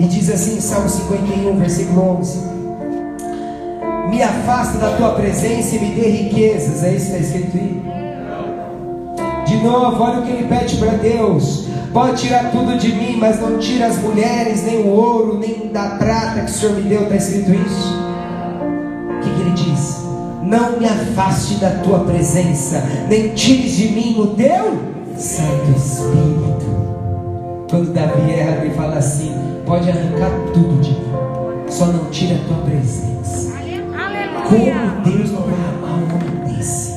E 0.00 0.04
diz 0.06 0.28
assim, 0.28 0.60
Salmo 0.60 0.88
51, 0.88 1.56
versículo 1.56 2.18
11: 2.18 2.40
Me 4.10 4.20
afasta 4.20 4.78
da 4.78 4.96
tua 4.96 5.10
presença 5.10 5.76
e 5.76 5.78
me 5.78 5.94
dê 5.94 6.08
riquezas. 6.08 6.82
É 6.82 6.92
isso 6.92 7.12
que 7.12 7.18
está 7.18 7.38
escrito 7.38 7.56
aí? 7.56 7.82
De 9.46 9.56
novo, 9.58 10.02
olha 10.02 10.18
o 10.18 10.22
que 10.24 10.32
ele 10.32 10.48
pede 10.48 10.76
para 10.78 10.94
Deus. 10.94 11.68
Pode 11.92 12.20
tirar 12.20 12.50
tudo 12.50 12.76
de 12.76 12.92
mim, 12.92 13.16
mas 13.16 13.40
não 13.40 13.58
tira 13.58 13.86
as 13.86 13.98
mulheres, 13.98 14.64
nem 14.64 14.78
o 14.78 14.88
ouro, 14.88 15.38
nem 15.38 15.68
da 15.68 15.90
prata 15.90 16.40
que 16.40 16.50
o 16.50 16.52
Senhor 16.52 16.74
me 16.74 16.82
deu. 16.82 17.02
Está 17.02 17.14
escrito 17.14 17.54
isso? 17.54 18.03
Não 20.44 20.78
me 20.78 20.84
afaste 20.84 21.54
da 21.54 21.70
tua 21.70 22.00
presença, 22.00 22.82
nem 23.08 23.30
tires 23.30 23.76
de 23.76 23.88
mim 23.88 24.20
o 24.20 24.26
teu 24.28 24.78
Santo 25.16 25.70
Espírito. 25.74 27.66
Quando 27.70 27.94
Davi 27.94 28.30
erra, 28.30 28.62
ele 28.62 28.74
fala 28.74 28.96
assim: 28.96 29.32
pode 29.64 29.88
arrancar 29.88 30.30
tudo 30.52 30.80
de 30.82 30.90
mim, 30.90 31.66
só 31.68 31.86
não 31.86 32.10
tira 32.10 32.34
a 32.34 32.46
tua 32.46 32.58
presença. 32.58 33.54
Como 34.46 35.02
Deus 35.02 35.32
não 35.32 35.40
vai 35.40 35.54
amar 35.54 35.98
um 35.98 36.14
homem 36.14 36.56
desse? 36.56 36.92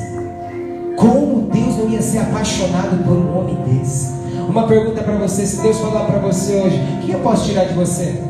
Como 0.98 1.42
Deus 1.44 1.78
não 1.78 1.90
ia 1.90 2.02
ser 2.02 2.20
apaixonado 2.20 3.02
por 3.06 3.14
um 3.14 3.40
homem 3.40 3.56
desse? 3.64 4.14
Uma 4.50 4.68
pergunta 4.68 5.02
para 5.02 5.16
você: 5.16 5.46
se 5.46 5.62
Deus 5.62 5.80
falar 5.80 6.04
para 6.06 6.20
você 6.20 6.54
hoje, 6.56 6.78
o 6.98 7.06
que 7.06 7.12
eu 7.14 7.20
posso 7.20 7.46
tirar 7.46 7.64
de 7.64 7.74
você? 7.76 8.22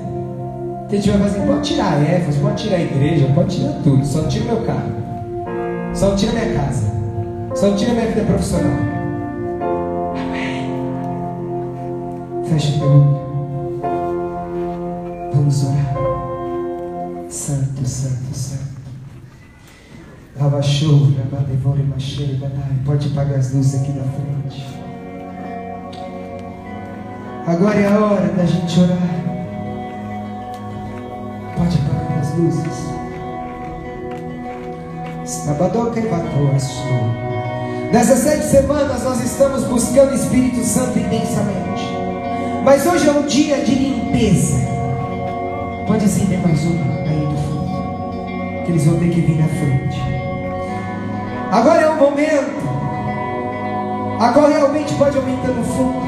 Tem 0.89 1.01
gente 1.01 1.17
vai 1.17 1.29
fazer, 1.29 1.45
pode 1.45 1.67
tirar 1.67 1.93
a 1.93 2.01
Éfos, 2.01 2.37
pode 2.37 2.63
tirar 2.63 2.77
a 2.77 2.81
igreja, 2.81 3.27
pode 3.35 3.57
tirar 3.57 3.73
tudo, 3.83 4.05
só 4.05 4.23
tira 4.23 4.45
meu 4.45 4.61
carro, 4.61 4.89
só 5.93 6.15
tira 6.15 6.31
minha 6.31 6.53
casa, 6.53 6.89
só 7.53 7.75
tira 7.75 7.91
minha 7.91 8.07
vida 8.07 8.21
profissional. 8.21 8.71
Amém. 10.15 10.71
Feche 12.45 12.79
teu 12.79 12.87
olho. 12.87 13.81
Vamos 15.33 15.65
orar. 15.65 15.93
Santo, 17.29 17.85
santo, 17.85 18.33
santo. 18.33 18.77
Lavachou, 20.39 21.11
Rabadevore, 21.17 21.83
Macheire, 21.83 22.35
Badai. 22.35 22.77
Pode 22.85 23.09
apagar 23.09 23.39
as 23.39 23.53
luzes 23.53 23.81
aqui 23.81 23.91
na 23.91 24.03
frente. 24.03 24.65
Agora 27.45 27.75
é 27.77 27.87
a 27.87 27.99
hora 27.99 28.27
da 28.29 28.45
gente 28.45 28.79
orar. 28.79 29.26
Luzes. 32.37 32.97
Nessas 37.91 38.19
sete 38.19 38.45
semanas 38.45 39.03
nós 39.03 39.23
estamos 39.23 39.63
buscando 39.63 40.11
o 40.11 40.15
Espírito 40.15 40.63
Santo 40.63 40.99
intensamente. 40.99 41.83
Mas 42.63 42.85
hoje 42.85 43.07
é 43.07 43.11
um 43.11 43.25
dia 43.25 43.57
de 43.57 43.73
limpeza. 43.73 44.57
Pode 45.87 46.05
acender 46.05 46.39
mais 46.39 46.63
uma 46.65 46.93
aí 47.01 47.19
do 47.19 47.37
fundo. 47.37 48.65
Que 48.65 48.71
eles 48.71 48.85
vão 48.85 48.99
ter 48.99 49.09
que 49.09 49.21
vir 49.21 49.37
na 49.37 49.47
frente. 49.47 50.01
Agora 51.51 51.81
é 51.81 51.89
o 51.89 51.95
momento. 51.95 52.67
Agora 54.19 54.53
realmente 54.53 54.93
pode 54.95 55.17
aumentar 55.17 55.49
no 55.49 55.63
fundo. 55.63 56.01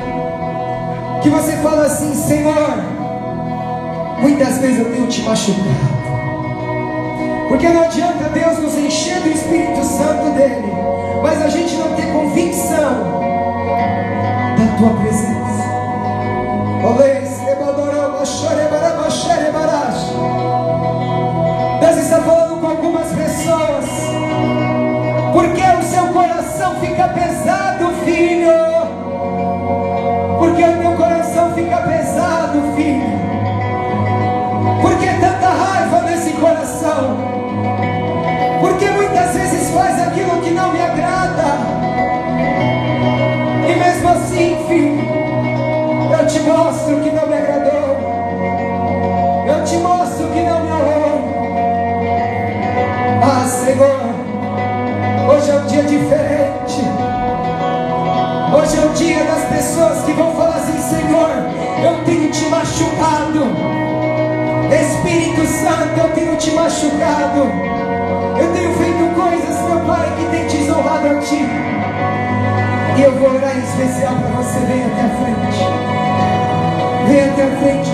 Que 1.24 1.30
você 1.30 1.54
fala 1.58 1.86
assim, 1.86 2.14
Senhor. 2.14 3.00
Muitas 4.20 4.58
vezes 4.58 4.80
eu 4.80 4.92
tenho 4.92 5.08
te 5.08 5.22
machucado. 5.22 5.99
Porque 7.50 7.68
não 7.68 7.82
adianta 7.82 8.30
Deus 8.30 8.60
nos 8.60 8.78
encher 8.78 9.22
do 9.22 9.30
Espírito 9.30 9.84
Santo 9.84 10.30
dele, 10.36 10.72
mas 11.24 11.42
a 11.42 11.50
gente 11.50 11.76
não 11.78 11.96
ter 11.96 12.06
convicção 12.14 13.20
da 14.56 14.78
tua 14.78 14.94
presença. 15.02 15.40
Deus 16.84 17.19
assim, 44.40 44.56
filho, 44.68 45.02
eu 46.18 46.28
te 46.28 46.40
mostro 46.40 47.00
que 47.02 47.12
não 47.12 47.28
me 47.28 47.34
agradou. 47.34 47.98
Eu 49.46 49.64
te 49.66 49.78
mostro 49.78 50.28
que 50.28 50.40
não 50.42 50.64
me 50.64 50.72
honrou. 50.72 51.20
Ah, 53.22 53.46
Senhor, 53.46 54.00
hoje 55.30 55.52
é 55.52 55.56
um 55.56 55.66
dia 55.66 55.84
diferente. 55.84 56.82
Hoje 58.58 58.78
é 58.78 58.86
o 58.86 58.90
dia 58.94 59.24
das 59.26 59.44
pessoas 59.46 60.04
que 60.06 60.14
vão 60.14 60.34
falar 60.34 60.56
assim: 60.56 60.80
Senhor, 60.80 61.30
eu 61.84 62.04
tenho 62.06 62.32
te 62.32 62.46
machucado. 62.46 63.46
Espírito 64.72 65.46
Santo, 65.48 66.00
eu 66.00 66.10
tenho 66.14 66.36
te 66.38 66.52
machucado. 66.52 67.52
Eu 68.40 68.54
tenho 68.54 68.74
feito 68.74 69.16
coisas, 69.16 69.70
meu 69.70 69.80
Pai, 69.82 70.08
que 70.18 70.26
tem 70.32 70.48
desonrado 70.48 71.08
a 71.08 71.20
Ti. 71.20 71.69
E 73.00 73.02
eu 73.02 73.14
vou 73.14 73.34
orar 73.34 73.56
em 73.56 73.64
especial 73.64 74.14
para 74.14 74.30
você. 74.32 74.60
Vem 74.60 74.84
até 74.84 75.04
a 75.04 75.10
frente. 75.20 75.60
Vem 77.08 77.22
até 77.30 77.44
a 77.44 77.52
frente. 77.62 77.92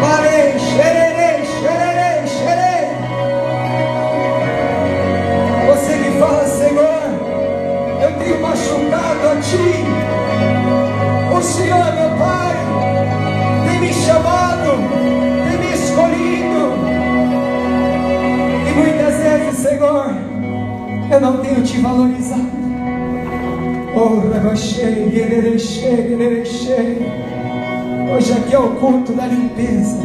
Marei, 0.00 0.58
xererei, 0.58 1.46
xererei, 1.46 2.26
xerei. 2.26 2.88
Você 5.68 5.92
que 5.98 6.10
fala, 6.18 6.44
Senhor, 6.48 7.02
eu 8.02 8.12
tenho 8.18 8.42
machucado 8.42 9.28
a 9.28 9.36
Ti. 9.40 9.84
O 11.32 11.40
Senhor, 11.40 11.94
meu 11.94 12.01
eu 21.12 21.20
não 21.20 21.36
tenho 21.38 21.62
te 21.62 21.78
valorizado. 21.78 22.50
Oh. 23.94 24.22
Hoje 28.14 28.32
aqui 28.32 28.54
é 28.54 28.58
o 28.58 28.70
culto 28.76 29.12
da 29.12 29.26
limpeza. 29.26 29.98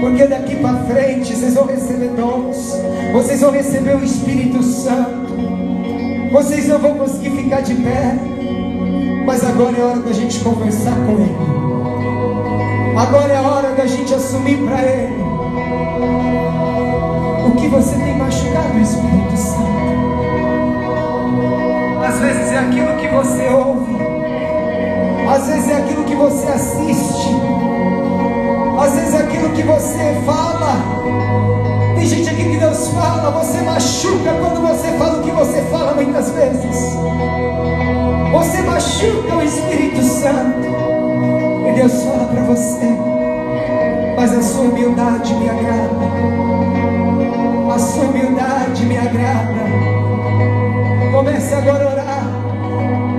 Porque 0.00 0.26
daqui 0.26 0.56
para 0.56 0.84
frente 0.84 1.34
vocês 1.34 1.54
vão 1.54 1.66
receber 1.66 2.10
dons, 2.10 2.74
vocês 3.12 3.40
vão 3.40 3.50
receber 3.50 3.96
o 3.96 4.04
Espírito 4.04 4.62
Santo, 4.62 5.34
vocês 6.32 6.68
não 6.68 6.78
vão 6.78 6.94
conseguir 6.94 7.30
ficar 7.30 7.62
de 7.62 7.74
pé, 7.74 8.14
mas 9.26 9.44
agora 9.44 9.76
é 9.76 9.82
hora 9.82 10.00
da 10.00 10.12
gente 10.12 10.38
conversar 10.40 10.94
com 10.94 11.12
Ele, 11.12 11.36
agora 12.96 13.32
é 13.32 13.40
hora 13.40 13.72
da 13.72 13.86
gente 13.86 14.14
assumir 14.14 14.58
para 14.58 14.82
Ele 14.82 15.18
que 17.52 17.68
você 17.68 17.96
tem 17.96 18.16
machucado 18.16 18.74
o 18.74 18.80
Espírito 18.80 19.36
Santo. 19.36 19.78
Às 22.06 22.18
vezes 22.18 22.52
é 22.52 22.58
aquilo 22.58 22.96
que 22.96 23.08
você 23.08 23.48
ouve, 23.48 23.96
às 25.30 25.46
vezes 25.46 25.68
é 25.70 25.76
aquilo 25.76 26.04
que 26.04 26.14
você 26.14 26.48
assiste, 26.48 27.28
às 28.80 28.94
vezes 28.94 29.14
é 29.14 29.18
aquilo 29.18 29.50
que 29.50 29.62
você 29.62 30.22
fala. 30.24 30.76
Tem 31.96 32.06
gente 32.06 32.28
aqui 32.30 32.50
que 32.50 32.56
Deus 32.56 32.88
fala, 32.88 33.30
você 33.30 33.60
machuca 33.62 34.32
quando 34.40 34.60
você 34.66 34.88
fala 34.92 35.18
o 35.18 35.22
que 35.22 35.30
você 35.30 35.62
fala 35.70 35.94
muitas 35.94 36.30
vezes. 36.30 36.76
Você 38.32 38.62
machuca 38.62 39.36
o 39.36 39.42
Espírito 39.42 40.02
Santo. 40.02 40.68
E 41.68 41.72
Deus 41.72 42.02
fala 42.02 42.24
para 42.24 42.42
você, 42.44 42.96
mas 44.16 44.32
a 44.32 44.42
sua 44.42 44.64
humildade 44.64 45.34
me 45.34 45.48
agrada. 45.48 46.47
A 47.78 47.80
sua 47.80 48.06
humildade 48.06 48.84
me 48.86 48.98
agrada. 48.98 49.54
Comece 51.12 51.54
agora 51.54 51.84
a 51.84 51.92
orar 51.92 52.24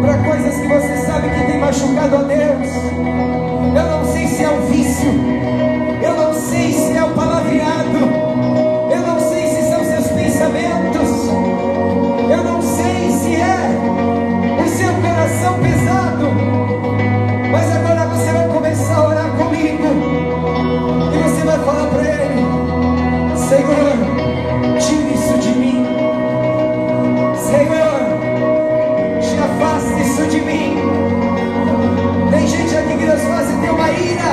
para 0.01 0.17
coisas 0.17 0.53
que 0.59 0.67
você 0.67 0.97
sabe 0.97 1.29
que 1.29 1.45
tem 1.45 1.59
machucado 1.61 2.17
a 2.17 2.23
Deus. 2.23 2.67
Eu 3.73 3.83
não 3.89 4.03
sei 4.11 4.27
se 4.27 4.43
é 4.43 4.49
um 4.49 4.59
vício, 4.65 5.13
eu 6.03 6.13
não 6.13 6.33
sei 6.33 6.73
se 6.73 6.97
é 6.97 7.01
o 7.05 7.13
palavreado, 7.13 8.28
de 30.29 30.41
mim. 30.41 30.75
Tem 32.29 32.47
gente 32.47 32.75
aqui 32.75 32.97
que 32.97 33.05
Deus 33.05 33.21
faz 33.23 33.49
e 33.49 33.61
tem 33.61 33.69
uma 33.69 33.89
ira, 33.89 34.29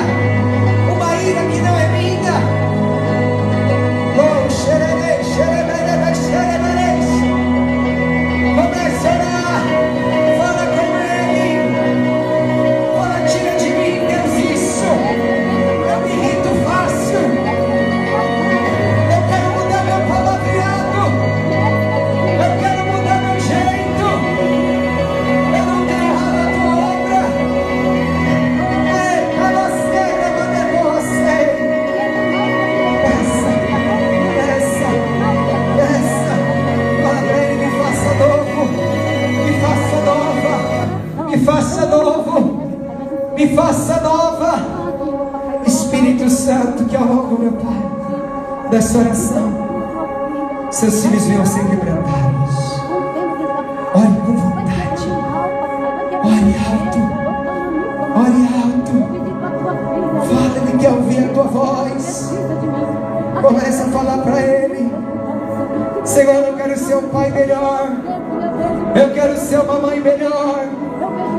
quero 69.37 69.49
ser 69.49 69.59
uma 69.59 69.79
mãe 69.79 69.99
melhor. 69.99 70.65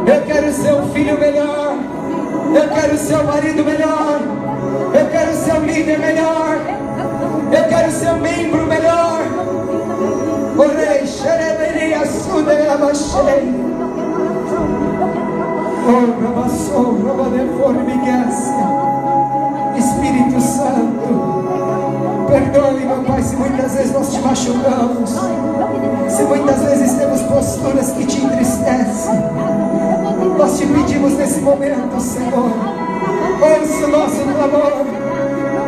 Eu 0.06 0.22
quero 0.26 0.52
ser 0.52 0.72
um 0.72 0.88
filho 0.90 1.18
melhor. 1.18 1.76
Eu 2.54 2.68
quero 2.68 2.96
ser 2.96 3.16
um 3.16 3.24
marido 3.24 3.64
melhor. 3.64 4.20
Eu 4.94 5.06
quero 5.10 5.34
ser 5.34 5.54
um 5.54 5.64
líder 5.64 5.98
melhor. 5.98 6.58
Eu 7.50 7.64
quero 7.68 7.90
ser 7.90 8.10
um 8.10 8.20
membro 8.20 8.66
melhor. 8.66 9.22
Orei, 10.56 11.06
xereberia, 11.06 12.06
sude, 12.06 12.68
abachei. 12.68 13.54
Oh, 15.88 16.22
rabassou, 16.22 17.02
rabadeforme, 17.04 17.98
Espírito 19.76 20.40
Santo. 20.40 21.17
Perdoe, 22.58 22.84
meu 22.84 23.04
Pai, 23.04 23.22
se 23.22 23.36
muitas 23.36 23.72
vezes 23.72 23.92
nós 23.92 24.12
te 24.12 24.18
machucamos. 24.18 25.10
Se 26.08 26.22
muitas 26.24 26.60
vezes 26.64 26.92
temos 26.94 27.22
posturas 27.22 27.92
que 27.92 28.04
te 28.04 28.24
entristecem. 28.24 29.14
Nós 30.36 30.58
te 30.58 30.66
pedimos 30.66 31.12
nesse 31.12 31.40
momento, 31.40 32.00
Senhor. 32.00 32.50
Ouça 33.40 33.84
o 33.84 33.88
nosso 33.88 34.22
clamor. 34.24 34.86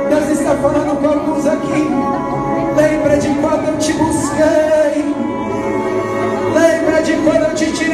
Deus 0.08 0.40
está 0.40 0.56
falando 0.56 1.00
com 1.00 1.08
alguns 1.08 1.46
aqui. 1.46 1.88
Lembra 2.76 3.18
de 3.18 3.28
quando 3.40 3.68
eu 3.68 3.78
te 3.78 3.92
busquei. 3.92 5.14
Lembra 6.54 7.02
de 7.02 7.12
quando 7.18 7.50
eu 7.50 7.54
te 7.54 7.72
tirei 7.72 7.89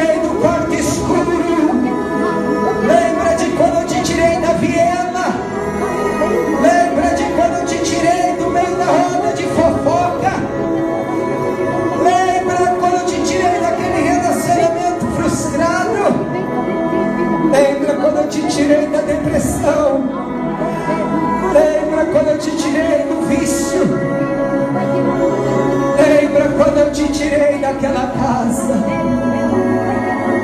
tirei 27.28 27.58
daquela 27.58 28.06
casa? 28.06 28.74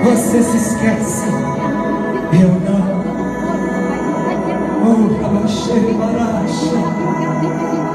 Você 0.05 0.43
se 0.43 0.57
esquece, 0.57 1.27
eu 2.33 2.49
não. 2.49 3.03
Oh. 4.85 5.13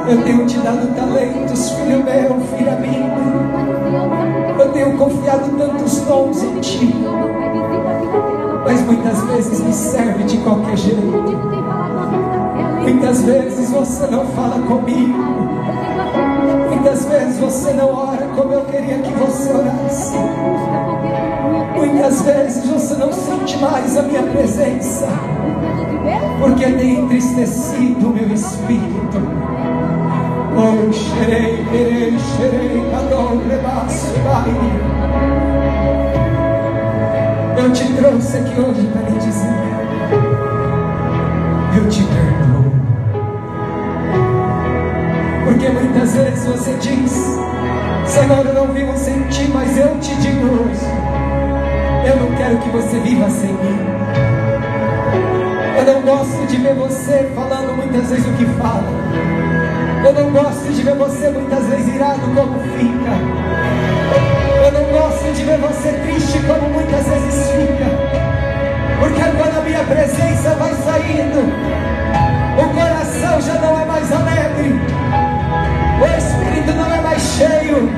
Eu 0.10 0.24
tenho 0.24 0.46
te 0.46 0.58
dado 0.60 0.88
talentos, 0.96 1.72
filho 1.72 2.02
meu, 2.02 2.40
filha 2.58 2.78
minha. 2.78 3.14
Eu 4.58 4.72
tenho 4.72 4.98
confiado 4.98 5.50
tantos 5.58 6.00
dons 6.02 6.44
em 6.44 6.60
ti. 6.62 6.96
Mas 8.64 8.82
muitas 8.84 9.22
vezes 9.24 9.60
me 9.60 9.74
serve 9.74 10.24
de 10.24 10.38
qualquer 10.38 10.78
jeito. 10.78 11.02
Muitas 12.84 13.22
vezes 13.24 13.70
você 13.70 14.08
não 14.08 14.26
fala 14.28 14.62
comigo. 14.66 15.18
Muitas 16.70 17.04
vezes 17.06 17.38
você 17.38 17.74
não 17.74 17.94
ora 17.94 18.17
como 18.38 18.54
eu 18.54 18.62
queria 18.66 19.00
que 19.00 19.12
você 19.14 19.52
orasse. 19.52 20.16
Muitas 21.76 22.22
vezes 22.22 22.66
você 22.68 22.94
não 22.96 23.12
sente 23.12 23.58
mais 23.58 23.98
a 23.98 24.04
minha 24.04 24.22
presença 24.22 25.08
porque 26.40 26.72
tem 26.72 27.00
entristecido 27.00 28.08
o 28.08 28.14
meu 28.14 28.32
espírito. 28.32 29.18
Oh, 30.56 30.94
xerei, 30.94 31.66
xerei, 31.66 32.20
xerei, 32.20 32.84
rebaço, 33.50 34.14
Eu 37.58 37.74
te 37.74 37.94
trouxe 37.94 38.38
aqui 38.38 38.60
hoje 38.60 38.88
para 38.94 39.10
lhe 39.10 39.20
dizer: 39.20 39.50
Eu 41.76 41.90
te 41.90 42.04
perdoo. 42.04 42.72
Porque 45.46 45.70
muitas 45.70 46.16
vezes 46.16 46.46
você 46.46 46.74
diz: 46.76 47.37
Senhor, 48.18 48.48
eu 48.48 48.54
não 48.54 48.74
vivo 48.74 48.98
sem 48.98 49.22
ti, 49.28 49.48
mas 49.54 49.78
eu 49.78 49.96
te 50.00 50.16
digo 50.16 50.48
hoje: 50.48 50.86
Eu 52.04 52.16
não 52.16 52.36
quero 52.36 52.58
que 52.58 52.70
você 52.70 53.00
viva 53.00 53.30
sem 53.30 53.54
mim. 53.54 53.80
Eu 55.78 55.94
não 55.94 56.02
gosto 56.02 56.48
de 56.48 56.58
ver 56.58 56.74
você 56.74 57.30
falando 57.36 57.78
muitas 57.78 58.10
vezes 58.10 58.26
o 58.26 58.32
que 58.34 58.46
fala. 58.60 58.90
Eu 60.04 60.14
não 60.14 60.32
gosto 60.32 60.74
de 60.74 60.82
ver 60.82 60.96
você 60.96 61.30
muitas 61.30 61.64
vezes 61.66 61.94
irado 61.94 62.22
como 62.34 62.60
fica. 62.60 63.14
Eu 64.66 64.72
não 64.72 65.00
gosto 65.00 65.34
de 65.36 65.44
ver 65.44 65.60
você 65.60 65.92
triste 65.92 66.40
como 66.40 66.70
muitas 66.74 67.08
vezes 67.08 67.52
fica. 67.52 67.86
Porque 69.00 69.22
quando 69.22 69.60
a 69.60 69.62
minha 69.62 69.84
presença 69.84 70.56
vai 70.56 70.74
saindo, 70.74 71.54
o 72.58 72.70
coração 72.74 73.42
já 73.42 73.54
não 73.62 73.80
é 73.80 73.86
mais 73.86 74.12
alegre. 74.12 75.07
Cheio. 77.38 77.90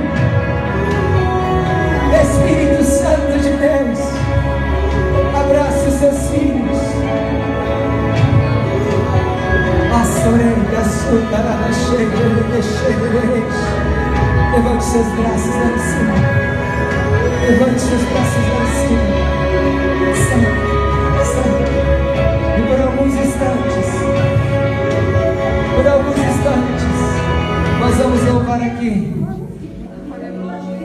Espírito 2.22 2.84
Santo 2.84 3.40
de 3.40 3.52
Deus, 3.52 4.00
abraça 5.34 5.88
os 5.88 5.94
seus 5.96 6.30
filhos. 6.30 6.80
Levante 14.54 14.84
seus 14.84 15.08
braços 15.08 15.56
lá 15.56 15.68
em 15.70 15.80
cima. 15.80 16.16
Levante 17.48 17.80
seus 17.80 18.04
braços 18.04 18.46
lá 18.50 18.62
em 18.62 18.74
cima. 18.88 19.08
Santo, 20.28 20.62
santo. 21.34 21.64
E 22.58 22.62
por 22.68 22.80
alguns 22.82 23.14
instantes, 23.14 23.88
por 25.76 25.88
alguns 25.88 26.18
instantes, 26.18 26.89
nós 27.90 27.98
vamos 27.98 28.24
louvar 28.24 28.62
aqui. 28.62 29.26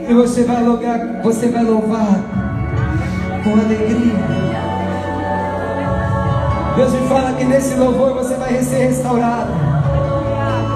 E 0.07 0.13
você 0.13 0.43
vai 0.43 0.63
louvar, 0.63 0.99
você 1.23 1.49
vai 1.49 1.63
louvar 1.63 2.19
com 3.43 3.51
alegria. 3.51 4.15
Deus 6.75 6.91
me 6.93 7.07
fala 7.07 7.33
que 7.33 7.45
nesse 7.45 7.75
louvor 7.75 8.13
você 8.15 8.33
vai 8.35 8.61
ser 8.63 8.87
restaurado. 8.87 9.51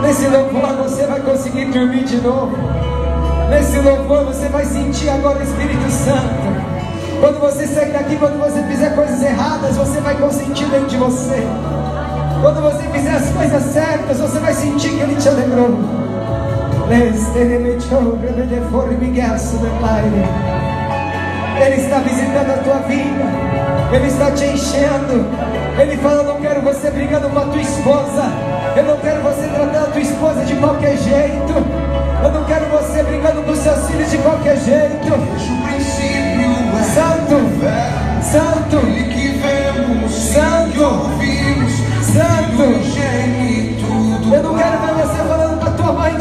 Nesse 0.04 0.28
louvor 0.28 0.76
você 0.84 1.06
vai 1.08 1.20
conseguir 1.22 1.66
dormir 1.66 2.04
de 2.04 2.18
novo. 2.22 2.56
Nesse 3.50 3.80
louvor 3.80 4.26
você 4.26 4.48
vai 4.50 4.66
sentir 4.66 5.10
agora 5.10 5.40
o 5.40 5.44
Espírito 5.44 5.90
Santo. 5.90 6.60
Quando 7.20 7.40
você 7.40 7.68
sair 7.68 7.92
daqui, 7.92 8.16
quando 8.18 8.40
você 8.40 8.64
fizer 8.64 8.96
coisas 8.96 9.22
erradas, 9.22 9.76
você 9.76 10.00
vai 10.00 10.16
consentir 10.16 10.68
dentro 10.68 10.88
de 10.88 10.98
você. 10.98 11.44
Quando 12.42 12.62
você 12.62 12.84
fizer 12.84 13.16
as 13.16 13.30
coisas 13.32 13.64
certas, 13.64 14.20
você 14.20 14.40
vai 14.40 14.54
sentir 14.54 14.90
que 14.90 15.02
Ele 15.02 15.16
te 15.16 15.28
alegrou. 15.28 16.09
Ele 21.64 21.76
está 21.76 22.00
visitando 22.00 22.50
a 22.50 22.58
tua 22.64 22.80
vida. 22.88 23.26
Ele 23.94 24.08
está 24.08 24.32
te 24.32 24.46
enchendo. 24.46 25.28
Ele 25.80 25.98
fala: 25.98 26.24
Eu 26.24 26.34
não 26.34 26.42
quero 26.42 26.62
você 26.62 26.90
brigando 26.90 27.30
com 27.30 27.38
a 27.38 27.46
tua 27.46 27.62
esposa. 27.62 28.24
Eu 28.76 28.84
não 28.86 28.98
quero 28.98 29.22
você 29.22 29.48
tratando 29.48 29.84
a 29.84 29.92
tua 29.92 30.02
esposa 30.02 30.46
de 30.46 30.56
qualquer 30.56 30.98
jeito. 30.98 31.54
Eu 32.24 32.32
não 32.32 32.44
quero 32.46 32.66
você 32.66 33.04
brigando 33.04 33.44
com 33.44 33.56
seus 33.56 33.88
filhos 33.88 34.10
de 34.10 34.18
qualquer 34.18 34.58
jeito. 34.58 35.10
Santo, 36.96 37.36
Santo, 38.24 38.78
Santo, 38.80 38.88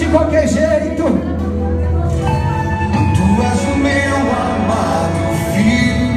de 0.09 0.13
qualquer 0.13 0.49
jeito. 0.49 1.05
Tu 3.15 3.43
és 3.43 3.61
o 3.63 3.77
meu 3.77 4.17
amado 4.41 5.21
filho, 5.55 6.09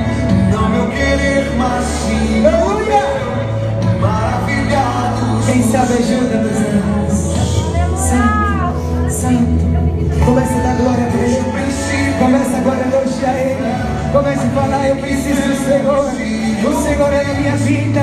não 0.52 0.70
meu 0.70 0.88
querer, 0.88 1.52
mas 1.58 1.86
sim. 1.86 2.46
Aleluia! 2.46 3.02
Quem 5.46 5.64
sabe 5.64 5.94
ajuda 5.94 6.38
nos 6.38 6.58
anjos. 6.58 7.32
Santo, 8.00 9.10
Santo. 9.10 10.26
Comece 10.26 10.54
a 10.54 10.62
dar 10.62 10.76
glória 10.76 11.04
a 11.04 11.10
Ele. 11.18 12.16
Comece 12.20 12.56
agora 12.56 12.84
a 12.84 12.88
elogiar 12.88 13.36
Ele. 13.36 14.12
Comece 14.14 14.46
a 14.46 14.62
falar, 14.62 14.88
eu 14.88 14.96
preciso 14.96 15.42
do 15.42 15.56
Senhor. 15.66 16.06
O 16.64 16.84
Senhor 16.84 17.14
é 17.14 17.24
na 17.24 17.34
minha 17.34 17.56
vida. 17.58 18.02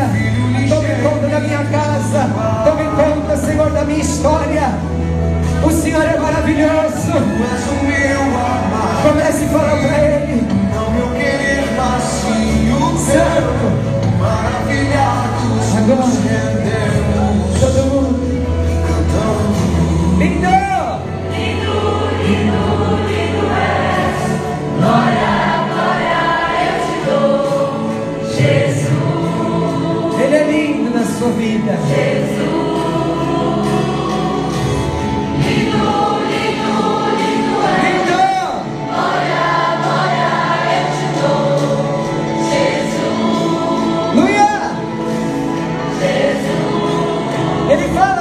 Tome 0.69 0.89
conta 1.03 1.29
da 1.29 1.41
minha 1.41 1.65
casa. 1.65 2.29
Tome 2.65 2.85
conta 2.97 3.19
minha 3.89 4.01
história. 4.01 4.98
O 5.65 5.71
Senhor 5.71 6.05
é 6.05 6.19
maravilhoso. 6.19 7.13
Tu 7.13 7.43
és 7.45 7.65
o 7.69 7.85
meu 7.85 8.23
amado. 8.23 9.03
Comece 9.09 9.45
a 9.45 9.49
falar 9.49 9.77
para 9.77 9.99
Ele. 9.99 10.47
Não 10.75 10.91
meu 10.91 11.09
querer, 11.15 11.65
mas 11.77 12.03
sim 12.03 12.73
o 12.73 12.91
teu. 12.91 12.99
Santo. 12.99 13.67
Maravilhados 14.19 15.77
Agora. 15.77 16.07
nos 16.07 16.15
rendemos. 16.25 17.61
Todo 17.61 17.81
mundo. 17.91 18.29
Lindo! 20.19 20.59
Ele 30.21 30.37
é 30.37 30.45
lindo 30.45 30.91
na 30.91 31.05
sua 31.05 31.31
vida. 31.31 31.73
Lindo! 31.73 32.48
Ele 47.79 47.95
fala, 47.95 48.18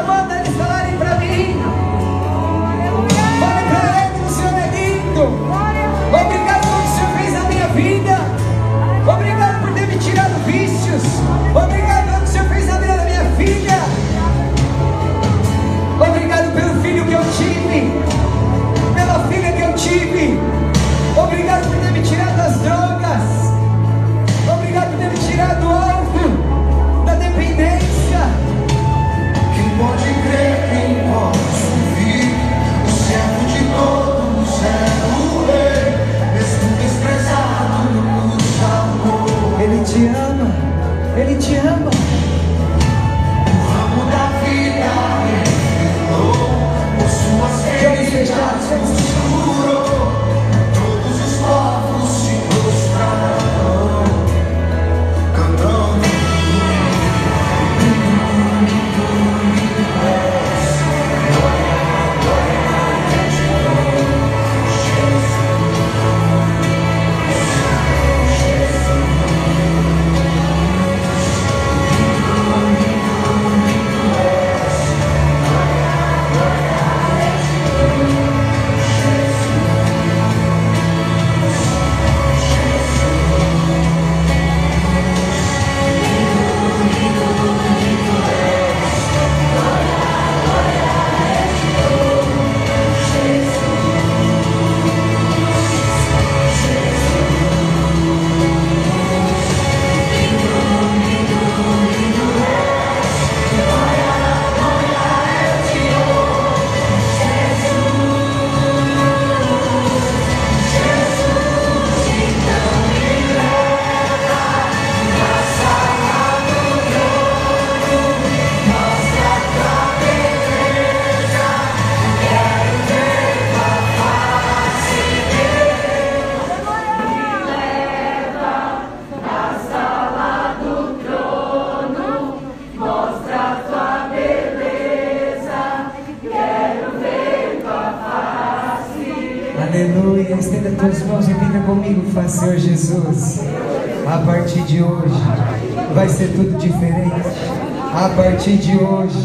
partir 148.18 148.58
de 148.58 148.76
hoje, 148.76 149.20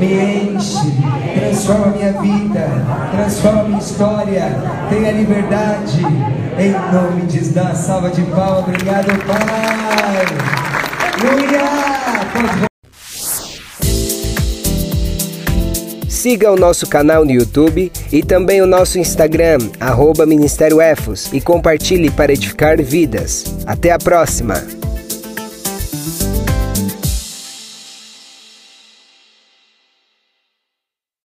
me 0.00 0.54
enche, 0.54 0.78
transforma 1.38 1.88
minha 1.88 2.12
vida, 2.12 2.66
transforma 3.12 3.64
minha 3.64 3.78
história. 3.78 4.56
Tenha 4.88 5.12
liberdade. 5.12 6.00
Em 6.58 6.72
nome 6.92 7.22
de 7.26 7.58
uma 7.58 7.74
salva 7.74 8.10
de 8.10 8.22
palmas. 8.22 8.64
Obrigado, 8.64 9.06
Pai. 9.26 10.26
Aleluia. 11.20 11.62
Siga 16.08 16.52
o 16.52 16.56
nosso 16.56 16.86
canal 16.88 17.24
no 17.24 17.32
YouTube 17.32 17.90
e 18.12 18.22
também 18.22 18.62
o 18.62 18.66
nosso 18.66 18.98
Instagram, 18.98 19.58
arroba 19.80 20.24
Ministério 20.24 20.80
Efos, 20.80 21.28
e 21.32 21.40
compartilhe 21.40 22.10
para 22.10 22.32
edificar 22.32 22.80
vidas. 22.80 23.44
Até 23.66 23.90
a 23.90 23.98
próxima! 23.98 24.81